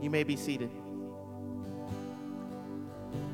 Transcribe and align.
You 0.00 0.08
may 0.08 0.24
be 0.24 0.36
seated. 0.36 0.70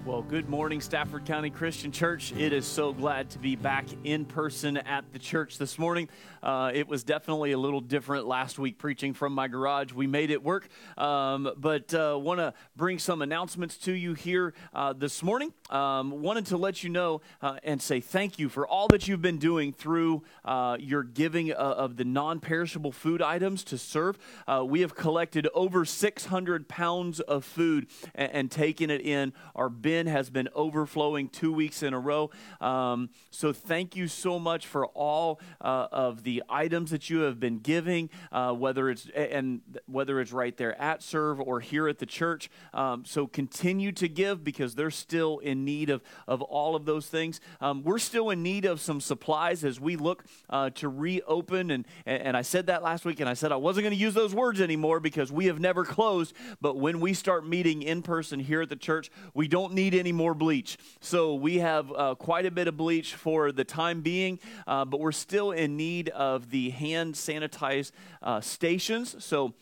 Well, 0.06 0.22
good 0.22 0.48
morning, 0.48 0.80
Stafford 0.80 1.24
County 1.24 1.50
Christian 1.50 1.90
Church. 1.90 2.32
It 2.38 2.52
is 2.52 2.64
so 2.64 2.92
glad 2.92 3.28
to 3.30 3.40
be 3.40 3.56
back 3.56 3.86
in 4.04 4.24
person 4.24 4.76
at 4.76 5.12
the 5.12 5.18
church 5.18 5.58
this 5.58 5.80
morning. 5.80 6.08
Uh, 6.44 6.70
it 6.72 6.86
was 6.86 7.02
definitely 7.02 7.50
a 7.50 7.58
little 7.58 7.80
different 7.80 8.24
last 8.24 8.56
week 8.56 8.78
preaching 8.78 9.14
from 9.14 9.32
my 9.32 9.48
garage. 9.48 9.92
We 9.92 10.06
made 10.06 10.30
it 10.30 10.44
work, 10.44 10.68
um, 10.96 11.50
but 11.56 11.92
uh, 11.92 12.16
want 12.22 12.38
to 12.38 12.54
bring 12.76 13.00
some 13.00 13.20
announcements 13.20 13.78
to 13.78 13.92
you 13.92 14.14
here 14.14 14.54
uh, 14.72 14.92
this 14.92 15.24
morning. 15.24 15.52
Um, 15.70 16.22
wanted 16.22 16.46
to 16.46 16.56
let 16.56 16.84
you 16.84 16.90
know 16.90 17.20
uh, 17.42 17.56
and 17.64 17.82
say 17.82 17.98
thank 17.98 18.38
you 18.38 18.48
for 18.48 18.64
all 18.64 18.86
that 18.86 19.08
you've 19.08 19.22
been 19.22 19.38
doing 19.38 19.72
through 19.72 20.22
uh, 20.44 20.76
your 20.78 21.02
giving 21.02 21.50
uh, 21.50 21.56
of 21.56 21.96
the 21.96 22.04
non 22.04 22.38
perishable 22.38 22.92
food 22.92 23.20
items 23.20 23.64
to 23.64 23.76
serve. 23.76 24.20
we 24.66 24.82
have 24.82 24.94
collected 24.94 25.48
over 25.52 25.84
600 25.84 26.68
pounds 26.68 27.18
of 27.18 27.44
food 27.44 27.88
and, 28.14 28.30
and 28.30 28.50
taken 28.52 28.88
it 28.88 29.00
in 29.00 29.32
our 29.56 29.68
bin 29.68 29.95
bin 29.96 30.06
has 30.06 30.28
been 30.28 30.48
overflowing 30.54 31.26
two 31.26 31.50
weeks 31.50 31.82
in 31.82 31.94
a 31.94 31.98
row. 31.98 32.30
Um, 32.60 33.08
so 33.30 33.54
thank 33.54 33.96
you 33.96 34.08
so 34.08 34.38
much 34.38 34.66
for 34.66 34.86
all 34.88 35.40
uh, 35.58 35.88
of 35.90 36.22
the 36.22 36.42
items 36.50 36.90
that 36.90 37.08
you 37.08 37.20
have 37.20 37.40
been 37.40 37.60
giving, 37.60 38.10
uh, 38.30 38.52
whether 38.52 38.90
it's 38.90 39.08
and 39.14 39.62
whether 39.86 40.20
it's 40.20 40.32
right 40.32 40.54
there 40.54 40.78
at 40.78 41.02
Serve 41.02 41.40
or 41.40 41.60
here 41.60 41.88
at 41.88 41.98
the 41.98 42.04
church. 42.04 42.50
Um, 42.74 43.06
so 43.06 43.26
continue 43.26 43.90
to 43.92 44.06
give 44.06 44.44
because 44.44 44.74
they're 44.74 44.90
still 44.90 45.38
in 45.38 45.64
need 45.64 45.88
of 45.88 46.02
of 46.28 46.42
all 46.42 46.76
of 46.76 46.84
those 46.84 47.06
things. 47.06 47.40
Um, 47.62 47.82
we're 47.82 47.98
still 47.98 48.28
in 48.28 48.42
need 48.42 48.66
of 48.66 48.82
some 48.82 49.00
supplies 49.00 49.64
as 49.64 49.80
we 49.80 49.96
look 49.96 50.26
uh, 50.50 50.68
to 50.74 50.90
reopen. 50.90 51.70
And, 51.70 51.86
and 52.04 52.36
I 52.36 52.42
said 52.42 52.66
that 52.66 52.82
last 52.82 53.06
week, 53.06 53.20
and 53.20 53.30
I 53.30 53.34
said 53.34 53.50
I 53.50 53.56
wasn't 53.56 53.84
going 53.84 53.96
to 53.96 54.04
use 54.04 54.12
those 54.12 54.34
words 54.34 54.60
anymore 54.60 55.00
because 55.00 55.32
we 55.32 55.46
have 55.46 55.58
never 55.58 55.86
closed. 55.86 56.34
But 56.60 56.76
when 56.76 57.00
we 57.00 57.14
start 57.14 57.46
meeting 57.46 57.80
in 57.80 58.02
person 58.02 58.40
here 58.40 58.60
at 58.60 58.68
the 58.68 58.76
church, 58.76 59.10
we 59.32 59.48
don't 59.48 59.72
need 59.72 59.85
need 59.90 59.98
any 59.98 60.12
more 60.12 60.34
bleach. 60.34 60.76
So 61.00 61.34
we 61.34 61.58
have 61.58 61.92
uh, 61.92 62.14
quite 62.16 62.44
a 62.44 62.50
bit 62.50 62.66
of 62.66 62.76
bleach 62.76 63.14
for 63.14 63.52
the 63.52 63.64
time 63.64 64.00
being, 64.00 64.40
uh, 64.66 64.84
but 64.84 64.98
we're 64.98 65.12
still 65.12 65.52
in 65.52 65.76
need 65.76 66.08
of 66.08 66.50
the 66.50 66.70
hand 66.70 67.14
sanitized 67.14 67.92
uh, 68.20 68.40
stations. 68.40 69.24
So 69.24 69.54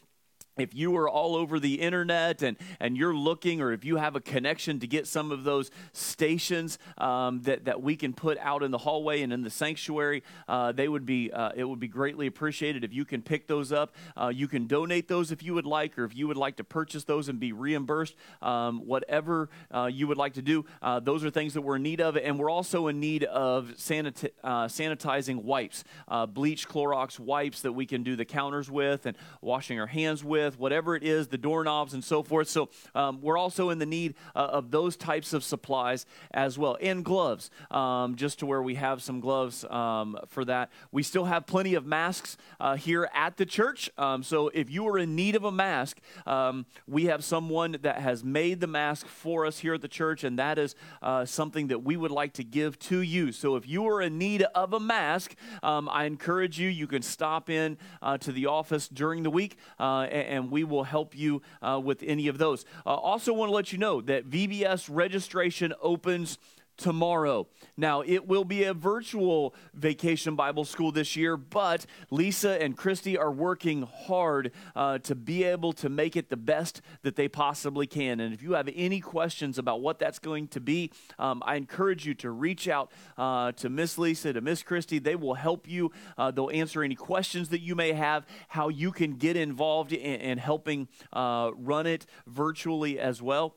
if 0.57 0.75
you 0.75 0.97
are 0.97 1.09
all 1.09 1.35
over 1.35 1.59
the 1.59 1.81
internet 1.81 2.43
and, 2.43 2.57
and 2.79 2.97
you're 2.97 3.15
looking, 3.15 3.61
or 3.61 3.73
if 3.73 3.85
you 3.85 3.97
have 3.97 4.15
a 4.15 4.21
connection 4.21 4.79
to 4.81 4.87
get 4.87 5.07
some 5.07 5.33
of 5.33 5.45
those 5.45 5.71
stations 5.93 6.79
um, 6.99 7.43
that, 7.43 7.65
that 7.65 7.83
we 7.83 7.97
can 7.97 8.13
put 8.13 8.39
out 8.39 8.63
in 8.63 8.71
the 8.71 8.79
hallway 8.79 9.23
and 9.23 9.33
in 9.33 9.43
the 9.43 9.51
sanctuary, 9.51 10.23
uh, 10.49 10.71
they 10.73 10.89
would 10.89 11.05
be, 11.05 11.33
uh, 11.33 11.51
it 11.57 11.65
would 11.65 11.81
be 11.81 11.89
greatly 11.89 12.27
appreciated 12.27 12.85
if 12.85 12.93
you 12.93 13.05
can 13.05 13.21
pick 13.21 13.47
those 13.49 13.73
up. 13.73 13.95
Uh, 14.17 14.29
you 14.29 14.47
can 14.47 14.67
donate 14.67 15.09
those 15.09 15.33
if 15.33 15.43
you 15.43 15.55
would 15.55 15.67
like, 15.67 15.99
or 15.99 16.05
if 16.05 16.15
you 16.15 16.29
would 16.29 16.37
like 16.37 16.57
to 16.57 16.65
purchase 16.65 17.05
those 17.05 17.29
and 17.29 17.41
be 17.41 17.53
reimbursed, 17.53 18.15
um, 18.43 18.87
whatever 18.87 19.49
uh, 19.75 19.89
you 19.93 20.07
would 20.07 20.19
like 20.19 20.35
to 20.35 20.43
do. 20.43 20.65
Uh, 20.81 21.01
those 21.01 21.25
are 21.25 21.31
things 21.31 21.55
that 21.55 21.63
we're 21.63 21.77
in 21.77 21.83
need 21.83 22.01
of. 22.01 22.17
And 22.17 22.39
we're 22.39 22.51
also 22.51 22.87
in 22.87 23.01
need 23.01 23.25
of 23.25 23.73
sanit- 23.77 24.31
uh, 24.45 24.67
sanitizing 24.67 25.43
wipes, 25.43 25.85
bleach, 26.29 26.69
Clorox 26.69 27.19
wipes 27.19 27.63
that 27.63 27.73
we 27.73 27.87
can 27.87 28.03
do 28.03 28.17
the 28.17 28.25
counters 28.25 28.71
with 28.71 29.07
and 29.07 29.17
washing 29.41 29.81
our 29.81 29.87
hands 29.87 30.23
with 30.23 30.44
with, 30.45 30.59
whatever 30.59 30.95
it 30.97 31.03
is, 31.03 31.29
the 31.29 31.39
doorknobs 31.39 31.95
and 31.95 32.05
so 32.05 32.23
forth. 32.23 32.49
So 32.49 32.69
um, 32.95 33.21
we're 33.23 33.39
also 33.39 33.71
in 33.71 33.79
the 33.79 33.87
need 33.87 34.15
uh, 34.35 34.39
of 34.39 34.71
those 34.71 34.97
types 34.97 35.33
of 35.33 35.43
supplies 35.43 36.07
as 36.33 36.59
well. 36.59 36.77
And 36.81 37.05
gloves, 37.05 37.51
um, 37.71 38.17
just 38.17 38.39
to 38.41 38.47
where 38.47 38.63
we 38.63 38.75
have 38.75 39.03
some 39.03 39.21
gloves 39.21 39.65
um, 39.65 40.19
for 40.29 40.45
that. 40.45 40.71
We 40.93 41.03
still 41.03 41.25
have 41.25 41.47
plenty 41.47 41.75
of 41.75 41.87
masks 41.87 42.37
uh, 42.61 42.77
here 42.77 43.09
at 43.15 43.37
the 43.37 43.47
church. 43.47 43.91
Um, 43.99 44.23
so 44.23 44.49
if 44.49 44.71
you 44.71 44.87
are 44.89 44.99
in 44.99 45.17
need 45.17 45.37
of 45.37 45.45
a 45.45 45.53
mask, 45.53 46.01
um, 46.27 46.67
we 46.87 47.07
have 47.07 47.25
someone 47.25 47.79
that 47.83 48.01
has 48.01 48.23
made 48.23 48.61
the 48.61 48.67
mask 48.67 49.07
for 49.07 49.47
us 49.47 49.59
here 49.59 49.75
at 49.75 49.83
the 49.83 49.89
church, 49.89 50.25
and 50.25 50.39
that 50.39 50.59
is 50.59 50.75
uh, 51.03 51.25
something 51.25 51.69
that 51.69 51.83
we 51.83 51.97
would 51.97 52.11
like 52.11 52.33
to 52.35 52.45
give 52.45 52.79
to 52.91 53.01
you. 53.01 53.33
So 53.33 53.57
if 53.57 53.67
you 53.69 53.87
are 53.89 54.03
in 54.03 54.19
need 54.19 54.43
of 54.55 54.73
a 54.73 54.81
mask, 54.81 55.35
um, 55.63 55.89
I 55.89 56.05
encourage 56.05 56.59
you, 56.59 56.69
you 56.69 56.87
can 56.87 57.03
stop 57.03 57.49
in 57.49 57.79
uh, 58.03 58.19
to 58.19 58.33
the 58.33 58.47
office 58.47 58.89
during 58.89 59.23
the 59.23 59.31
week 59.31 59.57
uh, 59.79 60.03
and 60.03 60.34
and 60.35 60.51
we 60.51 60.65
will 60.65 60.85
help 60.85 61.17
you 61.17 61.41
uh, 61.63 61.81
with 61.83 62.03
any 62.03 62.29
of 62.29 62.39
those. 62.39 62.65
Uh, 62.85 62.95
also, 62.95 63.33
want 63.33 63.49
to 63.51 63.55
let 63.55 63.73
you 63.73 63.79
know 63.79 64.01
that 64.01 64.29
VBS 64.29 64.89
registration 64.91 65.73
opens 65.81 66.39
tomorrow. 66.77 67.47
Now, 67.77 68.03
it 68.03 68.27
will 68.27 68.45
be 68.45 68.65
a 68.65 68.75
virtual 68.75 69.55
vacation 69.75 70.37
Bible 70.37 70.65
school 70.65 70.93
this 70.93 71.17
year, 71.17 71.37
but 71.37 71.87
Lisa 72.11 72.61
and 72.63 72.77
Christy 72.77 73.17
are 73.17 73.31
working 73.31 73.83
hard 73.83 74.53
uh, 74.75 74.99
to 74.99 75.15
be 75.15 75.45
able 75.45 75.73
to 75.75 75.89
make 75.89 76.17
it 76.17 76.31
the 76.31 76.37
best 76.37 76.81
that 77.03 77.17
they 77.17 77.29
possibly 77.29 77.87
can. 77.87 78.21
And 78.21 78.35
if 78.35 78.43
you 78.43 78.53
have 78.53 78.69
any 78.75 79.01
questions 79.01 79.59
about 79.59 79.81
what 79.81 79.99
that's 79.99 80.19
going 80.19 80.49
to 80.49 80.61
be, 80.61 80.91
um, 81.19 81.43
I 81.45 81.57
encourage 81.57 82.07
you 82.07 82.15
to 82.15 82.31
reach 82.31 82.69
out 82.69 82.91
uh, 83.17 83.53
to 83.53 83.69
Miss 83.69 83.99
Lisa, 83.99 84.33
to 84.33 84.41
Miss 84.41 84.63
Christy. 84.63 84.99
They 84.99 85.17
will 85.17 85.35
help 85.35 85.69
you. 85.69 85.93
Uh, 86.19 86.31
they'll 86.31 86.51
answer 86.51 86.83
any 86.83 86.95
questions 86.95 87.49
that 87.51 87.61
you 87.61 87.75
may 87.75 87.93
have, 87.93 88.27
how 88.49 88.69
you 88.69 88.93
can 88.93 89.13
get 89.13 89.37
involved 89.37 89.93
in, 89.93 90.21
in 90.21 90.39
helping 90.39 90.89
uh, 91.13 91.51
run 91.57 91.87
it 91.87 92.07
virtually 92.27 92.99
as 92.99 93.23
well. 93.23 93.57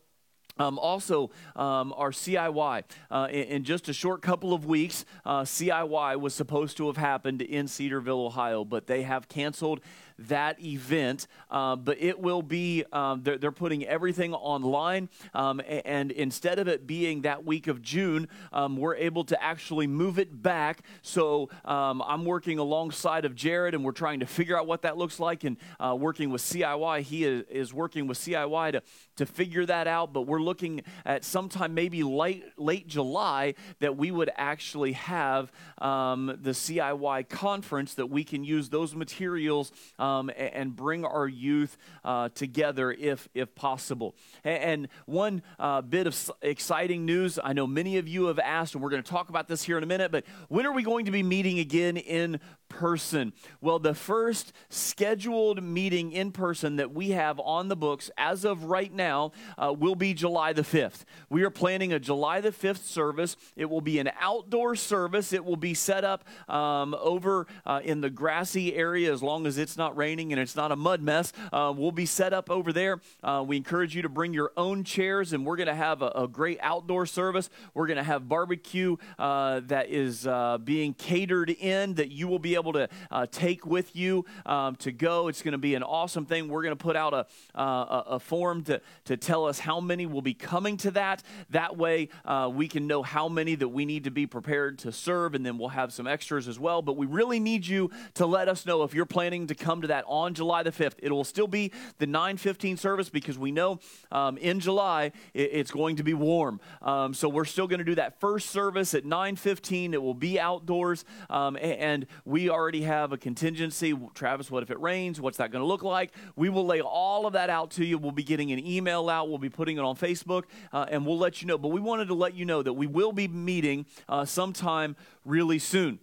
Um, 0.59 0.79
also, 0.79 1.29
um, 1.55 1.93
our 1.95 2.11
CIY. 2.11 2.83
Uh, 3.09 3.27
in, 3.29 3.43
in, 3.43 3.63
just 3.63 3.89
a 3.89 3.93
short 3.93 4.21
couple 4.21 4.53
of 4.53 4.65
weeks, 4.65 5.05
uh, 5.25 5.41
CIY 5.41 6.19
was 6.19 6.33
supposed 6.33 6.77
to 6.77 6.87
have 6.87 6.97
happened 6.97 7.41
in 7.41 7.67
Cedarville, 7.67 8.25
Ohio, 8.25 8.63
but 8.63 8.87
they 8.87 9.03
have 9.03 9.27
canceled 9.27 9.81
that 10.19 10.63
event, 10.63 11.27
uh, 11.51 11.75
but 11.75 11.97
it 11.99 12.19
will 12.19 12.41
be, 12.41 12.83
um, 12.91 13.21
they're, 13.23 13.37
they're, 13.37 13.51
putting 13.57 13.85
everything 13.85 14.35
online. 14.35 15.09
Um, 15.33 15.61
and 15.67 16.11
instead 16.11 16.59
of 16.59 16.67
it 16.67 16.85
being 16.85 17.21
that 17.21 17.43
week 17.43 17.65
of 17.65 17.81
June, 17.81 18.27
um, 18.53 18.77
we're 18.77 18.95
able 18.95 19.23
to 19.25 19.43
actually 19.43 19.87
move 19.87 20.19
it 20.19 20.43
back. 20.43 20.81
So 21.01 21.49
um, 21.65 22.03
I'm 22.05 22.23
working 22.23 22.59
alongside 22.59 23.25
of 23.25 23.33
Jared, 23.33 23.73
and 23.73 23.83
we're 23.83 23.93
trying 23.93 24.19
to 24.19 24.27
figure 24.27 24.55
out 24.55 24.67
what 24.67 24.83
that 24.83 24.97
looks 24.97 25.19
like. 25.19 25.43
And 25.43 25.57
uh, 25.79 25.95
working 25.99 26.29
with 26.29 26.41
CIY, 26.43 27.01
he 27.01 27.23
is, 27.23 27.45
is 27.49 27.73
working 27.73 28.05
with 28.05 28.19
CIY 28.19 28.73
to, 28.73 28.83
to 29.15 29.25
figure 29.25 29.65
that 29.65 29.87
out. 29.87 30.13
But 30.13 30.23
we're 30.23 30.41
looking 30.41 30.81
at 31.05 31.23
sometime 31.23 31.73
maybe 31.73 32.03
late, 32.03 32.45
late 32.57 32.87
July 32.87 33.55
that 33.79 33.97
we 33.97 34.11
would 34.11 34.29
actually 34.37 34.91
have 34.93 35.51
um, 35.79 36.37
the 36.41 36.51
CIY 36.51 37.27
conference 37.29 37.95
that 37.95 38.07
we 38.07 38.23
can 38.23 38.43
use 38.43 38.69
those 38.69 38.93
materials 38.93 39.71
um, 40.07 40.31
and 40.37 40.75
bring 40.75 41.05
our 41.05 41.27
youth 41.27 41.77
uh, 42.05 42.29
together 42.29 42.91
if, 42.91 43.27
if 43.33 43.53
possible. 43.55 44.15
And 44.43 44.87
one 45.05 45.41
uh, 45.59 45.81
bit 45.81 46.07
of 46.07 46.31
exciting 46.41 47.05
news 47.05 47.39
I 47.43 47.53
know 47.53 47.67
many 47.67 47.97
of 47.97 48.07
you 48.07 48.25
have 48.27 48.39
asked, 48.39 48.73
and 48.73 48.83
we're 48.83 48.89
going 48.89 49.03
to 49.03 49.09
talk 49.09 49.29
about 49.29 49.47
this 49.47 49.63
here 49.63 49.77
in 49.77 49.83
a 49.83 49.87
minute, 49.87 50.11
but 50.11 50.23
when 50.47 50.65
are 50.65 50.73
we 50.73 50.83
going 50.83 51.05
to 51.05 51.11
be 51.11 51.23
meeting 51.23 51.59
again 51.59 51.97
in 51.97 52.39
person? 52.69 53.33
Well, 53.61 53.79
the 53.79 53.93
first 53.93 54.53
scheduled 54.69 55.63
meeting 55.63 56.11
in 56.11 56.31
person 56.31 56.77
that 56.77 56.93
we 56.93 57.11
have 57.11 57.39
on 57.39 57.67
the 57.67 57.75
books 57.75 58.09
as 58.17 58.45
of 58.45 58.65
right 58.65 58.93
now 58.93 59.31
uh, 59.57 59.73
will 59.77 59.95
be 59.95 60.13
July 60.13 60.53
the 60.53 60.61
5th. 60.61 61.03
We 61.29 61.43
are 61.43 61.49
planning 61.49 61.93
a 61.93 61.99
July 61.99 62.41
the 62.41 62.51
5th 62.51 62.83
service. 62.83 63.35
It 63.55 63.69
will 63.69 63.81
be 63.81 63.99
an 63.99 64.09
outdoor 64.19 64.75
service. 64.75 65.33
It 65.33 65.43
will 65.43 65.57
be 65.57 65.73
set 65.73 66.03
up 66.03 66.25
um, 66.49 66.95
over 66.99 67.47
uh, 67.65 67.81
in 67.83 68.01
the 68.01 68.09
grassy 68.09 68.75
area 68.75 69.11
as 69.11 69.23
long 69.23 69.47
as 69.47 69.57
it's 69.57 69.77
not 69.77 69.96
raining 69.97 70.31
and 70.31 70.39
it's 70.39 70.55
not 70.55 70.71
a 70.71 70.75
mud 70.75 71.01
mess. 71.01 71.33
Uh, 71.51 71.73
we'll 71.75 71.91
be 71.91 72.05
set 72.05 72.33
up 72.33 72.49
over 72.49 72.71
there. 72.71 73.01
Uh, 73.23 73.43
we 73.45 73.57
encourage 73.57 73.95
you 73.95 74.01
to 74.03 74.09
bring 74.09 74.33
your 74.33 74.51
own 74.55 74.83
chairs, 74.83 75.33
and 75.33 75.45
we're 75.45 75.57
going 75.57 75.67
to 75.67 75.75
have 75.75 76.01
a, 76.01 76.11
a, 76.15 76.27
great 76.27 76.59
outdoor 76.61 77.05
service. 77.05 77.49
We're 77.73 77.87
going 77.87 77.97
to 77.97 78.03
have 78.03 78.29
barbecue 78.29 78.97
uh, 79.17 79.61
that 79.65 79.89
is 79.89 80.27
uh, 80.27 80.59
being 80.59 80.93
catered 80.93 81.49
in 81.49 81.95
that 81.95 82.11
you 82.11 82.27
will 82.27 82.39
be 82.39 82.55
able 82.55 82.73
to 82.73 82.89
uh, 83.09 83.25
take 83.31 83.65
with 83.65 83.95
you 83.95 84.25
um, 84.45 84.75
to 84.77 84.91
go. 84.91 85.27
It's 85.27 85.41
going 85.41 85.53
to 85.53 85.57
be 85.57 85.75
an 85.75 85.83
awesome 85.83 86.25
thing. 86.25 86.47
We're 86.47 86.63
going 86.63 86.77
to 86.77 86.83
put 86.83 86.95
out 86.95 87.13
a, 87.13 87.25
a, 87.59 88.03
a, 88.07 88.19
form 88.19 88.63
to, 88.65 88.81
to 89.05 89.17
tell 89.17 89.45
us 89.45 89.59
how 89.59 89.79
many 89.79 90.05
will 90.05 90.21
be 90.21 90.33
coming 90.33 90.77
to 90.77 90.91
that. 90.91 91.23
That 91.49 91.77
way, 91.77 92.09
uh, 92.25 92.49
we 92.53 92.67
can 92.67 92.87
know 92.87 93.03
how 93.03 93.27
many 93.29 93.55
that 93.55 93.69
we 93.69 93.85
need 93.85 94.03
to 94.03 94.11
be 94.11 94.27
prepared 94.27 94.79
to 94.79 94.91
serve, 94.91 95.33
and 95.33 95.45
then 95.45 95.57
we'll 95.57 95.69
have 95.69 95.91
some 95.93 96.07
extras 96.07 96.47
as 96.47 96.59
well. 96.59 96.81
But 96.81 96.97
we 96.97 97.05
really 97.05 97.39
need 97.39 97.65
you 97.65 97.89
to 98.15 98.25
let 98.25 98.47
us 98.47 98.65
know 98.65 98.83
if 98.83 98.93
you're 98.93 99.05
planning 99.05 99.47
to 99.47 99.55
come 99.55 99.81
to 99.81 99.86
that 99.87 100.05
on 100.07 100.33
July 100.33 100.63
the 100.63 100.71
5th. 100.71 100.95
It 100.99 101.11
will 101.11 101.23
still 101.23 101.47
be 101.47 101.71
the 101.97 102.07
9:15 102.07 102.77
service 102.77 103.09
because 103.09 103.37
we 103.37 103.51
know 103.51 103.79
um, 104.11 104.37
in 104.37 104.59
July 104.59 105.11
it, 105.33 105.49
it's 105.53 105.71
going 105.71 105.95
to 105.97 106.03
be 106.03 106.13
warm. 106.13 106.59
Um, 106.81 107.13
so 107.13 107.29
we're 107.29 107.45
still 107.45 107.67
going 107.67 107.79
to 107.79 107.85
do 107.85 107.95
that 107.95 108.19
first 108.19 108.49
service 108.49 108.93
at 108.93 109.03
9:15. 109.03 109.93
It 109.93 110.01
will 110.01 110.13
be 110.13 110.39
outdoors, 110.39 111.05
um, 111.29 111.55
and, 111.55 111.73
and 111.73 112.07
we 112.25 112.49
already 112.49 112.83
have 112.83 113.11
a 113.11 113.17
contingency. 113.17 113.97
Travis, 114.13 114.51
what 114.51 114.63
if 114.63 114.71
it 114.71 114.79
rains? 114.79 115.19
What's 115.21 115.37
that 115.37 115.51
going 115.51 115.61
to 115.61 115.67
look 115.67 115.83
like? 115.83 116.13
We 116.35 116.49
will 116.49 116.65
lay 116.65 116.81
all 116.81 117.25
of 117.25 117.33
that 117.33 117.49
out 117.49 117.71
to 117.71 117.85
you. 117.85 117.97
We'll 117.97 118.11
be 118.11 118.23
getting 118.23 118.51
an 118.51 118.65
email 118.65 119.09
out. 119.09 119.29
We'll 119.29 119.37
be 119.37 119.49
putting 119.49 119.77
it 119.77 119.81
on 119.81 119.95
Facebook, 119.95 120.43
uh, 120.71 120.85
and 120.89 121.05
we'll 121.05 121.17
let 121.17 121.41
you 121.41 121.47
know. 121.47 121.57
But 121.57 121.69
we 121.69 121.79
wanted 121.79 122.07
to 122.07 122.13
let 122.13 122.33
you 122.33 122.45
know 122.45 122.61
that 122.61 122.73
we 122.73 122.87
will 122.87 123.11
be 123.11 123.27
meeting 123.27 123.85
uh, 124.07 124.25
sometime 124.25 124.95
really 125.25 125.59
soon. 125.59 125.99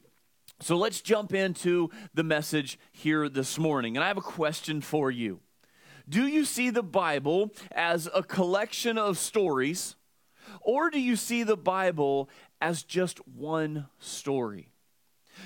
So 0.61 0.77
let's 0.77 1.01
jump 1.01 1.35
into 1.35 1.91
the 2.15 2.23
message 2.23 2.79
here 2.93 3.29
this 3.29 3.59
morning. 3.59 3.97
And 3.97 4.05
I 4.05 4.09
have 4.09 4.17
a 4.17 4.23
question 4.23 4.81
for 4.81 5.11
you. 5.11 5.41
do 6.09 6.27
you 6.27 6.45
see 6.45 6.71
the 6.71 6.83
Bible 6.83 7.51
as 7.73 8.09
a 8.15 8.23
collection 8.23 8.99
of 8.99 9.19
stories, 9.19 9.97
or 10.61 10.91
do 10.91 11.01
you 11.01 11.17
see 11.17 11.43
the 11.43 11.57
Bible 11.57 12.29
as 12.61 12.83
just 12.83 13.27
one 13.27 13.89
story? 13.99 14.71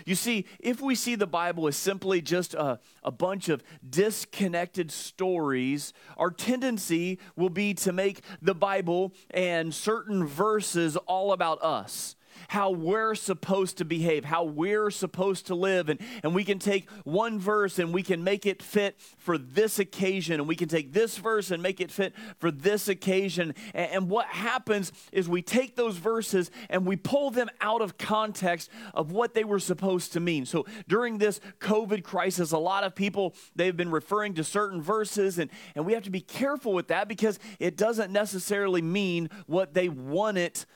You 0.04 0.14
see, 0.14 0.44
if 0.60 0.82
we 0.82 0.94
see 0.94 1.14
the 1.14 1.26
Bible 1.26 1.66
as 1.66 1.76
simply 1.76 2.20
just 2.20 2.52
a, 2.54 2.78
a 3.02 3.10
bunch 3.10 3.48
of 3.48 3.62
disconnected 3.88 4.90
stories, 4.90 5.94
our 6.18 6.30
tendency 6.30 7.18
will 7.36 7.48
be 7.48 7.72
to 7.74 7.92
make 7.92 8.20
the 8.42 8.54
Bible 8.54 9.14
and 9.30 9.74
certain 9.74 10.26
verses 10.26 10.96
all 10.96 11.32
about 11.32 11.62
us 11.62 12.16
how 12.48 12.70
we're 12.70 13.14
supposed 13.14 13.78
to 13.78 13.84
behave, 13.84 14.24
how 14.24 14.44
we're 14.44 14.90
supposed 14.90 15.46
to 15.48 15.54
live. 15.54 15.88
And, 15.88 16.00
and 16.22 16.34
we 16.34 16.44
can 16.44 16.58
take 16.58 16.88
one 17.04 17.38
verse 17.38 17.78
and 17.78 17.92
we 17.92 18.02
can 18.02 18.22
make 18.22 18.46
it 18.46 18.62
fit 18.62 18.98
for 19.18 19.36
this 19.36 19.78
occasion. 19.78 20.40
And 20.40 20.48
we 20.48 20.56
can 20.56 20.68
take 20.68 20.92
this 20.92 21.18
verse 21.18 21.50
and 21.50 21.62
make 21.62 21.80
it 21.80 21.90
fit 21.90 22.14
for 22.38 22.50
this 22.50 22.88
occasion. 22.88 23.54
And, 23.74 23.90
and 23.92 24.10
what 24.10 24.26
happens 24.26 24.92
is 25.12 25.28
we 25.28 25.42
take 25.42 25.76
those 25.76 25.96
verses 25.96 26.50
and 26.70 26.86
we 26.86 26.96
pull 26.96 27.30
them 27.30 27.48
out 27.60 27.82
of 27.82 27.98
context 27.98 28.70
of 28.94 29.12
what 29.12 29.34
they 29.34 29.44
were 29.44 29.58
supposed 29.58 30.12
to 30.12 30.20
mean. 30.20 30.46
So 30.46 30.66
during 30.86 31.18
this 31.18 31.40
COVID 31.60 32.04
crisis, 32.04 32.52
a 32.52 32.58
lot 32.58 32.84
of 32.84 32.94
people, 32.94 33.34
they've 33.56 33.76
been 33.76 33.90
referring 33.90 34.34
to 34.34 34.44
certain 34.44 34.80
verses. 34.80 35.38
And, 35.38 35.50
and 35.74 35.84
we 35.84 35.92
have 35.92 36.04
to 36.04 36.10
be 36.10 36.20
careful 36.20 36.72
with 36.72 36.88
that 36.88 37.08
because 37.08 37.38
it 37.58 37.76
doesn't 37.76 38.12
necessarily 38.12 38.82
mean 38.82 39.30
what 39.46 39.74
they 39.74 39.88
want 39.88 40.38
it 40.38 40.66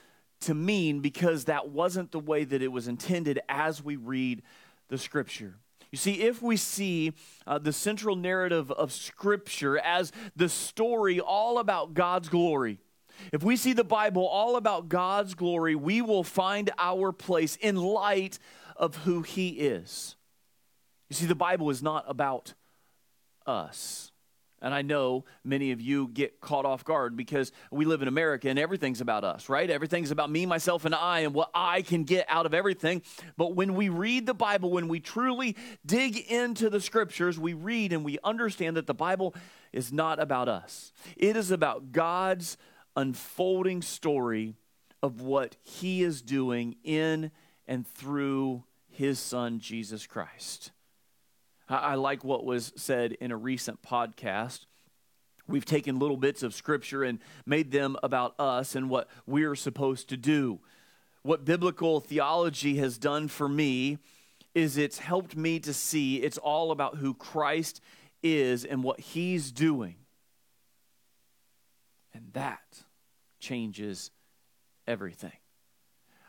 to 0.45 0.53
mean 0.53 0.99
because 0.99 1.45
that 1.45 1.69
wasn't 1.69 2.11
the 2.11 2.19
way 2.19 2.43
that 2.43 2.61
it 2.61 2.69
was 2.69 2.87
intended 2.87 3.39
as 3.49 3.83
we 3.83 3.95
read 3.95 4.41
the 4.89 4.97
scripture. 4.97 5.55
You 5.93 5.97
see, 5.97 6.23
if 6.23 6.41
we 6.41 6.57
see 6.57 7.13
uh, 7.45 7.59
the 7.59 7.71
central 7.71 8.15
narrative 8.15 8.71
of 8.71 8.91
Scripture 8.91 9.77
as 9.77 10.11
the 10.35 10.49
story 10.49 11.19
all 11.19 11.59
about 11.59 11.93
God's 11.93 12.29
glory, 12.29 12.79
if 13.31 13.43
we 13.43 13.55
see 13.55 13.73
the 13.73 13.83
Bible 13.83 14.25
all 14.25 14.55
about 14.55 14.89
God's 14.89 15.35
glory, 15.35 15.75
we 15.75 16.01
will 16.01 16.23
find 16.23 16.71
our 16.79 17.11
place 17.11 17.57
in 17.57 17.75
light 17.75 18.39
of 18.75 18.95
who 18.97 19.21
He 19.21 19.49
is. 19.49 20.15
You 21.11 21.15
see, 21.15 21.27
the 21.27 21.35
Bible 21.35 21.69
is 21.69 21.83
not 21.83 22.05
about 22.07 22.55
us. 23.45 24.12
And 24.63 24.73
I 24.73 24.81
know 24.81 25.25
many 25.43 25.71
of 25.71 25.81
you 25.81 26.07
get 26.07 26.39
caught 26.39 26.65
off 26.65 26.85
guard 26.85 27.17
because 27.17 27.51
we 27.69 27.83
live 27.83 28.01
in 28.01 28.07
America 28.07 28.47
and 28.47 28.57
everything's 28.57 29.01
about 29.01 29.25
us, 29.25 29.49
right? 29.49 29.69
Everything's 29.69 30.09
about 30.09 30.31
me, 30.31 30.45
myself, 30.45 30.85
and 30.85 30.95
I 30.95 31.19
and 31.19 31.33
what 31.33 31.51
I 31.53 31.81
can 31.81 32.05
get 32.05 32.25
out 32.29 32.45
of 32.45 32.53
everything. 32.53 33.01
But 33.35 33.55
when 33.55 33.75
we 33.75 33.89
read 33.89 34.25
the 34.25 34.33
Bible, 34.33 34.71
when 34.71 34.87
we 34.87 35.01
truly 35.01 35.57
dig 35.85 36.17
into 36.17 36.69
the 36.69 36.79
scriptures, 36.79 37.37
we 37.37 37.53
read 37.53 37.91
and 37.91 38.05
we 38.05 38.19
understand 38.23 38.77
that 38.77 38.87
the 38.87 38.93
Bible 38.93 39.35
is 39.73 39.91
not 39.91 40.17
about 40.17 40.47
us. 40.47 40.93
It 41.17 41.35
is 41.35 41.51
about 41.51 41.91
God's 41.91 42.57
unfolding 42.95 43.81
story 43.81 44.55
of 45.01 45.19
what 45.19 45.57
He 45.61 46.03
is 46.03 46.21
doing 46.21 46.77
in 46.85 47.31
and 47.67 47.85
through 47.85 48.63
His 48.87 49.19
Son, 49.19 49.59
Jesus 49.59 50.07
Christ. 50.07 50.71
I 51.77 51.95
like 51.95 52.23
what 52.23 52.45
was 52.45 52.73
said 52.75 53.13
in 53.13 53.31
a 53.31 53.37
recent 53.37 53.81
podcast. 53.81 54.65
We've 55.47 55.65
taken 55.65 55.99
little 55.99 56.17
bits 56.17 56.43
of 56.43 56.53
scripture 56.53 57.03
and 57.03 57.19
made 57.45 57.71
them 57.71 57.97
about 58.01 58.35
us 58.39 58.75
and 58.75 58.89
what 58.89 59.09
we're 59.25 59.55
supposed 59.55 60.09
to 60.09 60.17
do. 60.17 60.59
What 61.21 61.45
biblical 61.45 61.99
theology 61.99 62.77
has 62.77 62.97
done 62.97 63.27
for 63.27 63.47
me 63.47 63.97
is 64.53 64.77
it's 64.77 64.99
helped 64.99 65.35
me 65.35 65.59
to 65.59 65.73
see 65.73 66.17
it's 66.17 66.37
all 66.37 66.71
about 66.71 66.97
who 66.97 67.13
Christ 67.13 67.81
is 68.21 68.65
and 68.65 68.83
what 68.83 68.99
he's 68.99 69.51
doing. 69.51 69.95
And 72.13 72.31
that 72.33 72.83
changes 73.39 74.11
everything. 74.87 75.33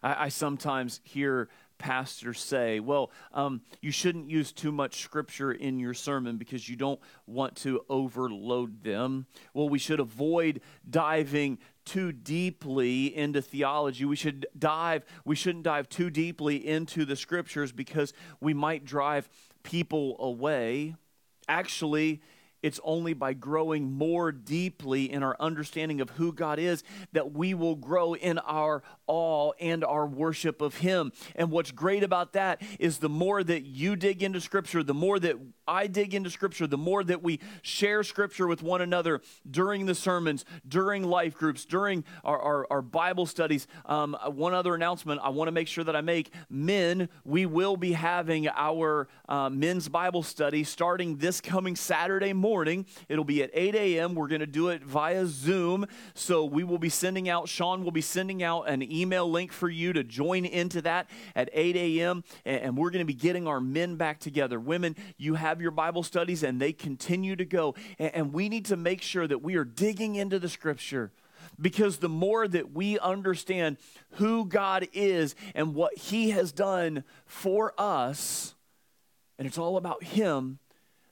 I, 0.02 0.25
I 0.25 0.29
sometimes 0.29 1.00
hear 1.05 1.49
pastors 1.84 2.40
say, 2.40 2.81
well, 2.81 3.10
um, 3.34 3.60
you 3.82 3.90
shouldn't 3.90 4.31
use 4.31 4.52
too 4.52 4.72
much 4.72 5.02
scripture 5.02 5.52
in 5.52 5.78
your 5.78 5.92
sermon 5.92 6.38
because 6.38 6.66
you 6.66 6.76
don't 6.76 6.98
want 7.26 7.54
to 7.56 7.84
overload 7.90 8.82
them. 8.82 9.26
Well, 9.52 9.69
we 9.69 9.78
should 9.78 10.00
avoid 10.00 10.62
diving 10.88 11.58
too 11.84 12.10
deeply 12.10 13.14
into 13.14 13.42
theology. 13.42 14.06
We 14.06 14.16
should 14.16 14.46
dive, 14.58 15.04
we 15.26 15.36
shouldn't 15.36 15.64
dive 15.64 15.90
too 15.90 16.08
deeply 16.08 16.66
into 16.66 17.04
the 17.04 17.16
scriptures 17.16 17.70
because 17.70 18.14
we 18.40 18.54
might 18.54 18.86
drive 18.86 19.28
people 19.62 20.16
away. 20.19 20.94
Actually, 21.48 22.22
it's 22.64 22.81
only 22.82 23.12
by 23.12 23.34
growing 23.34 23.93
more 23.93 24.32
deeply 24.32 25.12
in 25.12 25.22
our 25.22 25.37
understanding 25.38 26.00
of 26.00 26.08
who 26.08 26.32
God 26.32 26.58
is 26.58 26.82
that 27.12 27.32
we 27.32 27.52
will 27.52 27.76
grow 27.76 28.14
in 28.14 28.38
our 28.38 28.82
awe 29.06 29.52
and 29.61 29.84
our 29.84 30.06
worship 30.06 30.62
of 30.62 30.78
Him. 30.78 31.12
And 31.37 31.50
what's 31.50 31.70
great 31.70 32.02
about 32.02 32.32
that 32.32 32.62
is 32.81 32.99
the 32.99 33.11
more 33.11 33.44
that 33.44 33.66
you 33.66 33.96
dig 33.96 34.22
into 34.22 34.40
Scripture, 34.40 34.82
the 34.82 34.94
more 34.94 35.19
that 35.19 35.37
I 35.69 35.88
dig 35.88 36.14
into 36.14 36.31
Scripture, 36.31 36.66
the 36.66 36.78
more 36.78 37.05
that 37.05 37.22
we 37.22 37.38
share 37.61 38.02
Scripture 38.02 38.46
with 38.46 38.62
one 38.62 38.81
another 38.81 39.20
during 39.50 39.84
the 39.84 39.94
sermons, 39.94 40.46
during 40.67 41.02
life 41.02 41.34
groups, 41.34 41.67
during 41.67 42.02
our, 42.25 42.40
our, 42.40 42.67
our 42.70 42.82
Bible 42.82 43.26
studies. 43.26 43.67
Um, 43.84 44.17
one 44.25 44.55
other 44.55 44.75
announcement 44.75 45.20
I 45.22 45.28
want 45.28 45.49
to 45.49 45.52
make 45.52 45.69
sure 45.69 45.84
that 45.84 45.96
I 45.96 46.00
make 46.00 46.32
men, 46.49 47.10
we 47.26 47.44
will 47.44 47.76
be 47.76 47.93
having 47.93 48.49
our 48.49 49.06
uh, 49.28 49.50
men's 49.50 49.90
Bible 49.90 50.22
study 50.22 50.64
starting 50.64 51.19
this 51.19 51.43
coming 51.43 51.76
Saturday 51.76 52.32
morning 52.32 52.54
morning. 52.55 52.87
It'll 53.09 53.25
be 53.25 53.43
at 53.43 53.51
8 53.53 53.75
a.m. 53.75 54.15
We're 54.15 54.29
going 54.29 54.39
to 54.39 54.47
do 54.47 54.69
it 54.69 54.85
via 54.85 55.27
Zoom. 55.27 55.87
So 56.15 56.45
we 56.45 56.62
will 56.62 56.79
be 56.79 56.89
sending 56.89 57.29
out, 57.29 57.49
Sean 57.49 57.83
will 57.83 57.91
be 57.91 58.01
sending 58.01 58.45
out 58.45 58.69
an 58.69 58.81
email 58.81 59.29
link 59.29 59.51
for 59.51 59.69
you 59.69 59.93
to 59.93 60.05
join 60.05 60.45
into 60.45 60.81
that 60.83 61.11
at 61.35 61.51
8 61.53 61.75
a.m. 61.75 62.23
And 62.45 62.77
we're 62.77 62.91
going 62.91 63.01
to 63.01 63.12
be 63.12 63.12
getting 63.12 63.49
our 63.49 63.61
men 63.61 63.97
back 63.97 64.21
together. 64.21 64.61
Women, 64.61 64.95
you 65.17 65.35
have 65.35 65.61
your 65.61 65.73
Bible 65.73 66.05
studies 66.05 66.45
and 66.45 66.61
they 66.61 66.73
continue 66.73 67.35
to 67.35 67.45
go. 67.45 67.75
And 67.99 68.33
we 68.33 68.49
need 68.49 68.67
to 68.67 68.77
make 68.77 69.03
sure 69.03 69.27
that 69.27 69.43
we 69.43 69.56
are 69.56 69.65
digging 69.65 70.15
into 70.15 70.39
the 70.39 70.49
scripture 70.49 71.11
because 71.61 71.97
the 71.97 72.09
more 72.09 72.47
that 72.47 72.71
we 72.71 73.01
understand 73.01 73.79
who 74.12 74.47
God 74.47 74.87
is 74.93 75.35
and 75.56 75.75
what 75.75 75.99
He 75.99 76.31
has 76.31 76.53
done 76.53 77.03
for 77.27 77.75
us, 77.77 78.55
and 79.41 79.49
it's 79.49 79.59
all 79.59 79.77
about 79.77 80.05
Him, 80.05 80.61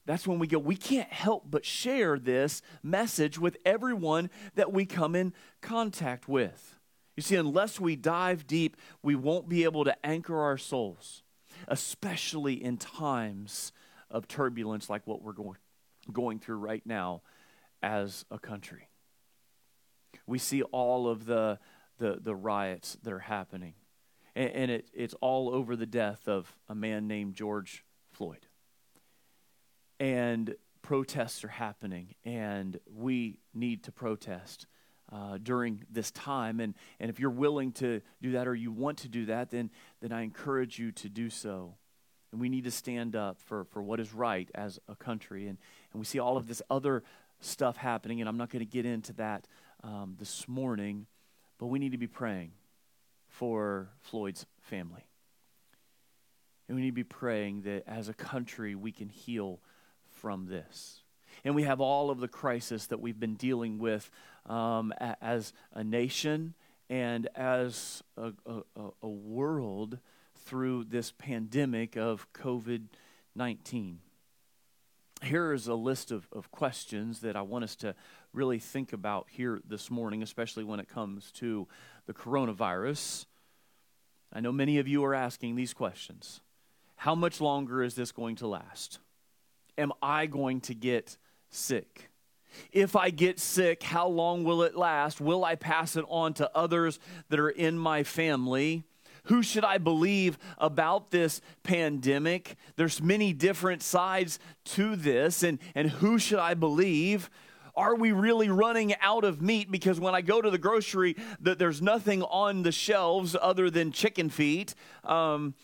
that's 0.05 0.27
when 0.27 0.39
we 0.39 0.47
go, 0.47 0.59
we 0.59 0.77
can't 0.77 1.13
help 1.13 1.45
but 1.49 1.65
share 1.65 2.19
this 2.19 2.61
message 2.83 3.39
with 3.39 3.57
everyone 3.65 4.31
that 4.55 4.73
we 4.73 4.85
come 4.85 5.15
in 5.15 5.33
contact 5.61 6.29
with. 6.29 6.79
You 7.17 7.23
see, 7.23 7.37
unless 7.37 7.79
we 7.79 7.95
dive 7.95 8.47
deep, 8.47 8.77
we 9.03 9.15
won't 9.15 9.49
be 9.49 9.65
able 9.65 9.85
to 9.85 10.07
anchor 10.07 10.41
our 10.41 10.59
souls, 10.59 11.23
especially 11.69 12.55
in 12.63 12.79
times 12.79 13.73
of 14.11 14.27
turbulence 14.27 14.91
like 14.91 15.07
what 15.07 15.23
we're 15.23 15.33
going, 15.33 15.59
going 16.13 16.41
through 16.41 16.57
right 16.57 16.85
now 16.85 17.23
as 17.83 18.25
a 18.31 18.39
country. 18.39 18.89
We 20.27 20.39
see 20.39 20.63
all 20.63 21.09
of 21.09 21.27
the, 21.27 21.59
the, 21.99 22.19
the 22.21 22.35
riots 22.35 22.97
that 23.03 23.13
are 23.13 23.21
happening, 23.21 23.75
and, 24.35 24.51
and 24.51 24.71
it, 24.71 24.89
it's 24.93 25.15
all 25.21 25.55
over 25.55 25.77
the 25.77 25.87
death 25.87 26.27
of 26.27 26.57
a 26.69 26.75
man 26.75 27.07
named 27.07 27.35
George 27.35 27.85
Floyd 28.11 28.47
and 30.03 30.57
protests 30.83 31.45
are 31.45 31.49
happening, 31.49 32.17
and 32.25 32.81
we 32.93 33.39
need 33.55 33.85
to 33.85 33.93
protest. 33.93 34.67
Uh, 35.13 35.37
during 35.37 35.85
this 35.91 36.11
time. 36.11 36.59
And, 36.59 36.75
and 36.99 37.11
if 37.11 37.21
you're 37.21 37.29
willing 37.29 37.73
to 37.73 38.01
do 38.23 38.33
that 38.33 38.49
or 38.49 38.55
you 38.55 38.73
want 38.73 38.97
to 39.01 39.09
do 39.09 39.27
that, 39.27 39.51
then, 39.51 39.69
then 40.01 40.11
I 40.11 40.23
encourage 40.23 40.79
you 40.79 40.91
to 40.93 41.11
do 41.11 41.29
so. 41.29 41.75
And 42.31 42.41
we 42.41 42.49
need 42.49 42.65
to 42.65 42.71
stand 42.71 43.15
up 43.15 43.39
for, 43.39 43.65
for 43.65 43.83
what 43.83 44.01
is 44.01 44.15
right 44.15 44.51
as 44.55 44.79
a 44.89 44.95
country. 44.95 45.49
And, 45.49 45.59
and 45.93 46.01
we 46.01 46.07
see 46.07 46.19
all 46.19 46.39
of 46.39 46.47
this 46.47 46.63
other 46.71 47.03
stuff 47.41 47.77
happening, 47.77 48.23
and 48.23 48.29
I'm 48.29 48.39
not 48.39 48.49
going 48.49 48.65
to 48.65 48.71
get 48.71 48.87
into 48.87 49.13
that 49.15 49.47
um, 49.85 50.17
this 50.19 50.49
morning, 50.49 51.05
but 51.59 51.67
we 51.67 51.79
need 51.79 51.93
to 51.93 51.99
be 51.99 52.07
praying 52.07 52.53
for 53.29 53.91
Floyd's 54.01 54.47
family. 54.63 55.05
And 56.69 56.77
we 56.77 56.85
need 56.85 56.93
to 56.93 56.95
be 56.95 57.05
praying 57.05 57.63
that 57.63 57.83
as 57.87 58.09
a 58.09 58.15
country 58.15 58.75
we 58.75 58.93
can 58.93 59.11
heal 59.11 59.61
from 60.23 60.47
this. 60.47 61.03
And 61.45 61.57
we 61.57 61.65
have 61.65 61.81
all 61.81 62.11
of 62.11 62.21
the 62.21 62.29
crisis 62.29 62.87
that 62.87 63.01
we've 63.01 63.19
been 63.19 63.35
dealing 63.35 63.81
with 63.81 64.09
um, 64.47 64.95
as 65.21 65.53
a 65.75 65.83
nation 65.83 66.55
and 66.89 67.29
as 67.35 68.05
a, 68.17 68.33
a, 68.47 68.91
a 69.03 69.09
world 69.09 69.99
through 70.45 70.85
this 70.85 71.13
pandemic 71.19 71.97
of 71.97 72.33
COVID 72.33 72.85
19. 73.35 73.99
Here 75.25 75.53
is 75.53 75.67
a 75.67 75.75
list 75.75 76.13
of, 76.13 76.29
of 76.33 76.51
questions 76.53 77.21
that 77.21 77.35
I 77.35 77.43
want 77.43 77.65
us 77.65 77.75
to 77.77 77.95
really 78.33 78.59
think 78.59 78.93
about 78.93 79.27
here 79.31 79.61
this 79.67 79.91
morning, 79.91 80.23
especially 80.23 80.65
when 80.65 80.79
it 80.79 80.89
comes 80.89 81.33
to 81.33 81.67
the 82.07 82.13
coronavirus. 82.13 83.27
I 84.33 84.41
know 84.41 84.53
many 84.53 84.79
of 84.79 84.87
you 84.87 85.05
are 85.05 85.15
asking 85.15 85.57
these 85.57 85.75
questions. 85.75 86.41
How 86.97 87.15
much 87.17 87.41
longer 87.41 87.83
is 87.83 87.95
this 87.95 88.13
going 88.13 88.37
to 88.37 88.47
last? 88.47 89.01
Am 89.83 89.93
I 90.01 90.27
going 90.27 90.61
to 90.63 90.75
get 90.75 91.19
sick? 91.51 92.09
If 92.71 92.97
I 92.97 93.11
get 93.11 93.39
sick, 93.39 93.83
how 93.83 94.09
long 94.09 94.45
will 94.45 94.63
it 94.63 94.77
last? 94.77 95.21
Will 95.21 95.45
I 95.45 95.55
pass 95.55 95.97
it 95.97 96.05
on 96.09 96.35
to 96.35 96.51
others 96.55 96.99
that 97.29 97.41
are 97.41 97.51
in 97.51 97.79
my 97.79 98.03
family? 98.03 98.85
Who 99.25 99.43
should 99.43 99.65
I 99.65 99.79
believe 99.79 100.39
about 100.59 101.11
this 101.11 101.41
pandemic? 101.63 102.57
There's 102.77 103.01
many 103.01 103.33
different 103.33 103.83
sides 103.83 104.39
to 104.65 104.97
this, 104.97 105.43
and, 105.43 105.59
and 105.75 105.91
who 105.91 106.19
should 106.19 106.41
I 106.41 106.55
believe? 106.55 107.31
Are 107.75 107.95
we 107.95 108.13
really 108.13 108.51
running 108.51 108.95
out 109.01 109.25
of 109.25 109.41
meat? 109.41 109.71
Because 109.71 109.99
when 109.99 110.15
I 110.15 110.21
go 110.21 110.43
to 110.43 110.51
the 110.51 110.59
grocery, 110.59 111.17
that 111.41 111.59
there's 111.59 111.81
nothing 111.81 112.23
on 112.23 112.63
the 112.63 112.73
shelves 112.73 113.37
other 113.41 113.71
than 113.71 113.93
chicken 113.93 114.29
feet. 114.29 114.75
Um, 115.05 115.55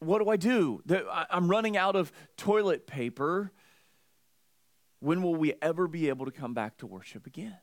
what 0.00 0.22
do 0.22 0.30
I 0.30 0.36
do? 0.36 0.82
I'm 1.30 1.48
running 1.48 1.76
out 1.76 1.96
of 1.96 2.12
toilet 2.36 2.86
paper. 2.86 3.52
When 5.00 5.22
will 5.22 5.36
we 5.36 5.54
ever 5.62 5.86
be 5.86 6.08
able 6.08 6.26
to 6.26 6.32
come 6.32 6.54
back 6.54 6.78
to 6.78 6.86
worship 6.86 7.26
again? 7.26 7.56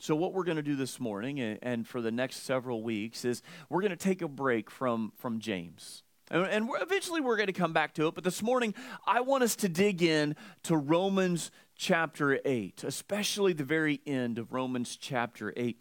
So, 0.00 0.16
what 0.16 0.32
we're 0.32 0.44
going 0.44 0.56
to 0.56 0.62
do 0.62 0.76
this 0.76 0.98
morning 0.98 1.40
and 1.40 1.86
for 1.86 2.00
the 2.00 2.10
next 2.10 2.42
several 2.44 2.82
weeks 2.82 3.24
is 3.24 3.42
we're 3.68 3.80
going 3.80 3.90
to 3.90 3.96
take 3.96 4.22
a 4.22 4.28
break 4.28 4.70
from, 4.70 5.12
from 5.16 5.38
James. 5.38 6.02
And, 6.30 6.68
eventually 6.80 7.20
we're 7.20 7.36
going 7.36 7.48
to 7.48 7.52
come 7.52 7.72
back 7.72 7.94
to 7.94 8.08
it. 8.08 8.14
But 8.14 8.24
this 8.24 8.42
morning, 8.42 8.74
I 9.06 9.20
want 9.20 9.44
us 9.44 9.56
to 9.56 9.68
dig 9.68 10.02
in 10.02 10.36
to 10.64 10.76
Romans 10.76 11.50
chapter 11.76 12.40
8, 12.44 12.82
especially 12.84 13.52
the 13.52 13.64
very 13.64 14.00
end 14.06 14.38
of 14.38 14.52
Romans 14.52 14.96
chapter 14.96 15.52
8. 15.56 15.78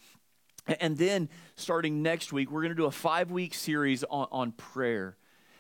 And 0.67 0.98
then 0.98 1.29
starting 1.55 2.01
next 2.01 2.32
week, 2.32 2.50
we're 2.50 2.62
going 2.62 2.72
to 2.72 2.75
do 2.75 2.86
a 2.86 2.91
five 2.91 3.32
week 3.32 3.53
series 3.53 4.03
on, 4.05 4.27
on 4.32 4.51
prayer 4.53 5.17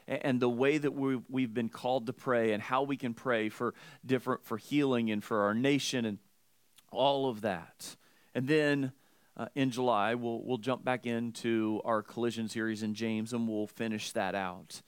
and 0.07 0.39
the 0.39 0.49
way 0.49 0.77
that 0.77 0.93
we've, 0.93 1.23
we've 1.29 1.53
been 1.53 1.69
called 1.69 2.07
to 2.07 2.13
pray 2.13 2.51
and 2.51 2.61
how 2.61 2.83
we 2.83 2.97
can 2.97 3.13
pray 3.13 3.49
for 3.49 3.73
different 4.05 4.43
for 4.43 4.57
healing 4.57 5.11
and 5.11 5.23
for 5.23 5.41
our 5.41 5.53
nation 5.53 6.05
and 6.05 6.17
all 6.91 7.29
of 7.29 7.41
that. 7.41 7.95
And 8.35 8.47
then 8.47 8.91
uh, 9.35 9.47
in 9.55 9.71
july 9.71 10.15
we'll, 10.15 10.43
we'll 10.43 10.57
jump 10.57 10.83
back 10.83 11.05
into 11.05 11.81
our 11.85 12.01
collision 12.01 12.47
series 12.47 12.83
in 12.83 12.93
james 12.93 13.33
and 13.33 13.47
we'll 13.47 13.67
finish 13.67 14.11
that 14.11 14.35
out. 14.35 14.81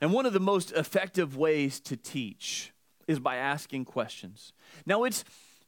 And 0.00 0.12
one 0.12 0.26
of 0.26 0.32
the 0.32 0.40
most 0.40 0.72
effective 0.72 1.36
ways 1.36 1.78
to 1.80 1.96
teach 1.96 2.72
is 3.06 3.20
by 3.20 3.36
asking 3.36 3.84
questions. 3.84 4.52
Now 4.86 5.04
it's 5.04 5.24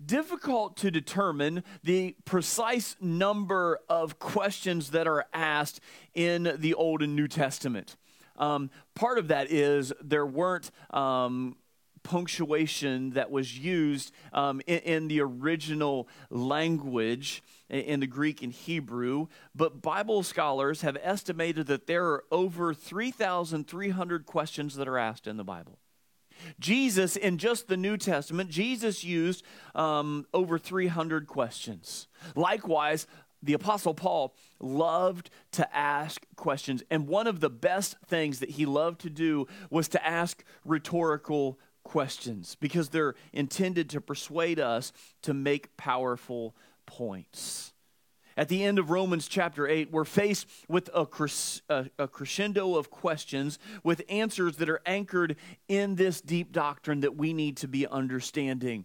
difficult 0.06 0.76
to 0.78 0.90
determine 0.90 1.64
the 1.82 2.16
precise 2.25 2.96
number 3.00 3.80
of 3.88 4.18
questions 4.18 4.90
that 4.90 5.06
are 5.06 5.26
asked 5.32 5.80
in 6.14 6.56
the 6.58 6.75
Old 6.75 7.02
and 7.02 7.16
New 7.16 7.28
Testament. 7.28 7.96
Um, 8.37 8.70
part 8.94 9.18
of 9.18 9.28
that 9.28 9.50
is 9.50 9.92
there 10.02 10.26
weren't 10.26 10.70
um, 10.90 11.56
punctuation 12.02 13.11
that 13.11 13.30
was 13.30 13.58
used 13.58 14.12
um, 14.32 14.61
in, 14.66 14.78
in, 14.80 15.08
the 15.08 15.20
original 15.20 16.06
language 16.30 17.42
in 17.68 18.00
the 18.00 18.06
Greek 18.06 18.42
and 18.42 18.52
Hebrew, 18.52 19.26
but 19.54 19.82
Bible 19.82 20.23
scholars 20.23 20.82
have 20.82 20.99
estimated 21.02 21.66
that 21.66 21.87
there 21.87 22.06
are 22.06 22.25
over 22.30 22.75
3,300 22.75 24.26
questions 24.26 24.76
that 24.76 24.87
are 24.87 24.99
asked 24.99 25.26
in 25.26 25.37
the 25.37 25.44
Bible. 25.44 25.78
Jesus, 26.58 27.16
in 27.16 27.38
just 27.38 27.68
the 27.68 27.76
New 27.76 27.96
Testament, 27.96 28.50
Jesus 28.50 29.04
used 29.04 29.44
um, 29.74 30.26
over 30.32 30.58
300 30.58 31.26
questions. 31.26 32.08
Likewise, 32.34 33.06
the 33.42 33.52
Apostle 33.52 33.94
Paul 33.94 34.34
loved 34.58 35.28
to 35.52 35.76
ask 35.76 36.24
questions. 36.36 36.82
And 36.90 37.06
one 37.06 37.26
of 37.26 37.40
the 37.40 37.50
best 37.50 37.96
things 38.06 38.40
that 38.40 38.50
he 38.50 38.64
loved 38.64 39.02
to 39.02 39.10
do 39.10 39.46
was 39.70 39.88
to 39.88 40.04
ask 40.04 40.42
rhetorical 40.64 41.58
questions 41.82 42.56
because 42.58 42.88
they're 42.88 43.14
intended 43.32 43.90
to 43.90 44.00
persuade 44.00 44.58
us 44.58 44.92
to 45.22 45.34
make 45.34 45.76
powerful 45.76 46.56
points. 46.86 47.73
At 48.36 48.48
the 48.48 48.64
end 48.64 48.78
of 48.78 48.90
Romans 48.90 49.28
chapter 49.28 49.68
8, 49.68 49.92
we're 49.92 50.04
faced 50.04 50.48
with 50.68 50.90
a, 50.92 51.06
a, 51.98 52.08
crescendo 52.08 52.74
of 52.74 52.90
questions 52.90 53.58
with 53.84 54.02
answers 54.08 54.56
that 54.56 54.68
are 54.68 54.80
anchored 54.84 55.36
in 55.68 55.94
this 55.94 56.20
deep 56.20 56.50
doctrine 56.50 57.00
that 57.00 57.16
we 57.16 57.32
need 57.32 57.56
to 57.58 57.68
be 57.68 57.86
understanding. 57.86 58.84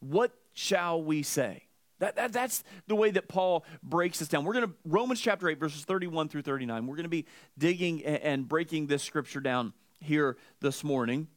What 0.00 0.32
shall 0.52 1.02
we 1.02 1.22
say? 1.22 1.62
That, 2.00 2.16
that, 2.16 2.32
that's 2.34 2.62
the 2.86 2.94
way 2.94 3.10
that 3.12 3.28
Paul 3.28 3.64
breaks 3.82 4.18
this 4.18 4.28
down. 4.28 4.44
We're 4.44 4.52
going 4.52 4.66
to, 4.66 4.74
Romans 4.84 5.20
chapter 5.20 5.48
8, 5.48 5.58
verses 5.58 5.84
31 5.84 6.28
through 6.28 6.42
39, 6.42 6.86
we're 6.86 6.96
going 6.96 7.04
to 7.04 7.08
be 7.08 7.24
digging 7.56 8.04
and, 8.04 8.22
and 8.22 8.48
breaking 8.48 8.88
this 8.88 9.02
scripture 9.02 9.40
down 9.40 9.72
here 10.00 10.36
this 10.60 10.84
morning. 10.84 11.28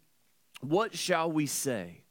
What 0.60 0.93
shall 0.93 1.31
we 1.31 1.46
say? 1.46 2.03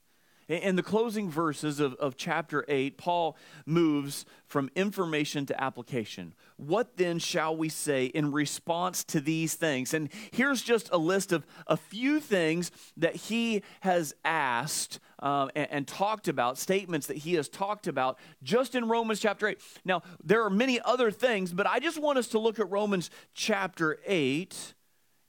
In 0.49 0.76
the 0.76 0.83
closing 0.83 1.31
verses 1.31 1.78
of, 1.78 1.93
of 1.97 2.17
chapter 2.17 2.64
8, 2.69 2.97
Paul 2.97 3.37
moves 3.67 4.25
from 4.47 4.71
information 4.75 5.45
to 5.45 5.62
application. 5.62 6.33
What 6.57 6.97
then 6.97 7.19
shall 7.19 7.55
we 7.55 7.69
say 7.69 8.07
in 8.07 8.33
response 8.33 9.05
to 9.05 9.21
these 9.21 9.55
things? 9.57 9.93
And 9.93 10.09
here's 10.31 10.62
just 10.62 10.88
a 10.90 10.97
list 10.97 11.33
of 11.33 11.47
a 11.67 11.76
few 11.76 12.19
things 12.19 12.71
that 12.97 13.14
he 13.14 13.62
has 13.81 14.14
asked 14.25 15.00
um, 15.19 15.50
and, 15.55 15.69
and, 15.71 15.87
talked 15.87 16.28
about, 16.28 16.57
statements 16.57 17.09
that 17.09 17.19
he 17.19 17.35
has 17.35 17.50
talked 17.50 17.87
about 17.87 18.19
just 18.43 18.75
in 18.75 18.88
Romans 18.88 19.21
chapter 19.21 19.49
8. 19.49 19.59
Now, 19.85 20.02
there 20.25 20.43
are 20.45 20.50
many 20.50 20.81
other 20.81 21.11
things, 21.11 21.52
but 21.52 21.67
I 21.67 21.78
just 21.78 22.00
want 22.00 22.19
us 22.19 22.28
to 22.28 22.38
look 22.38 22.59
at 22.59 22.71
Romans 22.71 23.11
chapter 23.35 23.99
8 24.07 24.75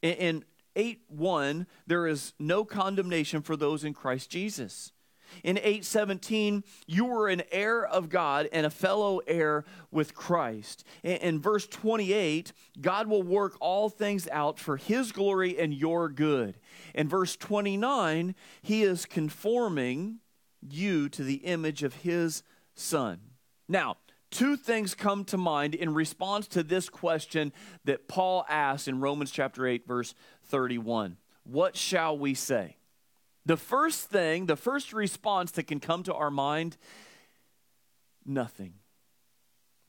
in, 0.01 0.13
in 0.13 0.45
8 0.75 1.01
1, 1.09 1.67
there 1.87 2.07
is 2.07 2.33
no 2.39 2.63
condemnation 2.63 3.41
for 3.41 3.57
those 3.57 3.83
in 3.83 3.93
Christ 3.93 4.29
Jesus. 4.29 4.93
In 5.43 5.57
817, 5.57 6.63
you 6.87 7.05
were 7.05 7.27
an 7.27 7.43
heir 7.51 7.85
of 7.85 8.09
God 8.09 8.49
and 8.51 8.65
a 8.65 8.69
fellow 8.69 9.19
heir 9.27 9.65
with 9.91 10.13
Christ. 10.13 10.83
In 11.03 11.39
verse 11.39 11.67
28, 11.67 12.51
God 12.81 13.07
will 13.07 13.23
work 13.23 13.55
all 13.59 13.89
things 13.89 14.27
out 14.31 14.59
for 14.59 14.77
his 14.77 15.11
glory 15.11 15.57
and 15.57 15.73
your 15.73 16.09
good. 16.09 16.59
In 16.93 17.07
verse 17.07 17.35
29, 17.35 18.35
he 18.61 18.83
is 18.83 19.05
conforming 19.05 20.19
you 20.61 21.09
to 21.09 21.23
the 21.23 21.35
image 21.35 21.83
of 21.83 21.95
his 21.95 22.43
son. 22.73 23.19
Now, 23.67 23.97
two 24.31 24.57
things 24.57 24.95
come 24.95 25.23
to 25.25 25.37
mind 25.37 25.75
in 25.75 25.93
response 25.93 26.47
to 26.49 26.63
this 26.63 26.89
question 26.89 27.53
that 27.85 28.07
Paul 28.07 28.45
asks 28.49 28.87
in 28.87 28.99
Romans 28.99 29.31
chapter 29.31 29.65
8 29.67 29.87
verse 29.87 30.13
31. 30.45 31.17
What 31.43 31.75
shall 31.75 32.17
we 32.17 32.33
say? 32.33 32.78
The 33.49 33.57
first 33.57 34.11
thing, 34.11 34.45
the 34.45 34.55
first 34.55 34.93
response 34.93 35.49
that 35.53 35.63
can 35.63 35.79
come 35.79 36.03
to 36.03 36.13
our 36.13 36.29
mind 36.29 36.77
nothing. 38.23 38.75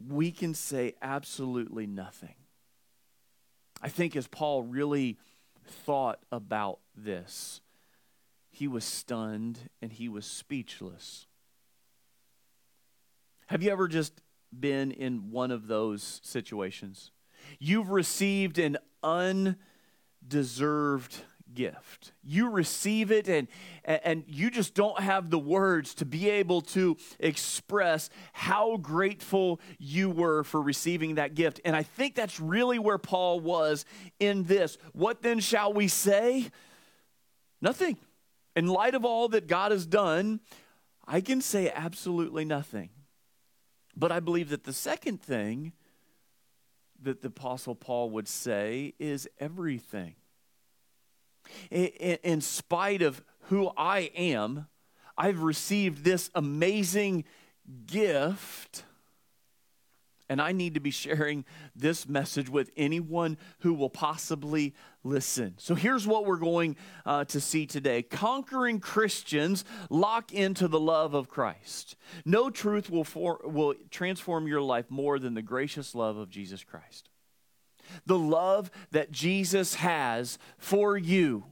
We 0.03 0.33
can 0.33 0.55
say 0.55 0.95
absolutely 1.03 1.87
nothing. 1.87 2.37
I 3.83 3.91
think 3.91 4.17
as 4.17 4.27
Paul 4.27 4.63
really 4.63 5.19
thought 5.85 6.21
about 6.33 6.79
this, 6.97 7.61
he 8.49 8.67
was 8.67 8.83
stunned 8.83 9.69
and 9.83 9.93
he 9.93 10.09
was 10.09 10.25
speechless. 10.25 11.27
Have 13.49 13.63
you 13.63 13.71
ever 13.71 13.89
just 13.89 14.23
been 14.59 14.91
in 14.91 15.31
one 15.31 15.51
of 15.51 15.67
those 15.67 16.23
situations? 16.25 17.11
You've 17.59 17.91
received 17.91 18.59
an 18.59 18.79
undeserved 19.03 19.57
gift. 21.55 22.13
You 22.23 22.51
receive 22.51 23.11
it 23.11 23.29
and 23.29 23.49
and 23.85 24.25
you 24.27 24.51
just 24.51 24.75
don't 24.75 25.01
have 25.01 25.31
the 25.31 25.39
words 25.39 25.95
to 25.95 26.05
be 26.05 26.29
able 26.29 26.61
to 26.61 26.97
express 27.19 28.11
how 28.33 28.77
grateful 28.77 29.61
you 29.79 30.11
were 30.11 30.45
for 30.45 30.61
receiving 30.61 31.17
that 31.17 31.35
gift. 31.35 31.61
And 31.65 31.75
I 31.75 31.83
think 31.83 32.15
that's 32.15 32.41
really 32.41 32.79
where 32.79 32.99
Paul 32.99 33.41
was 33.41 33.85
in 34.19 34.45
this. 34.45 34.79
What 34.93 35.23
then 35.23 35.41
shall 35.41 35.73
we 35.73 35.89
say? 35.89 36.51
Nothing. 37.61 37.97
In 38.57 38.67
light 38.67 38.95
of 38.95 39.05
all 39.05 39.29
that 39.29 39.47
God 39.47 39.73
has 39.73 39.87
done, 39.87 40.41
I 41.07 41.21
can 41.21 41.41
say 41.41 41.71
absolutely 41.75 42.45
nothing. 42.45 42.91
But 43.97 44.13
I 44.13 44.21
believe 44.21 44.51
that 44.51 44.65
the 44.65 44.73
second 44.73 45.21
thing 45.21 45.73
that 47.03 47.23
the 47.23 47.29
apostle 47.29 47.75
Paul 47.75 48.11
would 48.11 48.29
say 48.29 48.95
is 48.99 49.29
everything 49.39 50.15
in 51.71 52.41
spite 52.41 53.03
of 53.03 53.23
who 53.45 53.71
I 53.77 54.11
am, 54.15 54.67
I've 55.19 55.43
received 55.43 56.05
this 56.05 56.31
amazing 56.35 57.25
gift. 57.87 58.85
And 60.29 60.41
I 60.41 60.53
need 60.53 60.75
to 60.75 60.81
be 60.81 60.93
sharing 60.93 61.45
this 61.75 62.09
message 62.09 62.49
with 62.49 62.71
anyone 62.77 63.37
who 63.59 63.75
will 63.75 63.91
possibly 63.91 64.75
listen. 65.03 65.55
So 65.59 65.75
here's 65.75 66.07
what 66.07 66.25
we're 66.25 66.37
going 66.37 66.77
uh, 67.05 67.25
to 67.27 67.41
see 67.41 67.67
today 67.67 68.03
Conquering 68.03 68.79
Christians 68.79 69.65
lock 69.91 70.33
into 70.33 70.69
the 70.69 70.79
love 70.79 71.15
of 71.15 71.29
Christ. 71.29 71.97
No 72.25 72.49
truth 72.49 72.89
will, 72.89 73.05
for, 73.05 73.41
will 73.45 73.75
transform 73.91 74.47
your 74.47 74.63
life 74.63 74.87
more 74.89 75.19
than 75.19 75.35
the 75.35 75.43
gracious 75.43 75.97
love 75.97 76.17
of 76.17 76.31
Jesus 76.31 76.63
Christ 76.63 77.10
the 78.07 78.19
love 78.19 78.71
that 78.91 79.13
Jesus 79.13 79.75
has 79.75 80.39
for 80.59 80.97
you 80.97 81.45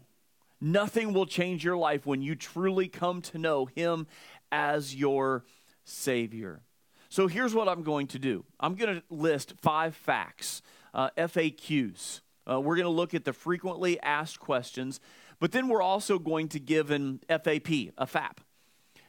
Nothing 0.60 1.12
will 1.12 1.26
change 1.26 1.64
your 1.64 1.76
life 1.76 2.04
when 2.04 2.22
you 2.22 2.34
truly 2.34 2.88
come 2.88 3.22
to 3.22 3.38
know 3.38 3.66
Him 3.66 4.06
as 4.50 4.94
your 4.94 5.44
Savior. 5.84 6.62
So 7.08 7.26
here's 7.26 7.54
what 7.54 7.68
I'm 7.68 7.82
going 7.82 8.08
to 8.08 8.18
do 8.18 8.44
I'm 8.58 8.74
going 8.74 8.96
to 8.96 9.02
list 9.08 9.54
five 9.60 9.94
facts, 9.94 10.62
uh, 10.92 11.10
FAQs. 11.16 12.20
Uh, 12.50 12.60
we're 12.60 12.76
going 12.76 12.86
to 12.86 12.90
look 12.90 13.14
at 13.14 13.24
the 13.24 13.32
frequently 13.32 14.00
asked 14.00 14.40
questions, 14.40 15.00
but 15.38 15.52
then 15.52 15.68
we're 15.68 15.82
also 15.82 16.18
going 16.18 16.48
to 16.48 16.58
give 16.58 16.90
an 16.90 17.20
FAP, 17.28 17.92
a 17.98 18.06
FAP, 18.06 18.40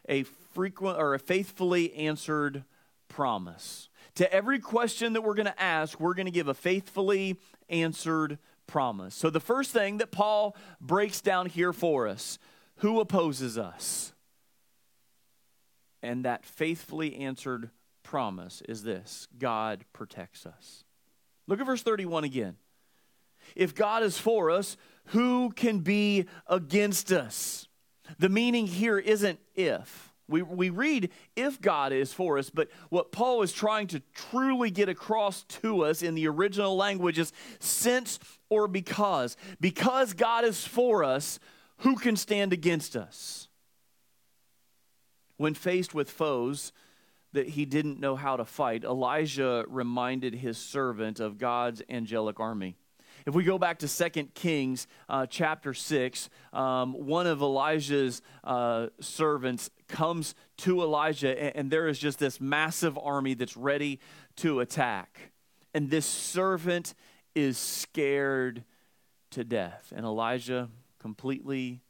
a 0.07 0.23
frequent 0.23 0.99
or 0.99 1.13
a 1.13 1.19
faithfully 1.19 1.93
answered 1.93 2.63
promise. 3.19 3.89
To 4.15 4.33
every 4.33 4.59
question 4.59 5.11
that 5.11 5.23
we're 5.23 5.33
going 5.33 5.45
to 5.45 5.61
ask, 5.61 5.99
we're 5.99 6.13
going 6.13 6.27
to 6.27 6.31
give 6.31 6.47
a 6.47 6.53
faithfully 6.53 7.37
answered 7.67 8.37
promise. 8.65 9.13
So 9.13 9.29
the 9.29 9.41
first 9.41 9.71
thing 9.71 9.97
that 9.97 10.09
Paul 10.09 10.55
breaks 10.79 11.19
down 11.19 11.47
here 11.47 11.73
for 11.73 12.07
us 12.07 12.39
who 12.77 13.01
opposes 13.01 13.57
us? 13.57 14.13
And 16.01 16.23
that 16.23 16.45
faithfully 16.45 17.17
answered 17.17 17.71
promise 18.03 18.61
is 18.69 18.83
this 18.83 19.27
God 19.37 19.83
protects 19.91 20.45
us. 20.45 20.85
Look 21.45 21.59
at 21.59 21.65
verse 21.65 21.83
31 21.83 22.23
again. 22.23 22.55
If 23.53 23.75
God 23.75 24.01
is 24.01 24.17
for 24.17 24.49
us, 24.49 24.77
who 25.07 25.51
can 25.51 25.79
be 25.79 26.25
against 26.47 27.11
us? 27.11 27.67
The 28.17 28.29
meaning 28.29 28.65
here 28.65 28.97
isn't 28.97 29.39
if. 29.55 30.08
We, 30.29 30.43
we 30.43 30.69
read 30.69 31.09
if 31.35 31.59
God 31.59 31.91
is 31.91 32.13
for 32.13 32.37
us, 32.37 32.49
but 32.49 32.69
what 32.89 33.11
Paul 33.11 33.41
is 33.41 33.51
trying 33.51 33.87
to 33.87 34.01
truly 34.13 34.69
get 34.69 34.87
across 34.87 35.43
to 35.43 35.83
us 35.83 36.01
in 36.01 36.15
the 36.15 36.27
original 36.27 36.77
language 36.77 37.17
is 37.17 37.33
since 37.59 38.19
or 38.49 38.67
because. 38.67 39.35
Because 39.59 40.13
God 40.13 40.45
is 40.45 40.65
for 40.65 41.03
us, 41.03 41.39
who 41.77 41.95
can 41.95 42.15
stand 42.15 42.53
against 42.53 42.95
us? 42.95 43.47
When 45.37 45.53
faced 45.53 45.93
with 45.93 46.11
foes 46.11 46.71
that 47.31 47.49
he 47.49 47.65
didn't 47.65 47.99
know 47.99 48.15
how 48.15 48.37
to 48.37 48.45
fight, 48.45 48.83
Elijah 48.83 49.65
reminded 49.67 50.35
his 50.35 50.57
servant 50.57 51.19
of 51.19 51.37
God's 51.37 51.81
angelic 51.89 52.39
army. 52.39 52.75
If 53.25 53.35
we 53.35 53.43
go 53.43 53.57
back 53.57 53.79
to 53.79 54.09
2 54.09 54.23
Kings 54.33 54.87
uh, 55.07 55.25
chapter 55.25 55.73
6, 55.73 56.29
um, 56.53 56.93
one 56.93 57.27
of 57.27 57.41
Elijah's 57.41 58.21
uh, 58.43 58.87
servants 58.99 59.69
comes 59.87 60.35
to 60.57 60.81
Elijah, 60.81 61.39
and, 61.41 61.55
and 61.55 61.71
there 61.71 61.87
is 61.87 61.99
just 61.99 62.19
this 62.19 62.39
massive 62.39 62.97
army 62.97 63.33
that's 63.33 63.57
ready 63.57 63.99
to 64.37 64.59
attack. 64.61 65.31
And 65.73 65.89
this 65.89 66.05
servant 66.05 66.93
is 67.35 67.57
scared 67.57 68.63
to 69.31 69.43
death. 69.43 69.93
And 69.95 70.05
Elijah, 70.05 70.69
completely 70.99 71.81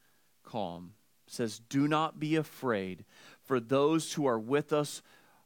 calm, 0.43 0.93
says, 1.27 1.59
Do 1.69 1.87
not 1.87 2.19
be 2.19 2.35
afraid, 2.35 3.05
for 3.41 3.59
those 3.59 4.13
who 4.13 4.25
are 4.25 4.39
with 4.39 4.73
us 4.73 5.01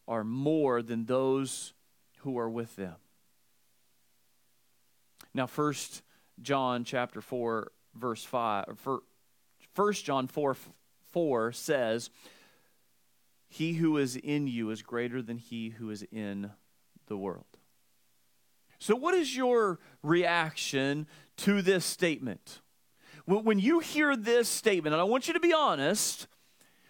are 0.07 0.23
more 0.23 0.81
than 0.81 1.05
those 1.05 1.73
who 2.19 2.37
are 2.37 2.49
with 2.49 2.75
them. 2.75 2.95
Now, 5.33 5.47
First 5.47 6.03
John 6.41 6.83
chapter 6.83 7.21
4, 7.21 7.71
verse 7.95 8.23
5, 8.23 8.65
First 9.73 10.05
John 10.05 10.27
4, 10.27 10.55
4 11.11 11.51
says, 11.51 12.09
He 13.47 13.73
who 13.73 13.97
is 13.97 14.15
in 14.15 14.47
you 14.47 14.69
is 14.69 14.81
greater 14.81 15.21
than 15.21 15.37
he 15.37 15.69
who 15.69 15.89
is 15.89 16.05
in 16.11 16.51
the 17.07 17.17
world. 17.17 17.45
So, 18.79 18.95
what 18.95 19.15
is 19.15 19.35
your 19.35 19.79
reaction 20.01 21.07
to 21.37 21.61
this 21.61 21.85
statement? 21.85 22.59
When 23.25 23.57
you 23.57 23.79
hear 23.79 24.17
this 24.17 24.49
statement, 24.49 24.93
and 24.93 24.99
I 24.99 25.05
want 25.05 25.27
you 25.27 25.33
to 25.33 25.39
be 25.39 25.53
honest, 25.53 26.27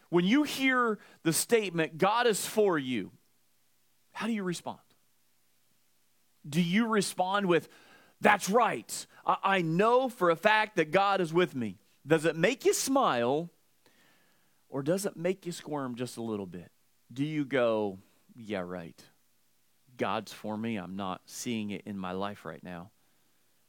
when 0.10 0.26
you 0.26 0.44
hear 0.44 0.98
the 1.22 1.34
statement, 1.34 1.98
God 2.00 2.26
is 2.26 2.46
for 2.46 2.80
you, 2.80 3.12
how 4.12 4.26
do 4.26 4.34
you 4.34 4.44
respond? 4.44 4.80
Do 6.48 6.62
you 6.62 6.88
respond 6.88 7.46
with, 7.46 7.70
that's 8.24 8.50
right. 8.50 9.06
I, 9.26 9.38
I 9.44 9.62
know 9.62 10.10
for 10.10 10.30
a 10.30 10.36
fact 10.36 10.78
that 10.78 10.92
God 10.92 11.22
is 11.22 11.34
with 11.34 11.56
me. 11.56 11.78
Does 12.06 12.26
it 12.26 12.36
make 12.36 12.66
you 12.66 12.74
smile 12.74 13.50
or 14.70 14.82
does 14.82 15.06
it 15.06 15.16
make 15.16 15.46
you 15.46 15.52
squirm 15.52 15.96
just 15.96 16.18
a 16.18 16.22
little 16.22 16.48
bit? 16.48 16.72
Do 17.12 17.24
you 17.24 17.46
go, 17.46 18.00
yeah, 18.36 18.62
right. 18.62 19.00
God's 19.98 20.34
for 20.34 20.58
me. 20.58 20.78
I'm 20.78 20.96
not 20.96 21.22
seeing 21.28 21.70
it 21.70 21.84
in 21.86 21.98
my 21.98 22.12
life 22.14 22.46
right 22.46 22.64
now. 22.64 22.90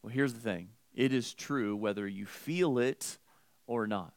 Well, 0.03 0.13
here's 0.13 0.33
the 0.33 0.41
thing 0.41 0.69
it 0.95 1.13
is 1.13 1.35
true 1.35 1.77
whether 1.77 2.07
you 2.07 2.25
feel 2.25 2.79
it 2.79 3.19
or 3.67 3.87
not. 3.87 4.15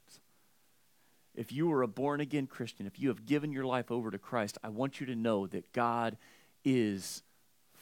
If 1.36 1.52
you 1.52 1.71
are 1.73 1.84
a 1.84 1.88
born 1.88 2.19
again 2.19 2.47
Christian, 2.47 2.88
if 2.88 3.00
you 3.00 3.10
have 3.10 3.26
given 3.26 3.52
your 3.52 3.65
life 3.65 3.91
over 3.91 4.10
to 4.10 4.17
Christ, 4.17 4.58
I 4.63 4.69
want 4.69 5.00
you 5.00 5.06
to 5.08 5.15
know 5.15 5.45
that 5.47 5.71
God 5.71 6.17
is 6.63 7.21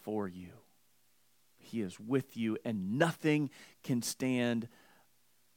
for 0.03 0.27
you. 0.27 0.49
He 1.65 1.81
is 1.81 1.99
with 1.99 2.37
you, 2.37 2.57
and 2.63 2.97
nothing 2.97 3.49
can 3.83 4.01
stand 4.01 4.67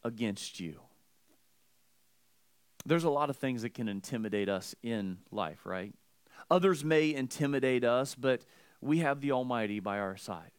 against 0.03 0.61
you. 0.61 0.81
There's 2.87 3.05
a 3.05 3.11
lot 3.11 3.31
of 3.31 3.37
things 3.37 3.63
that 3.63 3.75
can 3.75 3.89
intimidate 3.89 4.49
us 4.49 4.75
in 4.83 5.19
life, 5.31 5.67
right? 5.67 5.93
Others 6.51 6.85
may 6.85 7.15
intimidate 7.15 7.85
us, 7.85 8.15
but 8.15 8.43
we 8.81 8.99
have 8.99 9.21
the 9.21 9.33
Almighty 9.33 9.81
by 9.81 9.99
our 9.99 10.17
side. 10.17 10.53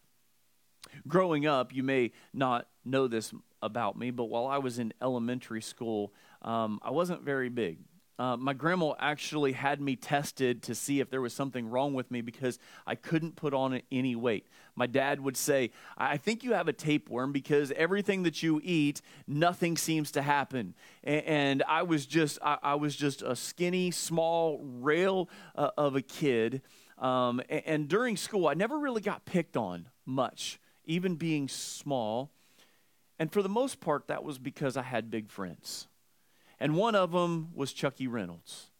Growing 1.07 1.45
up, 1.45 1.73
you 1.73 1.83
may 1.83 2.11
not 2.33 2.67
know 2.85 3.07
this 3.07 3.33
about 3.61 3.97
me, 3.97 4.11
but 4.11 4.25
while 4.25 4.47
I 4.47 4.57
was 4.57 4.79
in 4.79 4.93
elementary 5.01 5.61
school, 5.61 6.13
um, 6.41 6.79
I 6.83 6.91
wasn't 6.91 7.23
very 7.23 7.49
big. 7.49 7.79
Uh, 8.19 8.35
my 8.35 8.53
grandma 8.53 8.93
actually 8.99 9.53
had 9.53 9.79
me 9.79 9.95
tested 9.95 10.61
to 10.61 10.75
see 10.75 10.99
if 10.99 11.09
there 11.09 11.21
was 11.21 11.33
something 11.33 11.69
wrong 11.69 11.93
with 11.93 12.11
me 12.11 12.19
because 12.19 12.59
I 12.85 12.95
couldn't 12.95 13.37
put 13.37 13.53
on 13.53 13.81
any 13.93 14.13
weight. 14.13 14.45
My 14.75 14.87
dad 14.87 15.21
would 15.21 15.37
say, 15.37 15.71
I 15.97 16.17
think 16.17 16.43
you 16.43 16.51
have 16.51 16.67
a 16.67 16.73
tapeworm 16.73 17.31
because 17.31 17.71
everything 17.77 18.23
that 18.23 18.43
you 18.43 18.59
eat, 18.61 19.01
nothing 19.25 19.77
seems 19.77 20.11
to 20.11 20.21
happen. 20.21 20.75
And, 21.01 21.23
and 21.25 21.63
I 21.65 21.83
was 21.83 22.05
just, 22.05 22.39
I, 22.43 22.57
I, 22.61 22.75
was 22.75 22.93
just 22.93 23.21
a 23.21 23.37
skinny, 23.37 23.89
small 23.89 24.59
rail 24.61 25.29
uh, 25.55 25.69
of 25.77 25.95
a 25.95 26.01
kid. 26.01 26.61
Um, 26.97 27.41
and, 27.47 27.63
and 27.65 27.87
during 27.87 28.17
school, 28.17 28.49
I 28.49 28.53
never 28.53 28.77
really 28.77 29.01
got 29.01 29.23
picked 29.23 29.55
on 29.55 29.87
much, 30.05 30.59
even 30.83 31.15
being 31.15 31.47
small. 31.47 32.31
And 33.17 33.31
for 33.31 33.41
the 33.41 33.49
most 33.49 33.79
part, 33.79 34.07
that 34.07 34.25
was 34.25 34.37
because 34.37 34.75
I 34.75 34.83
had 34.83 35.09
big 35.09 35.29
friends. 35.29 35.87
And 36.59 36.75
one 36.75 36.95
of 36.95 37.11
them 37.11 37.49
was 37.53 37.73
Chucky 37.73 38.07
Reynolds. 38.07 38.71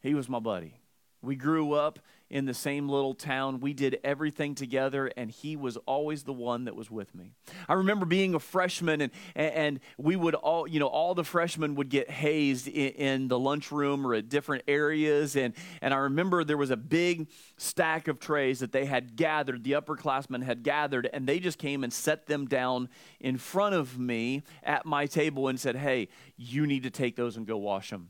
He 0.00 0.14
was 0.14 0.28
my 0.28 0.38
buddy. 0.38 0.80
We 1.20 1.36
grew 1.36 1.72
up 1.72 1.98
in 2.32 2.46
the 2.46 2.54
same 2.54 2.88
little 2.88 3.12
town. 3.12 3.60
We 3.60 3.74
did 3.74 4.00
everything 4.02 4.54
together, 4.54 5.12
and 5.18 5.30
he 5.30 5.54
was 5.54 5.76
always 5.86 6.24
the 6.24 6.32
one 6.32 6.64
that 6.64 6.74
was 6.74 6.90
with 6.90 7.14
me. 7.14 7.34
I 7.68 7.74
remember 7.74 8.06
being 8.06 8.34
a 8.34 8.40
freshman, 8.40 9.02
and, 9.02 9.12
and 9.36 9.80
we 9.98 10.16
would 10.16 10.34
all, 10.34 10.66
you 10.66 10.80
know, 10.80 10.86
all 10.86 11.14
the 11.14 11.24
freshmen 11.24 11.74
would 11.74 11.90
get 11.90 12.10
hazed 12.10 12.68
in, 12.68 12.92
in 12.92 13.28
the 13.28 13.38
lunchroom 13.38 14.06
or 14.06 14.14
at 14.14 14.30
different 14.30 14.64
areas. 14.66 15.36
And, 15.36 15.52
and 15.82 15.92
I 15.92 15.98
remember 15.98 16.42
there 16.42 16.56
was 16.56 16.70
a 16.70 16.76
big 16.76 17.28
stack 17.58 18.08
of 18.08 18.18
trays 18.18 18.60
that 18.60 18.72
they 18.72 18.86
had 18.86 19.14
gathered, 19.14 19.62
the 19.62 19.72
upperclassmen 19.72 20.42
had 20.42 20.62
gathered, 20.62 21.10
and 21.12 21.26
they 21.26 21.38
just 21.38 21.58
came 21.58 21.84
and 21.84 21.92
set 21.92 22.26
them 22.26 22.46
down 22.46 22.88
in 23.20 23.36
front 23.36 23.74
of 23.74 23.98
me 23.98 24.42
at 24.62 24.86
my 24.86 25.04
table 25.04 25.48
and 25.48 25.60
said, 25.60 25.76
Hey, 25.76 26.08
you 26.38 26.66
need 26.66 26.84
to 26.84 26.90
take 26.90 27.14
those 27.14 27.36
and 27.36 27.46
go 27.46 27.58
wash 27.58 27.90
them. 27.90 28.08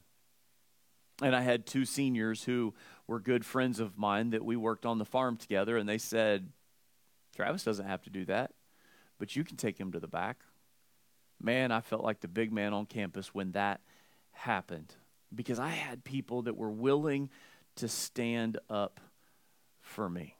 And 1.20 1.36
I 1.36 1.42
had 1.42 1.66
two 1.66 1.84
seniors 1.84 2.44
who 2.44 2.74
were 3.12 3.20
good 3.20 3.44
friends 3.44 3.78
of 3.78 3.98
mine 3.98 4.30
that 4.30 4.42
we 4.42 4.56
worked 4.56 4.86
on 4.86 4.96
the 4.96 5.04
farm 5.04 5.36
together, 5.36 5.76
and 5.76 5.86
they 5.86 5.98
said, 5.98 6.48
Travis 7.36 7.62
doesn't 7.62 7.86
have 7.86 8.00
to 8.04 8.10
do 8.10 8.24
that, 8.24 8.52
but 9.18 9.36
you 9.36 9.44
can 9.44 9.58
take 9.58 9.78
him 9.78 9.92
to 9.92 10.00
the 10.00 10.08
back. 10.08 10.38
Man, 11.38 11.72
I 11.72 11.82
felt 11.82 12.02
like 12.02 12.20
the 12.20 12.28
big 12.28 12.52
man 12.52 12.72
on 12.72 12.86
campus 12.86 13.34
when 13.34 13.52
that 13.52 13.82
happened 14.30 14.94
because 15.34 15.58
I 15.58 15.68
had 15.68 16.04
people 16.04 16.42
that 16.42 16.56
were 16.56 16.70
willing 16.70 17.28
to 17.76 17.86
stand 17.86 18.58
up 18.70 18.98
for 19.82 20.08
me. 20.08 20.34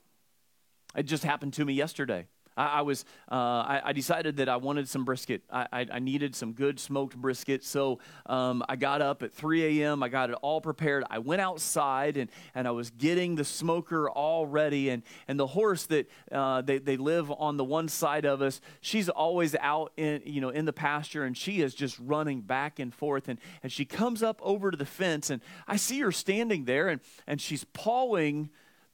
It 0.97 1.03
just 1.03 1.25
happened 1.25 1.53
to 1.55 1.67
me 1.67 1.75
yesterday. 1.75 2.27
I, 2.57 2.67
I 2.67 2.81
was, 2.83 3.05
uh, 3.31 3.35
I, 3.35 3.83
I, 3.87 3.93
decided 3.93 4.37
that 4.37 4.49
I 4.49 4.57
wanted 4.57 4.89
some 4.89 5.05
brisket. 5.05 5.43
I, 5.51 5.87
I, 5.91 5.99
needed 5.99 6.35
some 6.35 6.53
good 6.53 6.79
smoked 6.79 7.17
brisket. 7.17 7.65
So 7.65 7.99
um, 8.27 8.65
I 8.69 8.77
got 8.77 9.01
up 9.01 9.23
at 9.23 9.33
3 9.33 9.81
a.m. 9.83 10.03
I 10.03 10.09
got 10.09 10.31
it 10.31 10.37
all 10.43 10.61
prepared. 10.61 11.05
I 11.09 11.19
went 11.19 11.41
outside 11.41 12.17
and, 12.17 12.31
and 12.55 12.69
I 12.69 12.73
was 12.73 12.91
getting 12.91 13.37
the 13.37 13.45
smoker 13.45 14.11
all 14.11 14.47
ready. 14.47 14.91
And, 14.91 15.03
and 15.29 15.39
the 15.39 15.47
horse 15.47 15.87
that 15.87 16.11
uh, 16.31 16.63
they, 16.63 16.79
they 16.79 16.97
live 16.97 17.31
on 17.31 17.57
the 17.57 17.65
one 17.65 17.89
side 17.89 18.25
of 18.25 18.43
us, 18.43 18.61
she's 18.81 19.09
always 19.09 19.55
out 19.57 19.93
in, 19.97 20.23
you 20.25 20.41
know, 20.41 20.51
in 20.51 20.65
the 20.65 20.73
pasture 20.73 21.25
and 21.25 21.37
she 21.37 21.63
is 21.63 21.75
just 21.75 21.99
running 21.99 22.41
back 22.43 22.79
and 22.79 22.93
forth. 22.93 23.29
And, 23.29 23.39
and 23.63 23.73
she 23.73 23.85
comes 23.85 24.23
up 24.23 24.41
over 24.43 24.71
to 24.71 24.77
the 24.77 24.87
fence 24.87 25.31
and 25.31 25.41
I 25.67 25.77
see 25.77 26.01
her 26.01 26.13
standing 26.13 26.65
there 26.65 26.89
and, 26.89 27.01
and 27.27 27.41
she's 27.41 27.65
pawing 27.65 28.51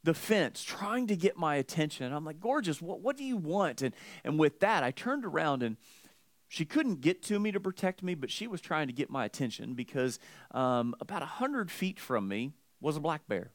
the 0.08 0.14
fence, 0.14 0.64
trying 0.64 1.06
to 1.06 1.14
get 1.14 1.36
my 1.36 1.56
attention. 1.56 2.06
And 2.06 2.14
I'm 2.14 2.24
like, 2.24 2.40
gorgeous, 2.40 2.80
what, 2.80 3.00
what 3.00 3.18
do 3.18 3.24
you 3.24 3.36
want? 3.36 3.82
And, 3.82 3.94
and 4.24 4.38
with 4.38 4.60
that, 4.60 4.82
I 4.82 4.90
turned 4.90 5.26
around 5.26 5.62
and 5.62 5.76
She 6.48 6.64
couldn't 6.64 7.02
get 7.02 7.22
to 7.24 7.38
me 7.38 7.52
to 7.52 7.60
protect 7.60 8.02
me, 8.02 8.14
but 8.14 8.30
she 8.30 8.46
was 8.46 8.62
trying 8.62 8.86
to 8.86 8.92
get 8.92 9.10
my 9.10 9.26
attention 9.26 9.74
because 9.74 10.18
um, 10.52 10.94
about 10.98 11.22
a 11.22 11.26
hundred 11.26 11.70
feet 11.70 12.00
from 12.00 12.26
me 12.26 12.52
was 12.80 12.96
a 12.96 13.00
black 13.00 13.28
bear. 13.28 13.52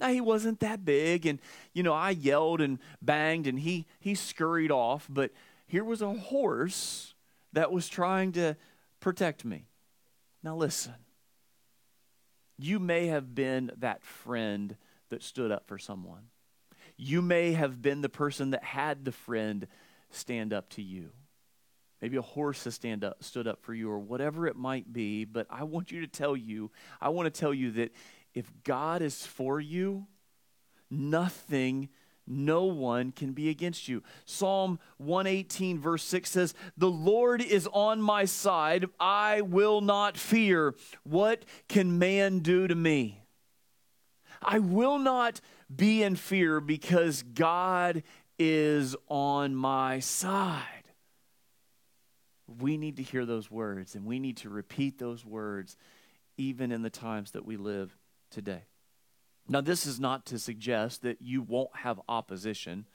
Now 0.00 0.08
he 0.08 0.20
wasn't 0.20 0.58
that 0.58 0.84
big, 0.84 1.24
and 1.24 1.38
you 1.72 1.84
know 1.84 1.92
I 1.92 2.10
yelled 2.10 2.60
and 2.60 2.80
banged, 3.00 3.46
and 3.46 3.60
he 3.60 3.86
he 4.00 4.16
scurried 4.16 4.72
off. 4.72 5.06
But 5.08 5.30
here 5.68 5.84
was 5.84 6.02
a 6.02 6.12
horse 6.12 7.14
that 7.52 7.70
was 7.70 7.88
trying 7.88 8.32
to 8.32 8.56
protect 8.98 9.44
me. 9.44 9.66
Now 10.42 10.56
listen, 10.56 10.94
you 12.58 12.80
may 12.80 13.06
have 13.06 13.36
been 13.36 13.70
that 13.76 14.02
friend 14.02 14.76
that 15.10 15.22
stood 15.22 15.50
up 15.50 15.66
for 15.66 15.78
someone. 15.78 16.24
You 16.96 17.22
may 17.22 17.52
have 17.52 17.82
been 17.82 18.00
the 18.00 18.08
person 18.08 18.50
that 18.50 18.62
had 18.62 19.04
the 19.04 19.12
friend 19.12 19.66
stand 20.10 20.52
up 20.52 20.68
to 20.70 20.82
you. 20.82 21.10
Maybe 22.00 22.16
a 22.16 22.22
horse 22.22 22.64
has 22.64 22.74
stand 22.74 23.02
up, 23.02 23.24
stood 23.24 23.46
up 23.46 23.62
for 23.62 23.72
you, 23.72 23.90
or 23.90 23.98
whatever 23.98 24.46
it 24.46 24.56
might 24.56 24.92
be. 24.92 25.24
But 25.24 25.46
I 25.48 25.64
want 25.64 25.90
you 25.90 26.00
to 26.02 26.06
tell 26.06 26.36
you, 26.36 26.70
I 27.00 27.08
want 27.08 27.32
to 27.32 27.40
tell 27.40 27.54
you 27.54 27.70
that 27.72 27.92
if 28.34 28.50
God 28.62 29.00
is 29.00 29.24
for 29.24 29.58
you, 29.58 30.06
nothing, 30.90 31.88
no 32.26 32.64
one 32.64 33.12
can 33.12 33.32
be 33.32 33.48
against 33.48 33.88
you. 33.88 34.02
Psalm 34.24 34.78
118, 34.98 35.78
verse 35.78 36.02
6 36.04 36.30
says, 36.30 36.54
The 36.76 36.90
Lord 36.90 37.42
is 37.42 37.68
on 37.72 38.02
my 38.02 38.24
side. 38.24 38.86
I 39.00 39.40
will 39.40 39.80
not 39.80 40.16
fear. 40.16 40.74
What 41.04 41.44
can 41.68 41.98
man 41.98 42.40
do 42.40 42.66
to 42.66 42.74
me? 42.74 43.23
I 44.44 44.58
will 44.58 44.98
not 44.98 45.40
be 45.74 46.02
in 46.02 46.16
fear 46.16 46.60
because 46.60 47.22
God 47.22 48.02
is 48.38 48.94
on 49.08 49.54
my 49.54 50.00
side. 50.00 50.62
We 52.46 52.76
need 52.76 52.96
to 52.96 53.02
hear 53.02 53.24
those 53.24 53.50
words 53.50 53.94
and 53.94 54.04
we 54.04 54.18
need 54.18 54.36
to 54.38 54.50
repeat 54.50 54.98
those 54.98 55.24
words 55.24 55.76
even 56.36 56.72
in 56.72 56.82
the 56.82 56.90
times 56.90 57.30
that 57.32 57.44
we 57.44 57.56
live 57.56 57.96
today. 58.30 58.64
Now, 59.48 59.60
this 59.60 59.86
is 59.86 60.00
not 60.00 60.26
to 60.26 60.38
suggest 60.38 61.02
that 61.02 61.20
you 61.20 61.42
won't 61.42 61.76
have 61.76 62.00
opposition, 62.08 62.86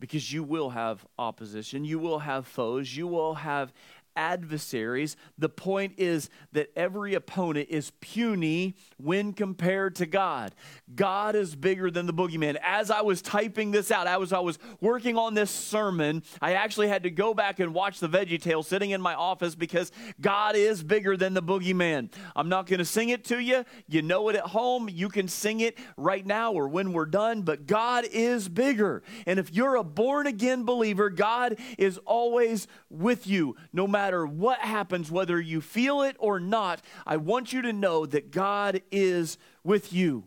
because 0.00 0.32
you 0.32 0.42
will 0.42 0.70
have 0.70 1.06
opposition. 1.18 1.84
You 1.84 1.98
will 1.98 2.18
have 2.18 2.46
foes. 2.46 2.96
You 2.96 3.06
will 3.06 3.36
have 3.36 3.72
adversaries. 4.16 5.16
The 5.38 5.48
point 5.48 5.94
is 5.98 6.30
that 6.52 6.70
every 6.76 7.14
opponent 7.14 7.68
is 7.70 7.92
puny 8.00 8.76
when 8.96 9.32
compared 9.32 9.96
to 9.96 10.06
God. 10.06 10.54
God 10.94 11.34
is 11.34 11.56
bigger 11.56 11.90
than 11.90 12.06
the 12.06 12.14
boogeyman. 12.14 12.56
As 12.62 12.90
I 12.90 13.00
was 13.00 13.22
typing 13.22 13.70
this 13.70 13.90
out, 13.90 14.06
as 14.06 14.32
I 14.32 14.38
was 14.38 14.58
working 14.80 15.16
on 15.16 15.34
this 15.34 15.50
sermon, 15.50 16.22
I 16.40 16.54
actually 16.54 16.88
had 16.88 17.02
to 17.04 17.10
go 17.10 17.34
back 17.34 17.60
and 17.60 17.74
watch 17.74 18.00
the 18.00 18.08
Veggie 18.08 18.40
Tale 18.40 18.62
sitting 18.62 18.90
in 18.90 19.00
my 19.00 19.14
office 19.14 19.54
because 19.54 19.90
God 20.20 20.56
is 20.56 20.82
bigger 20.82 21.16
than 21.16 21.34
the 21.34 21.42
boogeyman. 21.42 22.12
I'm 22.36 22.48
not 22.48 22.66
going 22.66 22.78
to 22.78 22.84
sing 22.84 23.08
it 23.08 23.24
to 23.26 23.38
you. 23.38 23.64
You 23.88 24.02
know 24.02 24.28
it 24.28 24.36
at 24.36 24.44
home. 24.44 24.88
You 24.88 25.08
can 25.08 25.28
sing 25.28 25.60
it 25.60 25.78
right 25.96 26.24
now 26.24 26.52
or 26.52 26.68
when 26.68 26.92
we're 26.92 27.06
done, 27.06 27.42
but 27.42 27.66
God 27.66 28.04
is 28.10 28.48
bigger. 28.48 29.02
And 29.26 29.38
if 29.38 29.52
you're 29.52 29.76
a 29.76 29.84
born 29.84 30.26
again 30.26 30.64
believer, 30.64 31.10
God 31.10 31.56
is 31.78 31.98
always 32.04 32.66
with 32.90 33.26
you, 33.26 33.56
no 33.72 33.86
matter 33.86 34.03
matter 34.04 34.26
what 34.26 34.58
happens, 34.58 35.10
whether 35.10 35.40
you 35.40 35.62
feel 35.62 36.02
it 36.02 36.14
or 36.18 36.38
not, 36.38 36.82
I 37.06 37.16
want 37.16 37.54
you 37.54 37.62
to 37.62 37.72
know 37.72 38.04
that 38.04 38.30
God 38.30 38.82
is 38.92 39.38
with 39.62 39.94
you. 39.94 40.24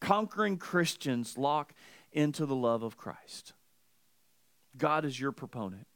Conquering 0.00 0.58
Christians 0.58 1.36
lock 1.36 1.72
into 2.12 2.46
the 2.46 2.54
love 2.54 2.84
of 2.84 2.96
Christ. 2.96 3.52
God 4.76 5.04
is 5.04 5.18
your 5.18 5.32
proponent, 5.32 5.88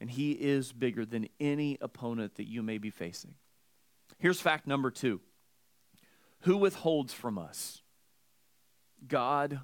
and 0.00 0.10
He 0.10 0.32
is 0.32 0.72
bigger 0.72 1.06
than 1.06 1.28
any 1.40 1.78
opponent 1.80 2.34
that 2.34 2.46
you 2.46 2.62
may 2.62 2.76
be 2.76 2.90
facing. 2.90 3.36
Here's 4.18 4.40
fact 4.40 4.66
number 4.66 4.90
two 4.90 5.20
Who 6.40 6.58
withholds 6.58 7.14
from 7.14 7.38
us? 7.38 7.80
God 9.08 9.60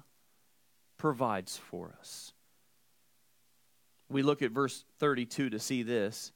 provides 0.97 1.57
for 1.57 1.93
us. 1.99 2.33
We 4.09 4.23
look 4.23 4.41
at 4.41 4.51
verse 4.51 4.83
32 4.99 5.51
to 5.51 5.59
see 5.59 5.83
this. 5.83 6.31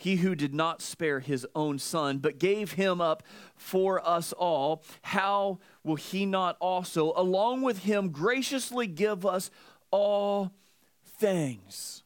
He 0.00 0.16
who 0.16 0.34
did 0.34 0.54
not 0.54 0.80
spare 0.80 1.20
his 1.20 1.46
own 1.54 1.78
son, 1.78 2.18
but 2.18 2.38
gave 2.38 2.72
him 2.72 3.02
up 3.02 3.22
for 3.54 4.06
us 4.06 4.32
all, 4.32 4.82
how 5.02 5.58
will 5.84 5.96
he 5.96 6.24
not 6.24 6.56
also, 6.58 7.12
along 7.16 7.60
with 7.60 7.80
him, 7.80 8.08
graciously 8.08 8.86
give 8.86 9.26
us 9.26 9.50
all 9.90 10.52
things? 11.04 12.02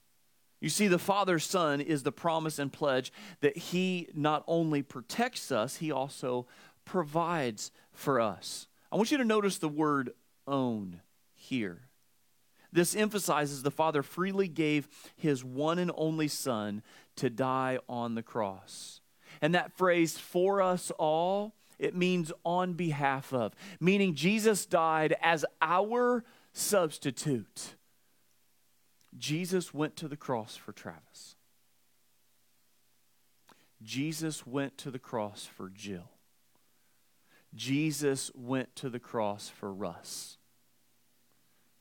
You 0.60 0.70
see, 0.70 0.88
the 0.88 0.98
Father's 0.98 1.44
Son 1.44 1.80
is 1.80 2.02
the 2.02 2.10
promise 2.10 2.58
and 2.58 2.72
pledge 2.72 3.12
that 3.40 3.56
He 3.56 4.08
not 4.14 4.42
only 4.48 4.82
protects 4.82 5.52
us, 5.52 5.76
He 5.76 5.92
also 5.92 6.46
provides 6.84 7.70
for 7.92 8.18
us. 8.18 8.66
I 8.90 8.96
want 8.96 9.12
you 9.12 9.18
to 9.18 9.24
notice 9.24 9.58
the 9.58 9.68
word 9.68 10.14
own 10.48 11.02
here. 11.34 11.82
This 12.72 12.96
emphasizes 12.96 13.62
the 13.62 13.70
Father 13.70 14.02
freely 14.02 14.48
gave 14.48 14.88
His 15.14 15.44
one 15.44 15.78
and 15.78 15.92
only 15.96 16.28
Son 16.28 16.82
to 17.16 17.30
die 17.30 17.78
on 17.88 18.14
the 18.14 18.22
cross. 18.22 19.00
And 19.40 19.54
that 19.54 19.72
phrase, 19.72 20.18
for 20.18 20.62
us 20.62 20.90
all, 20.98 21.54
it 21.78 21.94
means 21.94 22.32
on 22.44 22.74
behalf 22.74 23.32
of, 23.32 23.52
meaning 23.80 24.14
Jesus 24.14 24.64
died 24.66 25.16
as 25.22 25.44
our 25.60 26.24
substitute. 26.52 27.74
Jesus 29.16 29.74
went 29.74 29.96
to 29.96 30.08
the 30.08 30.16
cross 30.16 30.56
for 30.56 30.72
Travis. 30.72 31.36
Jesus 33.82 34.46
went 34.46 34.78
to 34.78 34.90
the 34.90 34.98
cross 34.98 35.44
for 35.44 35.68
Jill. 35.68 36.10
Jesus 37.54 38.30
went 38.34 38.74
to 38.76 38.88
the 38.88 38.98
cross 38.98 39.48
for 39.48 39.72
Russ, 39.72 40.38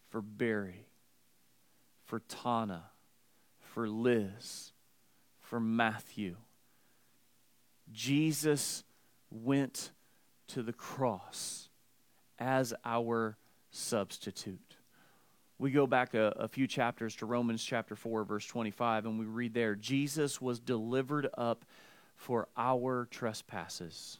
for 0.09 0.21
Barry, 0.21 0.85
for 2.05 2.19
Tana, 2.19 2.83
for 3.59 3.87
Liz, 3.87 4.72
for 5.53 5.59
Matthew. 5.59 6.35
Jesus 7.91 8.83
went 9.29 9.91
to 10.47 10.63
the 10.63 10.73
cross 10.73 11.69
as 12.39 12.73
our 12.83 13.37
substitute. 13.69 14.77
We 15.59 15.69
go 15.69 15.85
back 15.85 16.15
a, 16.15 16.33
a, 16.39 16.47
few 16.47 16.65
chapters 16.65 17.15
to 17.17 17.27
Romans 17.27 17.63
chapter 17.63 17.95
4, 17.95 18.23
verse 18.23 18.47
25, 18.47 19.05
and 19.05 19.19
we 19.19 19.25
read 19.25 19.53
there 19.53 19.75
Jesus 19.75 20.41
was 20.41 20.59
delivered 20.59 21.29
up 21.37 21.65
for 22.15 22.47
our 22.57 23.07
trespasses. 23.11 24.17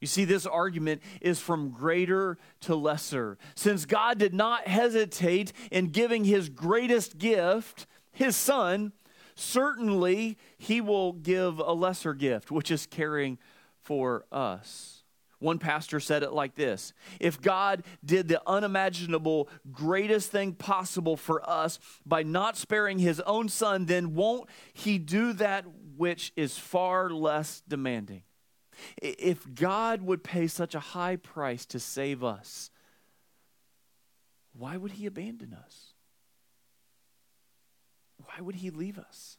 You 0.00 0.06
see, 0.06 0.24
this 0.24 0.46
argument 0.46 1.02
is 1.20 1.40
from 1.40 1.70
greater 1.70 2.38
to 2.60 2.76
lesser. 2.76 3.36
Since 3.56 3.84
God 3.84 4.16
did 4.16 4.32
not 4.32 4.68
hesitate 4.68 5.52
in 5.72 5.88
giving 5.88 6.22
his 6.22 6.48
greatest 6.48 7.18
gift, 7.18 7.88
his 8.12 8.36
son, 8.36 8.92
certainly 9.34 10.38
he 10.58 10.80
will 10.80 11.12
give 11.12 11.58
a 11.58 11.72
lesser 11.72 12.14
gift, 12.14 12.50
which 12.50 12.70
is 12.70 12.86
caring 12.86 13.38
for 13.82 14.24
us. 14.30 15.02
One 15.42 15.58
pastor 15.58 15.98
said 15.98 16.22
it 16.22 16.32
like 16.32 16.54
this 16.54 16.92
If 17.18 17.40
God 17.40 17.82
did 18.04 18.28
the 18.28 18.40
unimaginable 18.46 19.48
greatest 19.72 20.30
thing 20.30 20.54
possible 20.54 21.16
for 21.16 21.48
us 21.48 21.80
by 22.06 22.22
not 22.22 22.56
sparing 22.56 22.98
his 22.98 23.20
own 23.20 23.48
son, 23.48 23.86
then 23.86 24.14
won't 24.14 24.48
he 24.72 24.98
do 24.98 25.32
that 25.34 25.64
which 25.96 26.32
is 26.36 26.56
far 26.56 27.10
less 27.10 27.62
demanding? 27.66 28.22
If 29.02 29.52
God 29.52 30.02
would 30.02 30.22
pay 30.24 30.46
such 30.46 30.74
a 30.74 30.80
high 30.80 31.16
price 31.16 31.66
to 31.66 31.80
save 31.80 32.22
us, 32.22 32.70
why 34.52 34.76
would 34.76 34.92
he 34.92 35.06
abandon 35.06 35.52
us? 35.52 35.91
Why 38.32 38.40
would 38.40 38.56
he 38.56 38.70
leave 38.70 38.98
us? 38.98 39.38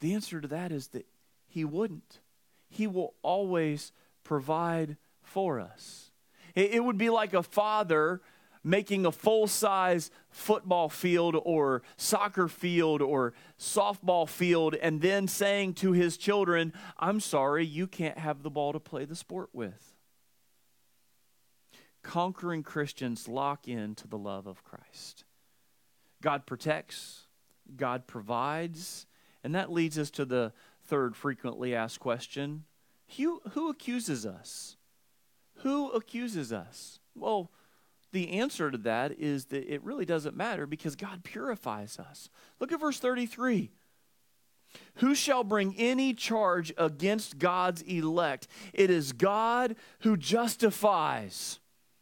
The 0.00 0.14
answer 0.14 0.40
to 0.40 0.48
that 0.48 0.72
is 0.72 0.88
that 0.88 1.06
he 1.46 1.64
wouldn't. 1.64 2.20
He 2.68 2.86
will 2.86 3.14
always 3.22 3.92
provide 4.24 4.96
for 5.22 5.60
us. 5.60 6.10
It, 6.54 6.82
would 6.84 6.98
be 6.98 7.10
like 7.10 7.32
a 7.32 7.42
father 7.42 8.20
making 8.62 9.06
a 9.06 9.12
full 9.12 9.46
size 9.46 10.10
football 10.28 10.88
field 10.88 11.36
or 11.44 11.82
soccer 11.96 12.48
field 12.48 13.00
or 13.00 13.32
softball 13.58 14.28
field 14.28 14.74
and 14.74 15.00
then 15.00 15.28
saying 15.28 15.74
to 15.74 15.92
his 15.92 16.16
children, 16.16 16.72
I'm 16.98 17.20
sorry, 17.20 17.64
you 17.64 17.86
can't 17.86 18.18
have 18.18 18.42
the 18.42 18.50
ball 18.50 18.72
to 18.72 18.80
play 18.80 19.04
the 19.04 19.16
sport 19.16 19.50
with. 19.52 19.94
Conquering 22.02 22.62
Christians 22.62 23.28
lock 23.28 23.68
into 23.68 24.08
the 24.08 24.18
love 24.18 24.46
of 24.46 24.64
Christ. 24.64 25.24
God 26.22 26.46
protects, 26.46 27.28
God 27.76 28.06
provides, 28.06 29.06
and 29.42 29.54
that 29.54 29.72
leads 29.72 29.98
us 29.98 30.10
to 30.12 30.24
the 30.24 30.52
third 30.84 31.16
frequently 31.16 31.74
asked 31.74 32.00
question 32.00 32.64
who, 33.16 33.40
who 33.52 33.70
accuses 33.70 34.24
us? 34.24 34.76
Who 35.62 35.90
accuses 35.90 36.52
us? 36.52 37.00
Well, 37.14 37.50
the 38.12 38.30
answer 38.32 38.70
to 38.70 38.78
that 38.78 39.18
is 39.18 39.46
that 39.46 39.72
it 39.72 39.82
really 39.84 40.04
doesn't 40.04 40.36
matter 40.36 40.66
because 40.66 40.96
God 40.96 41.22
purifies 41.22 41.98
us. 41.98 42.28
Look 42.58 42.72
at 42.72 42.80
verse 42.80 42.98
33. 42.98 43.70
Who 44.96 45.14
shall 45.14 45.44
bring 45.44 45.74
any 45.76 46.14
charge 46.14 46.72
against 46.76 47.38
God's 47.38 47.82
elect? 47.82 48.48
It 48.72 48.90
is 48.90 49.12
God 49.12 49.76
who 50.00 50.16
justifies. 50.16 51.59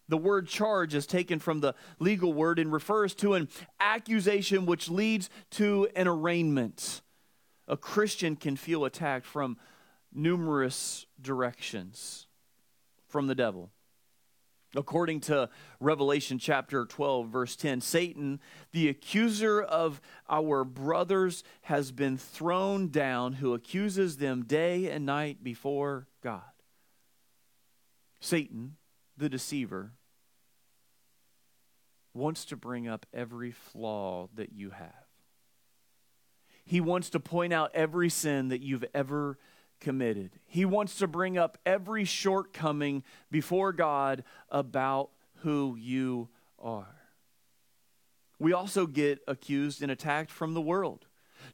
The 0.09 0.17
word 0.17 0.49
charge 0.49 0.95
is 0.95 1.07
taken 1.07 1.39
from 1.39 1.61
the 1.61 1.75
legal 1.99 2.33
word 2.33 2.59
and 2.59 2.73
refers 2.73 3.15
to 3.17 3.35
an 3.35 3.49
accusation 3.79 4.67
which 4.67 4.89
leads 4.89 5.29
to 5.53 5.89
an 5.95 6.09
arraignment. 6.09 7.03
A 7.67 7.77
Christian 7.77 8.35
can 8.35 8.57
feel 8.57 8.85
attacked 8.85 9.27
from 9.27 9.59
numerous 10.13 11.07
directions 11.21 12.27
from 13.07 13.27
the 13.27 13.35
devil. 13.35 13.71
According 14.77 15.21
to 15.21 15.49
Revelation 15.81 16.39
chapter 16.39 16.85
12, 16.85 17.29
verse 17.29 17.57
10, 17.57 17.81
Satan, 17.81 18.39
the 18.73 18.89
accuser 18.89 19.63
of 19.63 20.01
our 20.29 20.63
brothers, 20.63 21.43
has 21.63 21.91
been 21.91 22.19
thrown 22.19 22.89
down, 22.89 23.35
who 23.35 23.55
accuses 23.55 24.19
them 24.19 24.45
day 24.45 24.91
and 24.91 25.07
night 25.07 25.43
before 25.43 26.07
God. 26.23 26.43
Satan, 28.21 28.77
the 29.17 29.31
deceiver, 29.31 29.93
wants 32.19 32.45
to 32.47 32.57
bring 32.57 32.89
up 32.89 33.07
every 33.15 33.53
flaw 33.53 34.29
that 34.35 34.53
you 34.53 34.71
have. 34.71 35.07
He 36.65 36.81
wants 36.81 37.11
to 37.11 37.21
point 37.21 37.53
out 37.53 37.71
every 37.73 38.11
sin 38.11 38.49
that 38.49 38.61
you've 38.61 38.85
ever 38.93 39.39
committed. 39.81 40.33
He 40.45 40.65
wants 40.65 40.97
to 40.99 41.07
bring 41.07 41.39
up 41.39 41.57
every 41.65 42.05
shortcoming 42.05 43.05
before 43.31 43.73
God 43.73 44.25
about 44.51 45.11
who 45.37 45.77
you 45.79 46.29
are. 46.59 46.97
We 48.39 48.53
also 48.53 48.87
get 48.87 49.21
accused 49.27 49.83
and 49.83 49.91
attacked 49.91 50.31
from 50.31 50.55
the 50.55 50.61
world. 50.61 51.07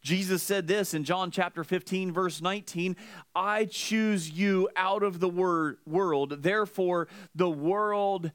Jesus 0.03 0.43
said 0.43 0.67
this 0.67 0.95
in 0.95 1.05
John 1.05 1.31
chapter 1.31 1.63
15, 1.63 2.13
verse 2.13 2.41
19 2.41 2.97
I 3.35 3.67
choose 3.67 4.31
you 4.31 4.69
out 4.77 5.03
of 5.03 5.21
the 5.21 5.29
wor- 5.29 5.79
world, 5.87 6.43
therefore 6.43 7.09
the 7.35 7.51
world 7.51 8.33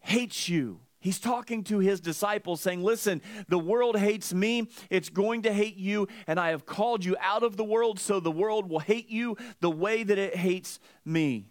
hates 0.00 0.48
you. 0.48 0.80
He's 1.00 1.18
talking 1.18 1.64
to 1.64 1.78
his 1.78 1.98
disciples, 2.00 2.60
saying, 2.60 2.82
Listen, 2.82 3.22
the 3.48 3.58
world 3.58 3.98
hates 3.98 4.34
me. 4.34 4.68
It's 4.90 5.08
going 5.08 5.42
to 5.42 5.52
hate 5.52 5.76
you. 5.76 6.08
And 6.26 6.38
I 6.38 6.50
have 6.50 6.66
called 6.66 7.04
you 7.06 7.16
out 7.20 7.42
of 7.42 7.56
the 7.56 7.64
world 7.64 7.98
so 7.98 8.20
the 8.20 8.30
world 8.30 8.68
will 8.68 8.80
hate 8.80 9.08
you 9.08 9.38
the 9.60 9.70
way 9.70 10.02
that 10.02 10.18
it 10.18 10.36
hates 10.36 10.78
me. 11.04 11.46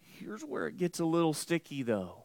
Here's 0.00 0.42
where 0.42 0.66
it 0.66 0.76
gets 0.76 0.98
a 0.98 1.04
little 1.04 1.32
sticky, 1.32 1.84
though. 1.84 2.24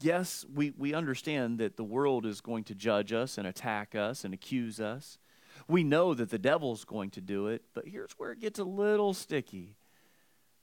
Yes, 0.00 0.44
we, 0.52 0.72
we 0.76 0.94
understand 0.94 1.58
that 1.58 1.76
the 1.76 1.84
world 1.84 2.24
is 2.24 2.40
going 2.40 2.64
to 2.64 2.74
judge 2.74 3.12
us 3.12 3.36
and 3.36 3.48
attack 3.48 3.96
us 3.96 4.24
and 4.24 4.32
accuse 4.32 4.78
us. 4.78 5.18
We 5.66 5.82
know 5.82 6.14
that 6.14 6.30
the 6.30 6.38
devil's 6.38 6.84
going 6.84 7.10
to 7.12 7.20
do 7.20 7.48
it, 7.48 7.62
but 7.74 7.88
here's 7.88 8.12
where 8.12 8.30
it 8.30 8.40
gets 8.40 8.58
a 8.60 8.64
little 8.64 9.14
sticky 9.14 9.74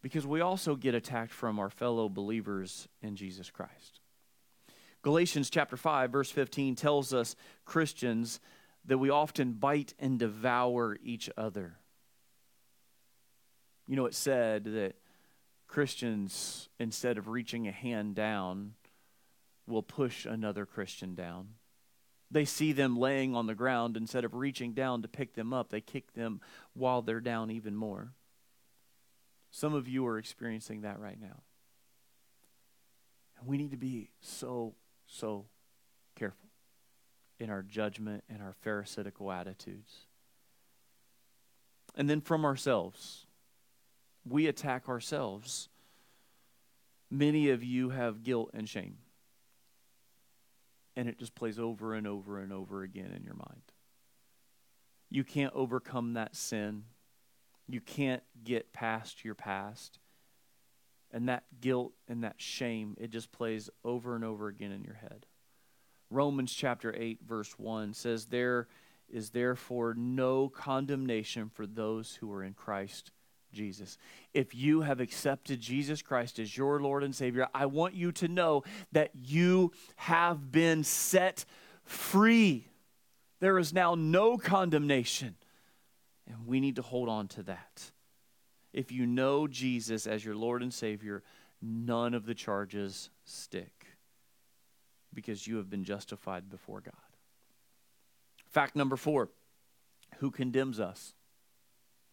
because 0.03 0.27
we 0.27 0.41
also 0.41 0.75
get 0.75 0.93
attacked 0.93 1.31
from 1.31 1.57
our 1.57 1.69
fellow 1.69 2.09
believers 2.09 2.87
in 3.01 3.15
Jesus 3.15 3.49
Christ. 3.49 4.01
Galatians 5.01 5.49
chapter 5.49 5.77
5 5.77 6.11
verse 6.11 6.29
15 6.29 6.75
tells 6.75 7.13
us 7.13 7.35
Christians 7.65 8.39
that 8.85 8.97
we 8.97 9.09
often 9.09 9.53
bite 9.53 9.93
and 9.97 10.19
devour 10.19 10.97
each 11.01 11.29
other. 11.35 11.77
You 13.87 13.95
know 13.95 14.05
it 14.05 14.13
said 14.13 14.65
that 14.65 14.95
Christians 15.67 16.69
instead 16.79 17.17
of 17.17 17.29
reaching 17.29 17.67
a 17.67 17.71
hand 17.71 18.13
down 18.13 18.73
will 19.65 19.83
push 19.83 20.25
another 20.25 20.65
Christian 20.65 21.15
down. 21.15 21.47
They 22.29 22.45
see 22.45 22.73
them 22.73 22.97
laying 22.97 23.35
on 23.35 23.47
the 23.47 23.55
ground 23.55 23.95
instead 23.95 24.25
of 24.25 24.33
reaching 24.33 24.73
down 24.73 25.01
to 25.03 25.07
pick 25.07 25.33
them 25.33 25.53
up, 25.53 25.69
they 25.69 25.81
kick 25.81 26.13
them 26.13 26.41
while 26.73 27.01
they're 27.01 27.21
down 27.21 27.51
even 27.51 27.75
more. 27.75 28.13
Some 29.55 29.75
of 29.75 29.87
you 29.87 30.07
are 30.07 30.17
experiencing 30.17 30.81
that 30.81 30.99
right 30.99 31.21
now. 31.21 31.43
And 33.37 33.47
we 33.47 33.55
need 33.55 33.69
to 33.69 33.77
be 33.77 34.09
so, 34.19 34.73
so 35.05 35.45
careful 36.15 36.49
in 37.39 37.51
our 37.51 37.61
judgment 37.61 38.23
and 38.27 38.41
our 38.41 38.55
Pharisaical 38.61 39.31
attitudes. 39.31 40.07
And 41.95 42.09
then 42.09 42.19
from 42.19 42.45
ourselves, 42.45 43.27
we 44.27 44.47
attack 44.47 44.89
ourselves. 44.89 45.69
Many 47.11 47.51
of 47.51 47.63
you 47.63 47.91
have 47.91 48.23
guilt 48.23 48.49
and 48.55 48.67
shame. 48.67 48.97
And 50.95 51.07
it 51.07 51.19
just 51.19 51.35
plays 51.35 51.59
over 51.59 51.93
and 51.93 52.07
over 52.07 52.39
and 52.39 52.51
over 52.51 52.81
again 52.81 53.13
in 53.15 53.23
your 53.23 53.35
mind. 53.35 53.61
You 55.11 55.23
can't 55.23 55.53
overcome 55.53 56.13
that 56.13 56.35
sin 56.35 56.85
you 57.67 57.81
can't 57.81 58.23
get 58.43 58.73
past 58.73 59.23
your 59.23 59.35
past. 59.35 59.99
And 61.11 61.29
that 61.29 61.43
guilt 61.61 61.93
and 62.07 62.23
that 62.23 62.35
shame, 62.37 62.95
it 62.99 63.11
just 63.11 63.31
plays 63.31 63.69
over 63.83 64.15
and 64.15 64.23
over 64.23 64.47
again 64.47 64.71
in 64.71 64.83
your 64.83 64.95
head. 64.95 65.25
Romans 66.09 66.53
chapter 66.53 66.93
8, 66.95 67.19
verse 67.27 67.57
1 67.57 67.93
says, 67.93 68.25
There 68.25 68.67
is 69.09 69.29
therefore 69.29 69.93
no 69.93 70.49
condemnation 70.49 71.49
for 71.53 71.67
those 71.67 72.15
who 72.15 72.31
are 72.31 72.43
in 72.43 72.53
Christ 72.53 73.11
Jesus. 73.53 73.97
If 74.33 74.55
you 74.55 74.81
have 74.81 74.99
accepted 74.99 75.61
Jesus 75.61 76.01
Christ 76.01 76.39
as 76.39 76.57
your 76.57 76.81
Lord 76.81 77.03
and 77.03 77.15
Savior, 77.15 77.47
I 77.53 77.67
want 77.67 77.93
you 77.93 78.11
to 78.13 78.27
know 78.27 78.63
that 78.91 79.11
you 79.23 79.71
have 79.95 80.51
been 80.51 80.83
set 80.83 81.45
free. 81.85 82.67
There 83.39 83.59
is 83.59 83.73
now 83.73 83.95
no 83.95 84.37
condemnation. 84.37 85.35
And 86.27 86.47
we 86.47 86.59
need 86.59 86.77
to 86.77 86.81
hold 86.81 87.09
on 87.09 87.27
to 87.29 87.43
that. 87.43 87.91
If 88.71 88.91
you 88.91 89.05
know 89.05 89.47
Jesus 89.47 90.07
as 90.07 90.23
your 90.23 90.35
Lord 90.35 90.63
and 90.63 90.73
Savior, 90.73 91.23
none 91.61 92.13
of 92.13 92.25
the 92.25 92.33
charges 92.33 93.09
stick 93.25 93.85
because 95.13 95.45
you 95.45 95.57
have 95.57 95.69
been 95.69 95.83
justified 95.83 96.49
before 96.49 96.81
God. 96.81 96.93
Fact 98.49 98.75
number 98.75 98.95
four 98.95 99.29
who 100.19 100.31
condemns 100.31 100.79
us? 100.79 101.13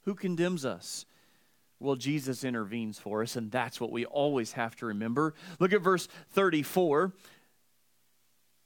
Who 0.04 0.14
condemns 0.14 0.64
us? 0.64 1.04
Well, 1.78 1.96
Jesus 1.96 2.44
intervenes 2.44 2.98
for 2.98 3.22
us, 3.22 3.36
and 3.36 3.50
that's 3.50 3.80
what 3.80 3.90
we 3.90 4.04
always 4.04 4.52
have 4.52 4.76
to 4.76 4.86
remember. 4.86 5.34
Look 5.58 5.72
at 5.72 5.80
verse 5.80 6.08
34. 6.30 7.12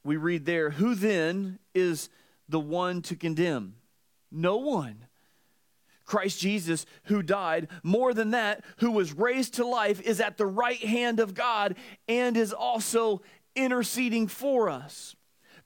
We 0.03 0.17
read 0.17 0.45
there, 0.45 0.71
Who 0.71 0.95
then 0.95 1.59
is 1.73 2.09
the 2.47 2.59
one 2.59 3.01
to 3.03 3.15
condemn? 3.15 3.75
No 4.31 4.57
one. 4.57 5.05
Christ 6.05 6.39
Jesus, 6.39 6.85
who 7.05 7.21
died, 7.21 7.67
more 7.83 8.13
than 8.13 8.31
that, 8.31 8.63
who 8.77 8.91
was 8.91 9.13
raised 9.13 9.55
to 9.55 9.65
life, 9.65 10.01
is 10.01 10.21
at 10.21 10.37
the 10.37 10.45
right 10.45 10.83
hand 10.83 11.19
of 11.19 11.33
God 11.33 11.75
and 12.07 12.37
is 12.37 12.53
also 12.53 13.21
interceding 13.55 14.27
for 14.27 14.69
us. 14.69 15.15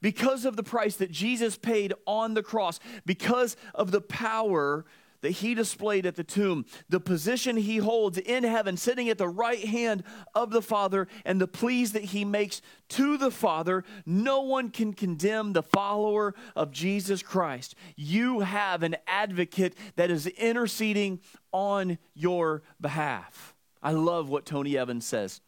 Because 0.02 0.46
of 0.46 0.56
the 0.56 0.62
price 0.62 0.96
that 0.96 1.10
Jesus 1.10 1.58
paid 1.58 1.92
on 2.06 2.32
the 2.32 2.42
cross, 2.42 2.80
because 3.04 3.56
of 3.74 3.90
the 3.90 4.00
power 4.00 4.86
that 5.22 5.30
he 5.30 5.54
displayed 5.54 6.06
at 6.06 6.16
the 6.16 6.24
tomb, 6.24 6.64
the 6.88 7.00
position 7.00 7.56
he 7.56 7.78
holds 7.78 8.18
in 8.18 8.44
heaven, 8.44 8.76
sitting 8.76 9.08
at 9.08 9.18
the 9.18 9.28
right 9.28 9.64
hand 9.64 10.02
of 10.34 10.50
the 10.50 10.62
Father, 10.62 11.08
and 11.24 11.40
the 11.40 11.48
pleas 11.48 11.92
that 11.92 12.04
he 12.04 12.24
makes 12.24 12.62
to 12.88 13.16
the 13.16 13.30
Father, 13.30 13.84
no 14.06 14.40
one 14.40 14.70
can 14.70 14.92
condemn 14.92 15.52
the 15.52 15.62
follower 15.62 16.34
of 16.56 16.70
Jesus 16.70 17.22
Christ. 17.22 17.74
You 17.96 18.40
have 18.40 18.82
an 18.82 18.96
advocate 19.06 19.74
that 19.96 20.10
is 20.10 20.26
interceding 20.26 21.20
on 21.52 21.98
your 22.14 22.62
behalf. 22.80 23.54
I 23.82 23.92
love 23.92 24.28
what 24.28 24.46
Tony 24.46 24.76
Evans 24.76 25.06
says. 25.06 25.40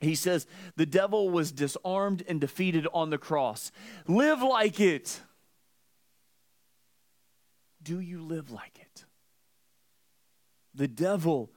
He 0.00 0.14
says, 0.14 0.46
The 0.76 0.86
devil 0.86 1.30
was 1.30 1.52
disarmed 1.52 2.24
and 2.28 2.40
defeated 2.40 2.86
on 2.92 3.10
the 3.10 3.18
cross. 3.18 3.70
Live 4.06 4.42
like 4.42 4.80
it. 4.80 5.20
Do 7.84 8.00
you 8.00 8.22
live 8.22 8.50
like 8.50 8.78
it? 8.80 9.04
The 10.74 10.88
devil 10.88 11.50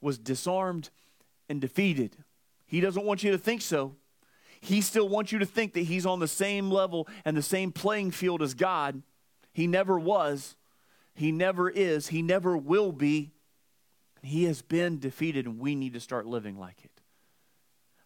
was 0.00 0.18
disarmed 0.18 0.90
and 1.48 1.60
defeated. 1.60 2.16
He 2.66 2.80
doesn't 2.80 3.04
want 3.04 3.22
you 3.22 3.30
to 3.30 3.38
think 3.38 3.62
so. 3.62 3.94
He 4.60 4.82
still 4.82 5.08
wants 5.08 5.32
you 5.32 5.38
to 5.38 5.46
think 5.46 5.72
that 5.72 5.80
he's 5.84 6.04
on 6.04 6.20
the 6.20 6.28
same 6.28 6.70
level 6.70 7.08
and 7.24 7.36
the 7.36 7.42
same 7.42 7.72
playing 7.72 8.10
field 8.10 8.42
as 8.42 8.52
God. 8.52 9.02
He 9.52 9.66
never 9.66 9.98
was. 9.98 10.56
He 11.14 11.32
never 11.32 11.70
is. 11.70 12.08
He 12.08 12.20
never 12.20 12.56
will 12.56 12.92
be. 12.92 13.30
He 14.22 14.44
has 14.44 14.60
been 14.60 14.98
defeated, 14.98 15.46
and 15.46 15.58
we 15.58 15.74
need 15.74 15.94
to 15.94 16.00
start 16.00 16.26
living 16.26 16.58
like 16.58 16.84
it. 16.84 16.90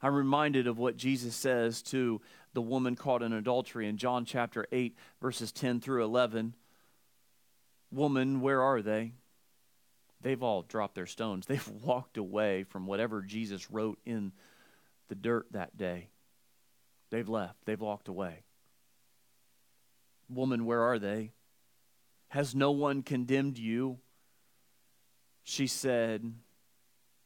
I'm 0.00 0.14
reminded 0.14 0.66
of 0.66 0.78
what 0.78 0.96
Jesus 0.96 1.34
says 1.34 1.82
to 1.84 2.20
the 2.52 2.62
woman 2.62 2.94
caught 2.94 3.22
in 3.22 3.32
adultery 3.32 3.88
in 3.88 3.96
John 3.96 4.24
chapter 4.24 4.66
8, 4.70 4.96
verses 5.20 5.50
10 5.50 5.80
through 5.80 6.04
11. 6.04 6.54
Woman, 7.94 8.40
where 8.40 8.60
are 8.60 8.82
they? 8.82 9.12
They've 10.20 10.42
all 10.42 10.62
dropped 10.62 10.96
their 10.96 11.06
stones. 11.06 11.46
They've 11.48 11.68
walked 11.68 12.16
away 12.16 12.64
from 12.64 12.86
whatever 12.86 13.22
Jesus 13.22 13.70
wrote 13.70 13.98
in 14.04 14.32
the 15.08 15.14
dirt 15.14 15.46
that 15.52 15.76
day. 15.76 16.08
They've 17.10 17.28
left, 17.28 17.64
they've 17.64 17.80
walked 17.80 18.08
away. 18.08 18.42
Woman, 20.28 20.64
where 20.64 20.82
are 20.82 20.98
they? 20.98 21.32
Has 22.28 22.54
no 22.54 22.72
one 22.72 23.02
condemned 23.02 23.58
you? 23.58 23.98
She 25.44 25.66
said, 25.66 26.32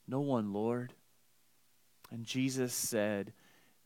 No 0.07 0.21
one, 0.21 0.53
Lord. 0.53 0.93
And 2.11 2.25
Jesus 2.25 2.75
said, 2.75 3.33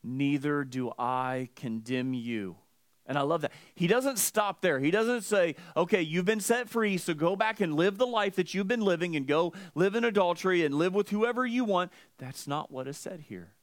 Neither 0.03 0.65
do 0.65 0.91
I 0.97 1.49
condemn 1.55 2.13
you. 2.13 2.57
And 3.05 3.17
I 3.17 3.21
love 3.21 3.41
that. 3.41 3.51
He 3.75 3.87
doesn't 3.87 4.17
stop 4.17 4.61
there. 4.61 4.79
He 4.79 4.89
doesn't 4.89 5.23
say, 5.23 5.55
okay, 5.75 6.01
you've 6.01 6.25
been 6.25 6.39
set 6.39 6.69
free, 6.69 6.97
so 6.97 7.13
go 7.13 7.35
back 7.35 7.59
and 7.59 7.75
live 7.75 7.97
the 7.97 8.07
life 8.07 8.35
that 8.35 8.53
you've 8.53 8.67
been 8.67 8.81
living 8.81 9.15
and 9.15 9.27
go 9.27 9.53
live 9.75 9.95
in 9.95 10.05
adultery 10.05 10.63
and 10.63 10.75
live 10.75 10.93
with 10.93 11.09
whoever 11.09 11.45
you 11.45 11.65
want. 11.65 11.91
That's 12.17 12.47
not 12.47 12.71
what 12.71 12.87
is 12.87 12.97
said 12.97 13.25
here. 13.27 13.53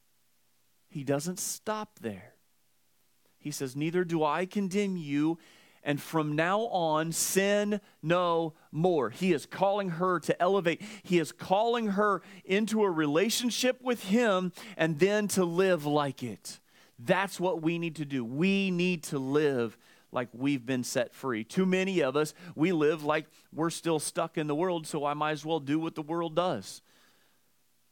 He 0.89 1.05
doesn't 1.05 1.39
stop 1.39 2.01
there. 2.01 2.35
He 3.39 3.51
says, 3.51 3.75
Neither 3.75 4.05
do 4.05 4.23
I 4.23 4.45
condemn 4.45 4.97
you 4.97 5.39
and 5.83 6.01
from 6.01 6.37
now 6.37 6.61
on, 6.67 7.13
sin 7.13 7.81
no 8.03 8.53
more. 8.71 9.11
He 9.11 9.33
is 9.33 9.47
calling 9.47 9.91
her 9.91 10.21
to 10.21 10.43
elevate. 10.43 10.83
He 11.03 11.19
is 11.19 11.33
calling 11.33 11.89
her 11.89 12.21
into 12.45 12.85
a 12.85 12.91
relationship 12.91 13.81
with 13.81 14.05
Him 14.05 14.53
and 14.77 14.99
then 14.99 15.29
to 15.29 15.45
live 15.45 15.87
like 15.87 16.23
it. 16.23 16.61
That's 17.05 17.41
what 17.41 17.63
we 17.63 17.79
need 17.79 17.97
to 17.97 18.05
do. 18.05 18.25
We 18.25 18.71
need 18.71 19.05
to 19.05 19.19
live 19.19 19.77
like 20.13 20.29
we've 20.33 20.65
been 20.65 20.85
set 20.85 21.15
free. 21.15 21.45
Too 21.45 21.67
many 21.67 22.01
of 22.01 22.17
us, 22.17 22.35
we 22.55 22.73
live 22.73 23.05
like 23.05 23.27
we're 23.53 23.71
still 23.71 23.99
stuck 23.99 24.37
in 24.37 24.47
the 24.47 24.55
world, 24.55 24.87
so 24.87 25.05
I 25.05 25.15
might 25.15 25.33
as 25.33 25.45
well 25.45 25.61
do 25.61 25.79
what 25.79 25.95
the 25.95 26.03
world 26.03 26.35
does. 26.35 26.83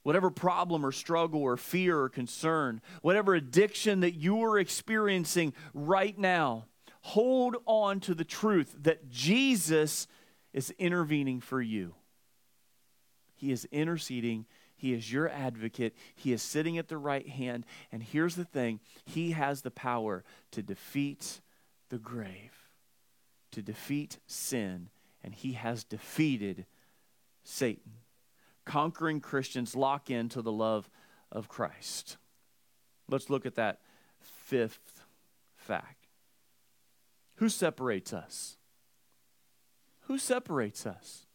Whatever 0.02 0.30
problem 0.30 0.84
or 0.84 0.92
struggle 0.92 1.42
or 1.42 1.56
fear 1.56 1.98
or 2.00 2.08
concern, 2.08 2.80
whatever 3.02 3.34
addiction 3.34 4.00
that 4.00 4.14
you 4.14 4.42
are 4.42 4.58
experiencing 4.58 5.52
right 5.74 6.18
now, 6.18 6.66
hold 7.02 7.56
on 7.66 8.00
to 8.00 8.14
the 8.14 8.24
truth 8.24 8.74
that 8.82 9.10
Jesus 9.10 10.06
is 10.52 10.70
intervening 10.78 11.40
for 11.40 11.60
you. 11.60 11.94
He 13.34 13.52
is 13.52 13.66
interceding. 13.70 14.46
He 14.78 14.94
is 14.94 15.12
your 15.12 15.28
advocate. 15.28 15.94
He 16.14 16.32
is 16.32 16.40
sitting 16.40 16.78
at 16.78 16.88
the 16.88 16.96
right 16.96 17.28
hand. 17.28 17.66
And 17.90 18.00
here's 18.00 18.36
the 18.36 18.44
thing 18.44 18.78
He 19.04 19.32
has 19.32 19.60
the 19.60 19.72
power 19.72 20.24
to 20.52 20.62
defeat 20.62 21.40
the 21.90 21.98
grave, 21.98 22.70
to 23.50 23.60
defeat 23.60 24.18
sin, 24.26 24.88
and 25.22 25.34
He 25.34 25.52
has 25.52 25.82
defeated 25.82 26.64
Satan. 27.42 27.92
Conquering 28.64 29.20
Christians 29.20 29.74
lock 29.74 30.10
into 30.10 30.42
the 30.42 30.52
love 30.52 30.88
of 31.32 31.48
Christ. 31.48 32.16
Let's 33.10 33.28
look 33.28 33.46
at 33.46 33.56
that 33.56 33.80
fifth 34.20 35.02
fact. 35.56 36.06
Who 37.36 37.48
separates 37.48 38.12
us? 38.12 38.58
Who 40.02 40.18
separates 40.18 40.86
us? 40.86 41.27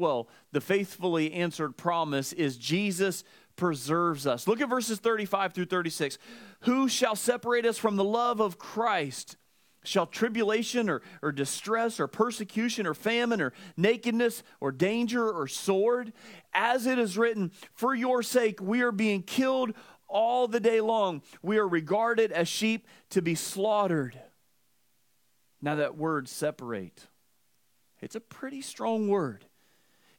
Well, 0.00 0.28
the 0.52 0.60
faithfully 0.60 1.32
answered 1.32 1.76
promise 1.76 2.32
is 2.32 2.56
Jesus 2.56 3.22
preserves 3.54 4.26
us. 4.26 4.48
Look 4.48 4.62
at 4.62 4.70
verses 4.70 4.98
35 4.98 5.52
through 5.52 5.66
36. 5.66 6.16
Who 6.60 6.88
shall 6.88 7.14
separate 7.14 7.66
us 7.66 7.76
from 7.76 7.96
the 7.96 8.04
love 8.04 8.40
of 8.40 8.58
Christ? 8.58 9.36
Shall 9.84 10.06
tribulation 10.06 10.88
or, 10.88 11.02
or 11.22 11.32
distress 11.32 12.00
or 12.00 12.06
persecution 12.06 12.86
or 12.86 12.94
famine 12.94 13.40
or 13.40 13.52
nakedness 13.76 14.42
or 14.60 14.72
danger 14.72 15.30
or 15.30 15.46
sword? 15.46 16.12
As 16.52 16.86
it 16.86 16.98
is 16.98 17.18
written, 17.18 17.52
For 17.74 17.94
your 17.94 18.22
sake 18.22 18.60
we 18.60 18.80
are 18.80 18.92
being 18.92 19.22
killed 19.22 19.74
all 20.08 20.48
the 20.48 20.60
day 20.60 20.80
long. 20.80 21.22
We 21.42 21.58
are 21.58 21.68
regarded 21.68 22.32
as 22.32 22.48
sheep 22.48 22.86
to 23.10 23.22
be 23.22 23.34
slaughtered. 23.34 24.18
Now, 25.62 25.74
that 25.76 25.96
word 25.96 26.28
separate, 26.28 27.06
it's 28.00 28.16
a 28.16 28.20
pretty 28.20 28.62
strong 28.62 29.08
word. 29.08 29.44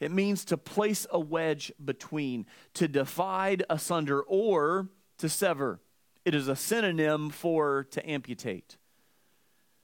It 0.02 0.12
means 0.12 0.44
to 0.46 0.58
place 0.58 1.06
a 1.12 1.20
wedge 1.20 1.72
between, 1.84 2.48
to 2.74 2.88
divide 2.88 3.64
asunder, 3.70 4.22
or 4.22 4.90
to 5.20 5.30
sever. 5.30 5.80
It 6.26 6.34
is 6.34 6.48
a 6.48 6.56
synonym 6.56 7.30
for 7.30 7.84
to 7.92 8.10
amputate. 8.10 8.78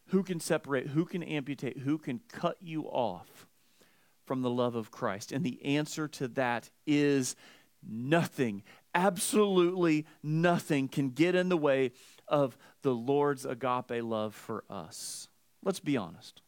Who 0.07 0.23
can 0.23 0.39
separate? 0.39 0.87
Who 0.87 1.05
can 1.05 1.21
amputate? 1.21 1.79
Who 1.79 1.99
can 1.99 2.21
cut 2.29 2.57
you 2.59 2.85
off 2.85 3.45
from 4.25 4.41
the 4.41 4.49
love 4.49 4.73
of 4.73 4.89
Christ? 4.89 5.31
And 5.31 5.45
the 5.45 5.63
answer 5.63 6.07
to 6.07 6.27
that 6.29 6.71
is 6.87 7.35
nothing. 7.87 8.63
Absolutely 8.95 10.07
nothing 10.23 10.87
can 10.87 11.11
get 11.11 11.35
in 11.35 11.49
the 11.49 11.57
way 11.57 11.91
of 12.27 12.57
the 12.81 12.95
Lord's 12.95 13.45
agape 13.45 14.01
love 14.01 14.33
for 14.33 14.63
us. 14.67 15.27
Let's 15.63 15.79
be 15.79 15.95
honest. 15.95 16.41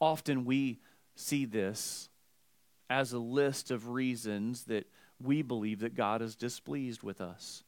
Often 0.00 0.44
we 0.44 0.78
see 1.16 1.44
this 1.44 2.10
as 2.90 3.12
a 3.12 3.18
list 3.18 3.70
of 3.70 3.88
reasons 3.88 4.64
that 4.64 4.86
we 5.20 5.42
believe 5.42 5.80
that 5.80 5.94
God 5.94 6.22
is 6.22 6.36
displeased 6.36 7.02
with 7.02 7.20
us. 7.20 7.64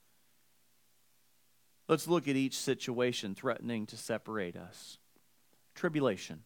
Let's 1.88 2.06
look 2.06 2.28
at 2.28 2.36
each 2.36 2.56
situation 2.56 3.34
threatening 3.34 3.86
to 3.86 3.96
separate 3.96 4.56
us. 4.56 4.98
Tribulation. 5.74 6.44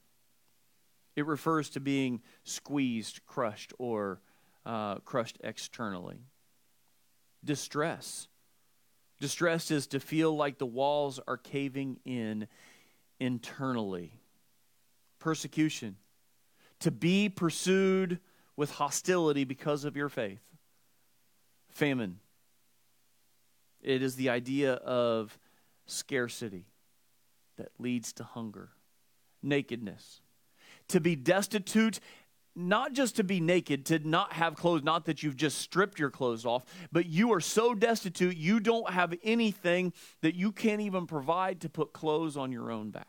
It 1.17 1.27
refers 1.27 1.69
to 1.71 1.81
being 1.81 2.23
squeezed, 2.45 3.21
crushed, 3.27 3.73
or 3.79 4.21
uh, 4.65 4.97
crushed 4.97 5.39
externally. 5.45 6.27
Distress. 7.45 8.27
Distress 9.21 9.71
is 9.71 9.87
to 9.89 10.01
feel 10.01 10.35
like 10.35 10.59
the 10.59 10.67
walls 10.67 11.21
are 11.29 11.37
caving 11.37 11.99
in 12.05 12.49
internally. 13.21 14.13
Persecution, 15.19 15.97
to 16.81 16.91
be 16.91 17.29
pursued 17.29 18.19
with 18.57 18.73
hostility 18.73 19.45
because 19.45 19.85
of 19.85 19.97
your 19.97 20.09
faith. 20.09 20.43
Famine, 21.71 22.21
it 23.83 24.03
is 24.03 24.17
the 24.17 24.31
idea 24.31 24.75
of 24.75 25.39
scarcity 25.87 26.67
that 27.57 27.69
leads 27.79 28.13
to 28.15 28.25
hunger. 28.25 28.71
Nakedness, 29.43 30.21
to 30.89 31.01
be 31.01 31.17
destitute 31.17 32.01
not 32.57 32.93
just 32.93 33.17
to 33.17 33.25
be 33.25 33.41
naked, 33.41 33.87
to 33.87 33.99
not 33.99 34.33
have 34.35 34.55
clothes, 34.55 34.85
not 34.85 35.07
that 35.07 35.23
you've 35.23 35.37
just 35.37 35.59
stripped 35.59 35.99
your 35.99 36.11
clothes 36.11 36.47
off, 36.47 36.65
but 36.93 37.07
you 37.07 37.33
are 37.33 37.41
so 37.41 37.75
destitute, 37.75 38.37
you 38.37 38.61
don't 38.61 38.91
have 38.91 39.15
anything 39.25 39.93
that 40.23 40.35
you 40.35 40.53
can't 40.53 40.81
even 40.81 41.07
provide 41.07 41.61
to 41.63 41.69
put 41.69 41.93
clothes 41.93 42.37
on 42.37 42.53
your 42.53 42.71
own 42.71 42.91
back. 42.91 43.09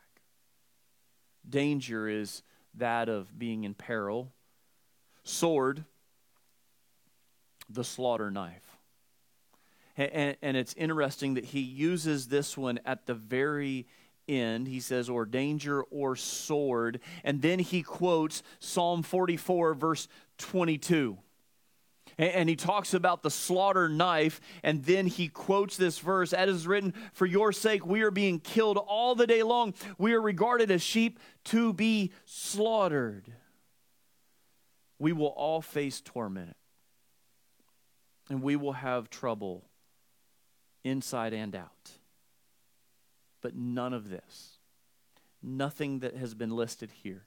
Danger 1.47 2.10
is 2.10 2.41
that 2.73 3.08
of 3.08 3.38
being 3.38 3.63
in 3.63 3.75
peril. 3.75 4.34
Sword, 5.25 5.83
the 7.69 7.83
slaughter 7.83 8.31
knife. 8.31 8.77
And, 9.97 10.38
and, 10.41 10.57
it's 10.57 10.73
interesting 10.73 11.35
that 11.35 11.45
he 11.45 11.61
uses 11.61 12.27
this 12.27 12.57
one 12.57 12.79
at 12.85 13.05
the 13.05 13.13
very 13.13 13.88
end. 14.27 14.67
He 14.67 14.81
says, 14.81 15.09
or 15.09 15.25
danger 15.25 15.83
or 15.83 16.17
sword. 16.17 16.99
And 17.23 17.41
then 17.41 17.59
he 17.59 17.81
quotes 17.81 18.43
Psalm 18.59 19.03
44, 19.03 19.73
verse 19.73 20.09
22 20.38 21.17
and 22.17 22.47
he 22.47 22.55
talks 22.55 22.93
about 22.93 23.23
the 23.23 23.29
slaughter 23.29 23.89
knife, 23.89 24.39
and 24.63 24.83
then 24.85 25.05
he 25.07 25.27
quotes 25.27 25.75
this 25.75 25.99
verse 25.99 26.31
as 26.33 26.49
is 26.49 26.67
written, 26.67 26.93
For 27.13 27.25
your 27.25 27.51
sake 27.51 27.85
we 27.85 28.01
are 28.03 28.11
being 28.11 28.39
killed 28.39 28.77
all 28.77 29.15
the 29.15 29.27
day 29.27 29.43
long. 29.43 29.73
We 29.97 30.13
are 30.13 30.21
regarded 30.21 30.71
as 30.71 30.81
sheep 30.81 31.19
to 31.45 31.73
be 31.73 32.11
slaughtered. 32.25 33.33
We 34.99 35.12
will 35.12 35.27
all 35.27 35.62
face 35.62 36.01
torment, 36.01 36.55
and 38.29 38.41
we 38.41 38.55
will 38.55 38.73
have 38.73 39.10
trouble 39.10 39.65
inside 40.84 41.34
and 41.34 41.55
out. 41.55 41.91
But 43.41 43.55
none 43.55 43.93
of 43.93 44.10
this, 44.10 44.58
nothing 45.43 45.99
that 45.99 46.15
has 46.15 46.34
been 46.34 46.51
listed 46.51 46.91
here, 47.03 47.26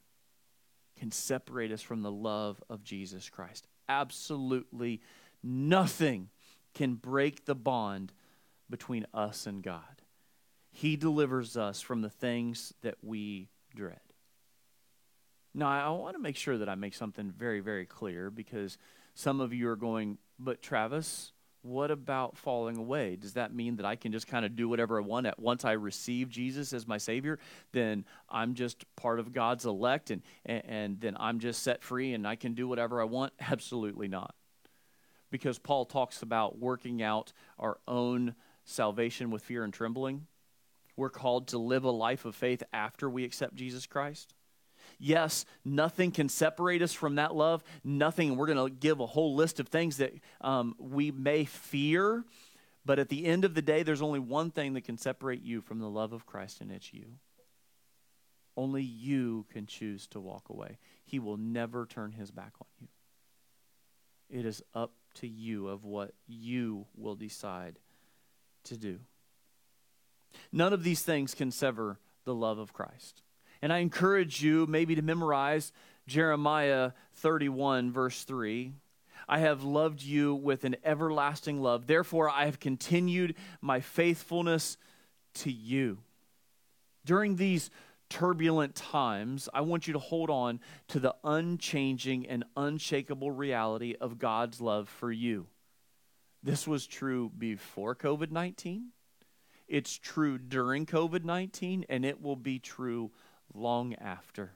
can 0.98 1.12
separate 1.12 1.70
us 1.70 1.82
from 1.82 2.02
the 2.02 2.10
love 2.10 2.62
of 2.68 2.82
Jesus 2.82 3.28
Christ 3.28 3.68
absolutely 3.88 5.00
nothing 5.42 6.28
can 6.74 6.94
break 6.94 7.46
the 7.46 7.54
bond 7.54 8.12
between 8.68 9.06
us 9.14 9.46
and 9.46 9.62
God. 9.62 10.02
He 10.70 10.96
delivers 10.96 11.56
us 11.56 11.80
from 11.80 12.02
the 12.02 12.10
things 12.10 12.74
that 12.82 12.96
we 13.02 13.48
dread. 13.74 14.00
Now, 15.54 15.68
I 15.68 15.88
want 15.90 16.14
to 16.14 16.22
make 16.22 16.36
sure 16.36 16.58
that 16.58 16.68
I 16.68 16.74
make 16.74 16.94
something 16.94 17.32
very, 17.36 17.60
very 17.60 17.86
clear 17.86 18.30
because 18.30 18.78
some 19.14 19.40
of 19.40 19.52
you 19.52 19.68
are 19.68 19.76
going, 19.76 20.18
but 20.38 20.62
Travis, 20.62 21.32
what 21.62 21.90
about 21.90 22.38
falling 22.38 22.76
away? 22.76 23.16
Does 23.16 23.34
that 23.34 23.52
mean 23.52 23.76
that 23.76 23.86
I 23.86 23.96
can 23.96 24.12
just 24.12 24.26
kind 24.26 24.44
of 24.44 24.54
do 24.54 24.68
whatever 24.68 24.98
I 24.98 25.04
want 25.04 25.26
at 25.26 25.38
once 25.38 25.64
I 25.64 25.72
receive 25.72 26.28
Jesus 26.28 26.72
as 26.72 26.86
my 26.86 26.98
Savior? 26.98 27.38
Then 27.72 28.04
I'm 28.28 28.54
just 28.54 28.84
part 28.96 29.18
of 29.18 29.32
God's 29.32 29.64
elect 29.66 30.10
and, 30.10 30.22
and, 30.46 30.62
and 30.66 31.00
then 31.00 31.16
I'm 31.18 31.40
just 31.40 31.62
set 31.62 31.82
free 31.82 32.14
and 32.14 32.26
I 32.26 32.36
can 32.36 32.54
do 32.54 32.68
whatever 32.68 33.00
I 33.00 33.04
want? 33.04 33.32
Absolutely 33.40 34.08
not. 34.08 34.34
Because 35.30 35.58
Paul 35.58 35.84
talks 35.84 36.22
about 36.22 36.58
working 36.58 37.02
out 37.02 37.32
our 37.58 37.78
own 37.86 38.34
salvation 38.64 39.30
with 39.30 39.42
fear 39.42 39.64
and 39.64 39.72
trembling. 39.72 40.26
we're 40.96 41.10
called 41.10 41.48
to 41.48 41.58
live 41.58 41.84
a 41.84 41.90
life 41.90 42.24
of 42.24 42.34
faith 42.34 42.62
after 42.72 43.10
we 43.10 43.24
accept 43.24 43.54
Jesus 43.54 43.86
Christ. 43.86 44.34
Yes, 44.98 45.44
nothing 45.64 46.10
can 46.10 46.28
separate 46.28 46.82
us 46.82 46.92
from 46.92 47.16
that 47.16 47.34
love. 47.34 47.62
Nothing. 47.84 48.36
We're 48.36 48.46
going 48.46 48.70
to 48.70 48.74
give 48.74 49.00
a 49.00 49.06
whole 49.06 49.34
list 49.34 49.60
of 49.60 49.68
things 49.68 49.98
that 49.98 50.12
um, 50.40 50.74
we 50.78 51.10
may 51.10 51.44
fear, 51.44 52.24
but 52.84 52.98
at 52.98 53.08
the 53.08 53.26
end 53.26 53.44
of 53.44 53.54
the 53.54 53.62
day, 53.62 53.82
there's 53.82 54.02
only 54.02 54.18
one 54.18 54.50
thing 54.50 54.74
that 54.74 54.84
can 54.84 54.98
separate 54.98 55.42
you 55.42 55.60
from 55.60 55.78
the 55.78 55.88
love 55.88 56.12
of 56.12 56.26
Christ, 56.26 56.60
and 56.60 56.70
it's 56.70 56.92
you. 56.92 57.04
Only 58.56 58.82
you 58.82 59.46
can 59.52 59.66
choose 59.66 60.06
to 60.08 60.20
walk 60.20 60.48
away. 60.48 60.78
He 61.04 61.18
will 61.18 61.36
never 61.36 61.86
turn 61.86 62.12
his 62.12 62.30
back 62.30 62.54
on 62.60 62.66
you. 62.80 62.88
It 64.30 64.44
is 64.44 64.62
up 64.74 64.92
to 65.14 65.28
you 65.28 65.68
of 65.68 65.84
what 65.84 66.12
you 66.26 66.86
will 66.96 67.14
decide 67.14 67.78
to 68.64 68.76
do. 68.76 68.98
None 70.52 70.72
of 70.72 70.82
these 70.82 71.02
things 71.02 71.34
can 71.34 71.50
sever 71.50 71.98
the 72.24 72.34
love 72.34 72.58
of 72.58 72.72
Christ. 72.72 73.22
And 73.60 73.72
I 73.72 73.78
encourage 73.78 74.42
you 74.42 74.66
maybe 74.66 74.94
to 74.94 75.02
memorize 75.02 75.72
Jeremiah 76.06 76.92
31, 77.14 77.92
verse 77.92 78.24
3. 78.24 78.72
I 79.28 79.40
have 79.40 79.62
loved 79.62 80.02
you 80.02 80.34
with 80.34 80.64
an 80.64 80.76
everlasting 80.84 81.60
love. 81.60 81.86
Therefore, 81.86 82.30
I 82.30 82.46
have 82.46 82.60
continued 82.60 83.34
my 83.60 83.80
faithfulness 83.80 84.78
to 85.34 85.52
you. 85.52 85.98
During 87.04 87.36
these 87.36 87.70
turbulent 88.08 88.74
times, 88.74 89.48
I 89.52 89.60
want 89.60 89.86
you 89.86 89.92
to 89.92 89.98
hold 89.98 90.30
on 90.30 90.60
to 90.88 91.00
the 91.00 91.14
unchanging 91.24 92.26
and 92.26 92.44
unshakable 92.56 93.30
reality 93.30 93.94
of 94.00 94.18
God's 94.18 94.60
love 94.60 94.88
for 94.88 95.12
you. 95.12 95.46
This 96.42 96.66
was 96.66 96.86
true 96.86 97.30
before 97.36 97.94
COVID 97.94 98.30
19, 98.30 98.92
it's 99.66 99.98
true 99.98 100.38
during 100.38 100.86
COVID 100.86 101.24
19, 101.24 101.84
and 101.88 102.04
it 102.04 102.22
will 102.22 102.36
be 102.36 102.58
true 102.58 103.10
long 103.54 103.94
after. 103.94 104.52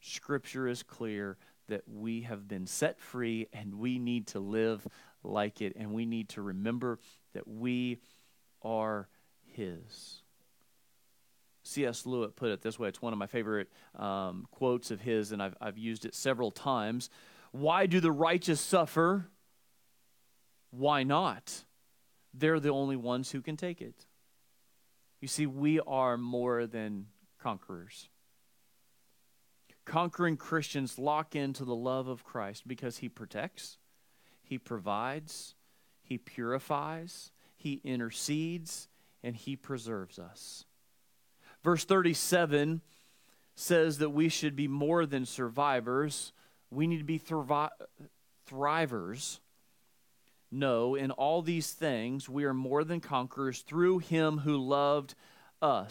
Scripture 0.00 0.68
is 0.68 0.82
clear 0.82 1.36
that 1.68 1.82
we 1.86 2.22
have 2.22 2.46
been 2.46 2.66
set 2.66 3.00
free 3.00 3.48
and 3.52 3.74
we 3.74 3.98
need 3.98 4.28
to 4.28 4.40
live 4.40 4.86
like 5.22 5.60
it, 5.60 5.74
and 5.76 5.92
we 5.92 6.06
need 6.06 6.28
to 6.30 6.42
remember 6.42 7.00
that 7.34 7.48
we 7.48 8.00
are 8.62 9.08
His. 9.44 10.22
C.S. 11.66 12.06
Lewis 12.06 12.30
put 12.36 12.50
it 12.50 12.62
this 12.62 12.78
way. 12.78 12.88
It's 12.88 13.02
one 13.02 13.12
of 13.12 13.18
my 13.18 13.26
favorite 13.26 13.68
um, 13.96 14.46
quotes 14.52 14.92
of 14.92 15.00
his, 15.00 15.32
and 15.32 15.42
I've, 15.42 15.56
I've 15.60 15.76
used 15.76 16.04
it 16.04 16.14
several 16.14 16.52
times. 16.52 17.10
Why 17.50 17.86
do 17.86 17.98
the 17.98 18.12
righteous 18.12 18.60
suffer? 18.60 19.26
Why 20.70 21.02
not? 21.02 21.64
They're 22.32 22.60
the 22.60 22.70
only 22.70 22.96
ones 22.96 23.32
who 23.32 23.42
can 23.42 23.56
take 23.56 23.82
it. 23.82 24.06
You 25.20 25.26
see, 25.26 25.46
we 25.46 25.80
are 25.80 26.16
more 26.16 26.66
than 26.66 27.06
conquerors. 27.46 28.08
Conquering 29.84 30.36
Christians 30.36 30.98
lock 30.98 31.36
into 31.36 31.64
the 31.64 31.76
love 31.76 32.08
of 32.08 32.24
Christ 32.24 32.66
because 32.66 32.96
he 32.98 33.08
protects, 33.08 33.78
he 34.42 34.58
provides, 34.58 35.54
he 36.02 36.18
purifies, 36.18 37.30
he 37.54 37.80
intercedes, 37.84 38.88
and 39.22 39.36
he 39.36 39.54
preserves 39.54 40.18
us. 40.18 40.64
Verse 41.62 41.84
37 41.84 42.80
says 43.54 43.98
that 43.98 44.10
we 44.10 44.28
should 44.28 44.56
be 44.56 44.66
more 44.66 45.06
than 45.06 45.24
survivors, 45.24 46.32
we 46.72 46.88
need 46.88 46.98
to 46.98 47.04
be 47.04 47.20
thrivi- 47.20 47.70
thrivers. 48.50 49.38
No, 50.50 50.96
in 50.96 51.12
all 51.12 51.42
these 51.42 51.70
things, 51.70 52.28
we 52.28 52.42
are 52.42 52.54
more 52.54 52.82
than 52.82 52.98
conquerors 52.98 53.60
through 53.60 54.00
him 54.00 54.38
who 54.38 54.56
loved 54.56 55.12
us. 55.12 55.16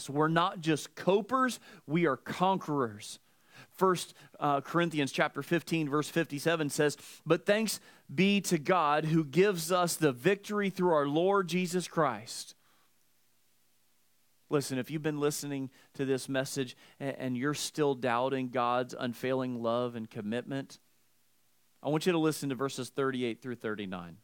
We're 0.10 0.28
not 0.28 0.62
just 0.62 0.96
copers, 0.96 1.60
we 1.88 2.06
are 2.06 2.18
conquerors. 2.18 3.20
First 3.72 4.14
uh, 4.40 4.62
Corinthians 4.62 5.12
chapter 5.12 5.42
15 5.42 5.90
verse 5.90 6.10
57 6.10 6.70
says, 6.70 6.98
"But 7.26 7.46
thanks 7.46 7.80
be 8.14 8.42
to 8.42 8.58
God 8.58 9.06
who 9.06 9.24
gives 9.24 9.72
us 9.72 9.96
the 9.96 10.12
victory 10.12 10.70
through 10.70 10.94
our 10.94 11.08
Lord 11.08 11.48
Jesus 11.48 11.88
Christ." 11.88 12.56
Listen, 14.50 14.78
if 14.78 14.92
you've 14.92 15.02
been 15.02 15.20
listening 15.20 15.72
to 15.96 16.06
this 16.06 16.30
message 16.30 16.78
and 17.00 17.36
you're 17.36 17.56
still 17.56 17.96
doubting 17.96 18.50
God's 18.50 18.94
unfailing 18.98 19.62
love 19.62 19.96
and 19.96 20.10
commitment, 20.10 20.80
I 21.82 21.90
want 21.90 22.06
you 22.06 22.12
to 22.12 22.20
listen 22.20 22.50
to 22.50 22.56
verses 22.56 22.90
38 22.90 23.42
through 23.42 23.56
39. 23.56 24.18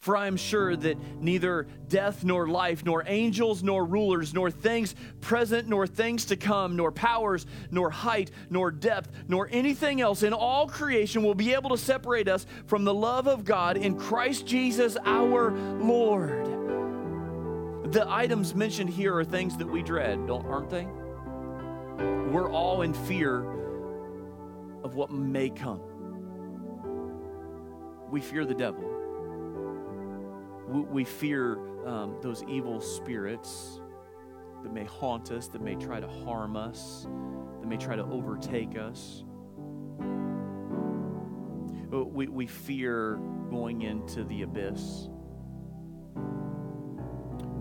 For 0.00 0.16
I 0.16 0.26
am 0.26 0.36
sure 0.36 0.76
that 0.76 0.98
neither 1.20 1.66
death 1.88 2.24
nor 2.24 2.48
life, 2.48 2.84
nor 2.84 3.04
angels 3.06 3.62
nor 3.62 3.84
rulers, 3.84 4.34
nor 4.34 4.50
things 4.50 4.94
present 5.20 5.68
nor 5.68 5.86
things 5.86 6.24
to 6.26 6.36
come, 6.36 6.76
nor 6.76 6.92
powers, 6.92 7.46
nor 7.70 7.90
height, 7.90 8.30
nor 8.50 8.70
depth, 8.70 9.10
nor 9.28 9.48
anything 9.50 10.00
else 10.00 10.22
in 10.22 10.32
all 10.32 10.68
creation 10.68 11.22
will 11.22 11.34
be 11.34 11.54
able 11.54 11.70
to 11.70 11.78
separate 11.78 12.28
us 12.28 12.46
from 12.66 12.84
the 12.84 12.94
love 12.94 13.26
of 13.26 13.44
God 13.44 13.76
in 13.76 13.98
Christ 13.98 14.46
Jesus 14.46 14.96
our 15.04 15.52
Lord. 15.78 16.46
The 17.92 18.06
items 18.08 18.54
mentioned 18.54 18.90
here 18.90 19.16
are 19.16 19.24
things 19.24 19.56
that 19.56 19.66
we 19.66 19.82
dread, 19.82 20.26
don't, 20.26 20.46
aren't 20.46 20.70
they? 20.70 20.86
We're 22.30 22.50
all 22.50 22.82
in 22.82 22.92
fear 22.92 23.38
of 24.84 24.94
what 24.94 25.10
may 25.10 25.48
come. 25.48 25.80
We 28.10 28.20
fear 28.20 28.44
the 28.44 28.54
devil. 28.54 28.97
We, 30.68 31.04
fear 31.04 31.58
um, 31.86 32.16
those 32.20 32.44
evil 32.48 32.80
spirits 32.80 33.80
that 34.62 34.72
may 34.72 34.84
haunt 34.84 35.30
us, 35.30 35.48
that 35.48 35.62
may 35.62 35.74
try 35.76 36.00
to 36.00 36.08
harm 36.08 36.56
us, 36.56 37.06
that 37.60 37.66
may 37.66 37.76
try 37.76 37.96
to 37.96 38.04
overtake 38.04 38.76
us. 38.76 39.24
We, 41.90 42.28
we 42.28 42.46
fear 42.46 43.18
going 43.50 43.82
into 43.82 44.24
the 44.24 44.42
abyss 44.42 45.08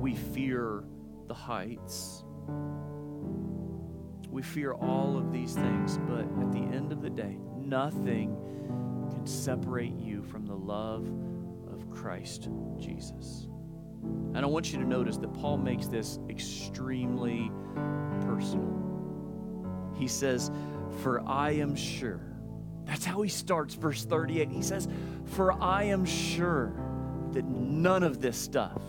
we 0.07 0.15
fear 0.15 0.85
the 1.27 1.33
heights. 1.33 2.23
We 4.29 4.41
fear 4.41 4.73
all 4.73 5.17
of 5.17 5.33
these 5.33 5.53
things, 5.53 5.97
but 6.07 6.21
at 6.21 6.51
the 6.53 6.59
end 6.59 6.93
of 6.93 7.01
the 7.01 7.09
day, 7.09 7.37
nothing 7.57 8.37
can 9.11 9.25
separate 9.27 9.97
you 9.97 10.23
from 10.23 10.45
the 10.45 10.55
love 10.55 11.09
Christ 11.97 12.49
Jesus. 12.79 13.47
And 14.33 14.37
I 14.37 14.45
want 14.45 14.71
you 14.71 14.77
to 14.79 14.85
notice 14.85 15.17
that 15.17 15.33
Paul 15.33 15.57
makes 15.57 15.87
this 15.87 16.19
extremely 16.29 17.51
personal. 18.21 19.91
He 19.97 20.07
says, 20.07 20.51
For 21.01 21.27
I 21.27 21.51
am 21.51 21.75
sure. 21.75 22.21
That's 22.85 23.03
how 23.03 23.21
he 23.21 23.29
starts 23.29 23.73
verse 23.73 24.05
38. 24.05 24.49
He 24.51 24.61
says, 24.61 24.87
For 25.25 25.51
I 25.61 25.83
am 25.85 26.05
sure 26.05 26.73
that 27.31 27.45
none 27.45 28.03
of 28.03 28.21
this 28.21 28.37
stuff 28.37 28.81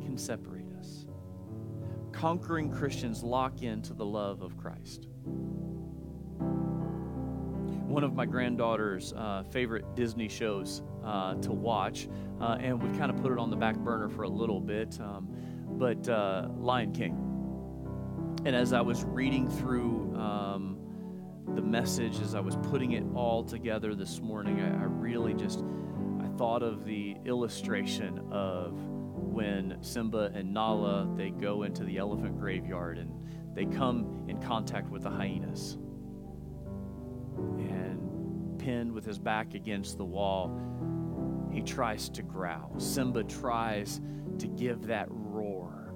can 0.00 0.16
separate 0.16 0.72
us. 0.78 1.06
Conquering 2.12 2.70
Christians 2.70 3.22
lock 3.22 3.62
into 3.62 3.94
the 3.94 4.06
love 4.06 4.42
of 4.42 4.56
Christ. 4.56 5.08
One 7.86 8.02
of 8.02 8.14
my 8.14 8.24
granddaughter's 8.24 9.12
uh, 9.12 9.44
favorite 9.50 9.94
Disney 9.94 10.28
shows 10.28 10.82
uh, 11.04 11.34
to 11.34 11.52
watch, 11.52 12.08
uh, 12.40 12.56
and 12.58 12.82
we 12.82 12.96
kind 12.98 13.10
of 13.10 13.22
put 13.22 13.30
it 13.30 13.38
on 13.38 13.50
the 13.50 13.56
back 13.56 13.76
burner 13.76 14.08
for 14.08 14.22
a 14.22 14.28
little 14.28 14.60
bit, 14.60 14.98
um, 15.00 15.28
but 15.68 16.08
uh, 16.08 16.48
Lion 16.56 16.92
King. 16.92 17.34
And 18.46 18.56
as 18.56 18.72
I 18.72 18.80
was 18.80 19.04
reading 19.04 19.48
through 19.48 20.14
um, 20.16 20.78
the 21.54 21.62
message, 21.62 22.20
as 22.20 22.34
I 22.34 22.40
was 22.40 22.56
putting 22.56 22.92
it 22.92 23.04
all 23.14 23.44
together 23.44 23.94
this 23.94 24.20
morning, 24.20 24.60
I, 24.60 24.68
I 24.68 24.84
really 24.84 25.34
just 25.34 25.62
I 26.22 26.26
thought 26.38 26.62
of 26.62 26.84
the 26.84 27.16
illustration 27.26 28.18
of 28.32 28.72
when 29.14 29.76
Simba 29.82 30.32
and 30.34 30.52
Nala 30.52 31.12
they 31.16 31.30
go 31.30 31.64
into 31.64 31.84
the 31.84 31.98
elephant 31.98 32.38
graveyard 32.38 32.98
and 32.98 33.12
they 33.54 33.66
come 33.66 34.24
in 34.28 34.40
contact 34.40 34.90
with 34.90 35.02
the 35.02 35.10
hyenas. 35.10 35.78
Pinned 38.64 38.92
with 38.92 39.04
his 39.04 39.18
back 39.18 39.52
against 39.52 39.98
the 39.98 40.06
wall, 40.06 40.58
he 41.52 41.60
tries 41.60 42.08
to 42.08 42.22
growl. 42.22 42.72
Simba 42.78 43.22
tries 43.22 44.00
to 44.38 44.46
give 44.46 44.86
that 44.86 45.06
roar. 45.10 45.92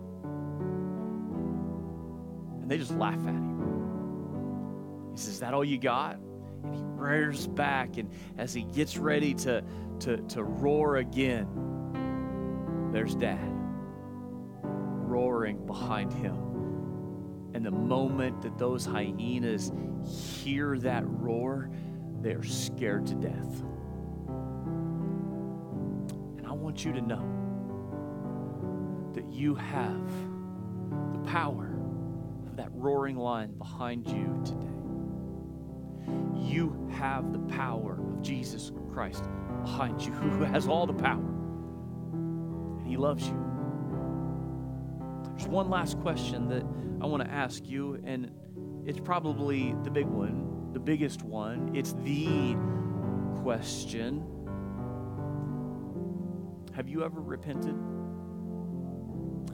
And 2.61 2.71
they 2.71 2.77
just 2.77 2.91
laugh 2.91 3.15
at 3.15 3.33
him. 3.33 5.13
He 5.13 5.17
says, 5.17 5.29
Is 5.29 5.41
that 5.41 5.55
all 5.55 5.65
you 5.65 5.79
got? 5.79 6.19
And 6.63 6.75
he 6.75 6.83
rears 6.85 7.47
back, 7.47 7.97
and 7.97 8.11
as 8.37 8.53
he 8.53 8.65
gets 8.65 8.99
ready 8.99 9.33
to, 9.33 9.65
to, 10.01 10.19
to 10.19 10.43
roar 10.43 10.97
again, 10.97 11.49
there's 12.93 13.15
dad 13.15 13.51
roaring 15.09 15.65
behind 15.65 16.13
him. 16.13 16.37
And 17.55 17.65
the 17.65 17.71
moment 17.71 18.43
that 18.43 18.59
those 18.59 18.85
hyenas 18.85 19.73
hear 20.05 20.79
that 20.81 21.05
roar, 21.07 21.71
they're 22.23 22.43
scared 22.43 23.07
to 23.07 23.15
death. 23.15 23.63
And 26.37 26.47
I 26.47 26.53
want 26.53 26.85
you 26.85 26.93
to 26.93 27.01
know 27.01 27.39
that 29.15 29.31
you 29.33 29.55
have 29.55 30.11
the 31.13 31.19
power 31.31 31.79
of 32.47 32.57
that 32.57 32.71
roaring 32.73 33.17
lion 33.17 33.53
behind 33.59 34.07
you 34.09 34.41
today. 34.45 34.67
You 36.37 36.89
have 36.93 37.33
the 37.33 37.39
power 37.55 37.99
of 38.01 38.23
Jesus 38.23 38.73
Christ 38.93 39.25
behind 39.63 40.03
you, 40.03 40.13
who 40.15 40.45
has 40.45 40.67
all 40.67 40.87
the 40.87 40.95
power. 40.95 41.25
And 42.79 42.87
He 42.87 42.97
loves 42.97 43.27
you. 43.29 43.45
There's 45.37 45.49
one 45.49 45.71
last 45.71 46.01
question 46.01 46.49
that 46.49 46.65
I 47.01 47.07
want 47.07 47.23
to 47.23 47.31
ask 47.31 47.65
you, 47.65 48.01
and 48.05 48.31
it's 48.85 48.99
probably 48.99 49.75
the 49.85 49.91
big 49.91 50.07
one, 50.07 50.48
the 50.79 50.85
biggest 50.85 51.25
one. 51.25 51.75
It's 51.75 51.93
the 52.05 52.57
question 53.43 54.23
Have 56.77 56.89
you 56.89 57.05
ever 57.05 57.21
repented? 57.21 57.75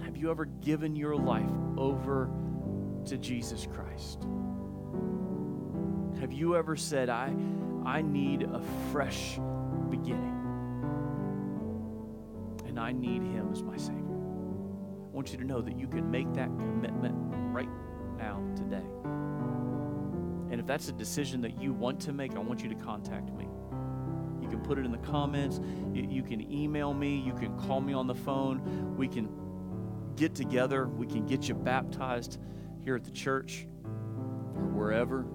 Have 0.04 0.18
you 0.18 0.30
ever 0.30 0.44
given 0.44 0.94
your 0.94 1.16
life 1.16 1.50
over 1.78 2.30
to 3.06 3.16
Jesus 3.16 3.66
Christ? 3.66 4.26
Have 6.20 6.32
you 6.32 6.56
ever 6.56 6.76
said, 6.76 7.08
I, 7.08 7.34
I 7.86 8.02
need 8.02 8.42
a 8.42 8.60
fresh 8.92 9.38
beginning? 9.88 10.40
And 12.66 12.78
I 12.78 12.92
need 12.92 13.22
Him 13.22 13.48
as 13.50 13.62
my 13.62 13.78
Savior. 13.78 14.02
I 14.02 15.08
want 15.10 15.32
you 15.32 15.38
to 15.38 15.44
know 15.44 15.62
that 15.62 15.78
you 15.78 15.86
can 15.88 16.10
make 16.10 16.30
that 16.34 16.48
commitment 16.48 17.14
right 17.50 17.68
now, 18.18 18.42
if 20.64 20.68
that's 20.68 20.88
a 20.88 20.92
decision 20.92 21.42
that 21.42 21.60
you 21.60 21.74
want 21.74 22.00
to 22.00 22.12
make, 22.14 22.36
I 22.36 22.38
want 22.38 22.62
you 22.62 22.70
to 22.70 22.74
contact 22.74 23.30
me. 23.34 23.46
You 24.40 24.48
can 24.48 24.60
put 24.62 24.78
it 24.78 24.86
in 24.86 24.92
the 24.92 24.96
comments. 24.96 25.60
You, 25.92 26.22
can 26.22 26.50
email 26.50 26.94
me. 26.94 27.18
You 27.18 27.34
can 27.34 27.54
call 27.58 27.82
me 27.82 27.92
on 27.92 28.06
the 28.06 28.14
phone. 28.14 28.96
We 28.96 29.06
can 29.06 29.28
get 30.16 30.34
together. 30.34 30.88
We 30.88 31.06
can 31.06 31.26
get 31.26 31.50
you 31.50 31.54
baptized 31.54 32.38
here 32.80 32.96
at 32.96 33.04
the 33.04 33.10
church 33.10 33.66
or 33.84 34.62
wherever. 34.72 35.26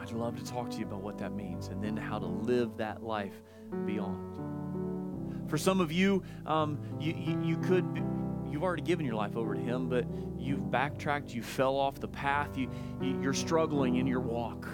I'd 0.00 0.10
love 0.10 0.36
to 0.36 0.44
talk 0.44 0.68
to 0.70 0.76
you 0.76 0.84
about 0.84 1.02
what 1.02 1.16
that 1.18 1.32
means 1.32 1.68
and 1.68 1.80
then 1.80 1.96
how 1.96 2.18
to 2.18 2.26
live 2.26 2.76
that 2.78 3.04
life 3.04 3.40
beyond. 3.86 5.48
For 5.48 5.58
some 5.58 5.80
of 5.80 5.92
you, 5.92 6.24
um, 6.44 6.80
you, 6.98 7.14
you, 7.16 7.40
you 7.40 7.56
could, 7.58 7.84
you've 8.54 8.62
already 8.62 8.82
given 8.82 9.04
your 9.04 9.16
life 9.16 9.36
over 9.36 9.52
to 9.52 9.60
Him, 9.60 9.88
but 9.88 10.06
you've 10.38 10.70
backtracked, 10.70 11.34
you 11.34 11.42
fell 11.42 11.74
off 11.74 11.98
the 11.98 12.06
path, 12.06 12.56
you, 12.56 12.70
you, 13.02 13.20
you're 13.20 13.34
struggling 13.34 13.96
in 13.96 14.06
your 14.06 14.20
walk. 14.20 14.68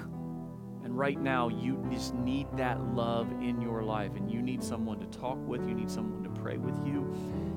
And 0.85 0.99
right 0.99 1.19
now, 1.19 1.49
you 1.49 1.83
just 1.91 2.15
need 2.15 2.47
that 2.59 2.79
love 2.95 3.33
in 3.41 3.59
your 3.63 3.83
life, 3.83 4.17
and 4.17 4.31
you 4.31 4.43
need 4.43 4.63
someone 4.63 5.01
to 5.01 5.07
talk 5.19 5.39
with, 5.49 5.67
you 5.67 5.75
need 5.75 5.91
someone 5.91 6.23
to 6.25 6.29
pray 6.29 6.59
with 6.59 6.77
you. 6.87 7.11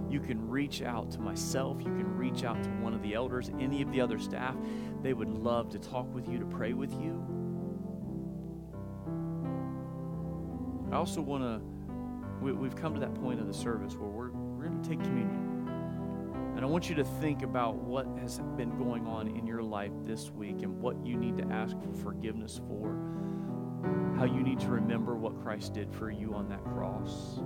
You 0.10 0.22
can 0.22 0.48
reach 0.48 0.82
out 0.82 1.12
to 1.12 1.20
myself, 1.20 1.80
you 1.80 1.92
can 1.92 2.16
reach 2.16 2.46
out 2.46 2.64
to 2.64 2.70
one 2.70 2.94
of 2.94 3.02
the 3.02 3.14
elders, 3.16 3.52
any 3.60 3.82
of 3.82 3.92
the 3.92 4.00
other 4.00 4.18
staff. 4.18 4.56
They 5.02 5.12
would 5.12 5.30
love 5.30 5.72
to 5.72 5.78
talk 5.78 6.14
with 6.14 6.30
you, 6.30 6.40
to 6.40 6.46
pray 6.46 6.72
with 6.72 6.94
you. 6.94 7.22
I 10.90 10.96
also 10.96 11.20
want 11.20 11.44
to, 11.44 11.62
we, 12.42 12.66
have 12.66 12.78
come 12.78 12.94
to 12.94 13.02
that 13.02 13.14
point 13.16 13.42
of 13.42 13.48
the 13.48 13.54
service 13.54 13.96
where 13.98 14.10
we're, 14.10 14.32
we're 14.32 14.68
going 14.68 14.82
to 14.82 14.88
take 14.88 15.04
communion. 15.04 15.43
And 16.56 16.62
I 16.62 16.66
want 16.66 16.90
you 16.90 16.96
to 16.96 17.04
think 17.04 17.42
about 17.42 17.76
what 17.76 18.06
has 18.20 18.40
been 18.58 18.78
going 18.78 19.08
on 19.08 19.28
in 19.28 19.46
your 19.48 19.64
life 19.64 19.92
this 20.06 20.32
week 20.32 20.62
and 20.62 20.80
what 20.82 21.04
you 21.06 21.18
need 21.18 21.38
to 21.38 21.46
ask 21.46 21.76
for 21.82 21.94
forgiveness 22.04 22.62
for, 22.68 22.96
how 24.18 24.26
you 24.26 24.44
need 24.44 24.60
to 24.62 24.68
remember 24.68 25.16
what 25.16 25.42
Christ 25.42 25.74
did 25.74 25.92
for 25.94 26.12
you 26.12 26.34
on 26.34 26.48
that 26.50 26.64
cross. 26.64 27.38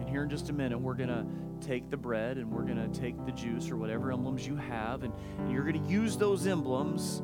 And 0.00 0.08
here 0.08 0.22
in 0.22 0.30
just 0.30 0.50
a 0.50 0.52
minute, 0.52 0.78
we're 0.78 0.94
going 0.94 1.08
to 1.08 1.26
take 1.66 1.90
the 1.90 1.96
bread 1.96 2.38
and 2.38 2.50
we're 2.50 2.64
going 2.64 2.90
to 2.90 3.00
take 3.00 3.24
the 3.26 3.32
juice 3.32 3.70
or 3.70 3.76
whatever 3.76 4.12
emblems 4.12 4.46
you 4.46 4.56
have, 4.56 5.02
and, 5.02 5.12
and 5.38 5.52
you're 5.52 5.64
going 5.64 5.82
to 5.82 5.90
use 5.90 6.16
those 6.16 6.46
emblems 6.46 7.22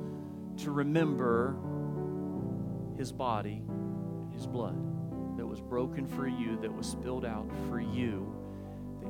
to 0.58 0.70
remember 0.70 1.56
his 2.96 3.12
body 3.12 3.62
his 4.38 4.46
blood 4.46 4.76
that 5.36 5.44
was 5.44 5.60
broken 5.60 6.06
for 6.06 6.28
you, 6.28 6.56
that 6.60 6.72
was 6.72 6.86
spilled 6.86 7.24
out 7.24 7.48
for 7.68 7.80
you, 7.80 8.27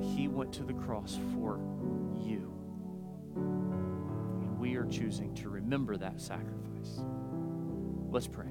he 0.00 0.28
went 0.28 0.52
to 0.54 0.62
the 0.62 0.72
cross 0.72 1.18
for 1.34 1.58
you. 2.16 2.52
And 3.36 4.58
we 4.58 4.76
are 4.76 4.86
choosing 4.86 5.34
to 5.36 5.48
remember 5.48 5.96
that 5.96 6.20
sacrifice. 6.20 7.00
Let's 8.10 8.26
pray. 8.26 8.46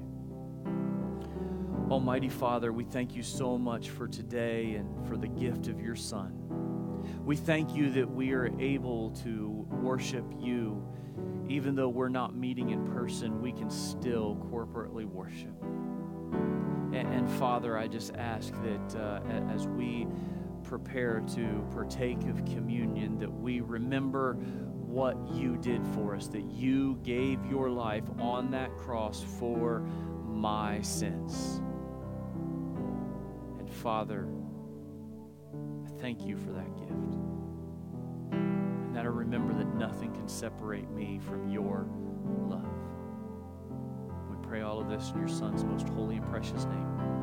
Almighty 1.90 2.28
Father, 2.28 2.72
we 2.72 2.84
thank 2.84 3.16
you 3.16 3.22
so 3.22 3.56
much 3.56 3.88
for 3.88 4.06
today 4.06 4.74
and 4.74 5.08
for 5.08 5.16
the 5.16 5.28
gift 5.28 5.68
of 5.68 5.80
your 5.80 5.96
Son. 5.96 6.34
We 7.24 7.34
thank 7.34 7.74
you 7.74 7.90
that 7.92 8.10
we 8.10 8.32
are 8.32 8.50
able 8.60 9.10
to 9.22 9.66
worship 9.70 10.24
you. 10.38 10.86
Even 11.48 11.74
though 11.74 11.88
we're 11.88 12.10
not 12.10 12.36
meeting 12.36 12.70
in 12.70 12.86
person, 12.92 13.40
we 13.40 13.52
can 13.52 13.70
still 13.70 14.36
corporately 14.52 15.06
worship. 15.06 15.54
And, 16.92 17.08
and 17.14 17.30
Father, 17.38 17.78
I 17.78 17.86
just 17.88 18.14
ask 18.14 18.52
that 18.52 19.00
uh, 19.00 19.20
as 19.54 19.66
we 19.66 20.06
prepare 20.68 21.20
to 21.34 21.66
partake 21.72 22.22
of 22.28 22.44
communion, 22.44 23.18
that 23.18 23.32
we 23.32 23.60
remember 23.60 24.34
what 24.34 25.16
you 25.32 25.56
did 25.56 25.86
for 25.88 26.14
us, 26.14 26.28
that 26.28 26.50
you 26.50 26.98
gave 27.02 27.44
your 27.46 27.70
life 27.70 28.04
on 28.18 28.50
that 28.50 28.70
cross 28.76 29.24
for 29.38 29.80
my 30.26 30.80
sins. 30.82 31.60
And 33.58 33.70
Father, 33.70 34.28
I 35.86 36.00
thank 36.00 36.24
you 36.24 36.36
for 36.36 36.50
that 36.52 36.76
gift. 36.76 37.14
And 38.32 38.94
that 38.94 39.04
I 39.04 39.08
remember 39.08 39.54
that 39.54 39.74
nothing 39.74 40.12
can 40.12 40.28
separate 40.28 40.90
me 40.90 41.18
from 41.18 41.48
your 41.48 41.88
love 42.48 42.66
We 44.30 44.36
pray 44.46 44.62
all 44.62 44.80
of 44.80 44.88
this 44.88 45.10
in 45.10 45.18
your 45.18 45.28
Son's 45.28 45.64
most 45.64 45.88
holy 45.88 46.16
and 46.16 46.26
precious 46.28 46.64
name. 46.64 47.17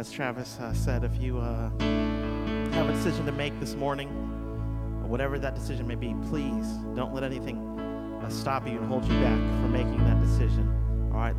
As 0.00 0.10
Travis 0.10 0.58
uh, 0.60 0.72
said, 0.72 1.04
if 1.04 1.20
you 1.20 1.36
uh, 1.36 1.68
have 2.72 2.88
a 2.88 2.92
decision 2.94 3.26
to 3.26 3.32
make 3.32 3.58
this 3.60 3.74
morning, 3.74 4.08
whatever 5.06 5.38
that 5.38 5.54
decision 5.54 5.86
may 5.86 5.94
be, 5.94 6.14
please 6.30 6.66
don't 6.96 7.12
let 7.12 7.22
anything 7.22 7.58
uh, 7.78 8.28
stop 8.30 8.66
you 8.66 8.78
and 8.78 8.86
hold 8.86 9.04
you 9.04 9.12
back 9.20 9.36
from 9.36 9.72
making 9.74 9.98
that 9.98 10.18
decision. 10.22 10.79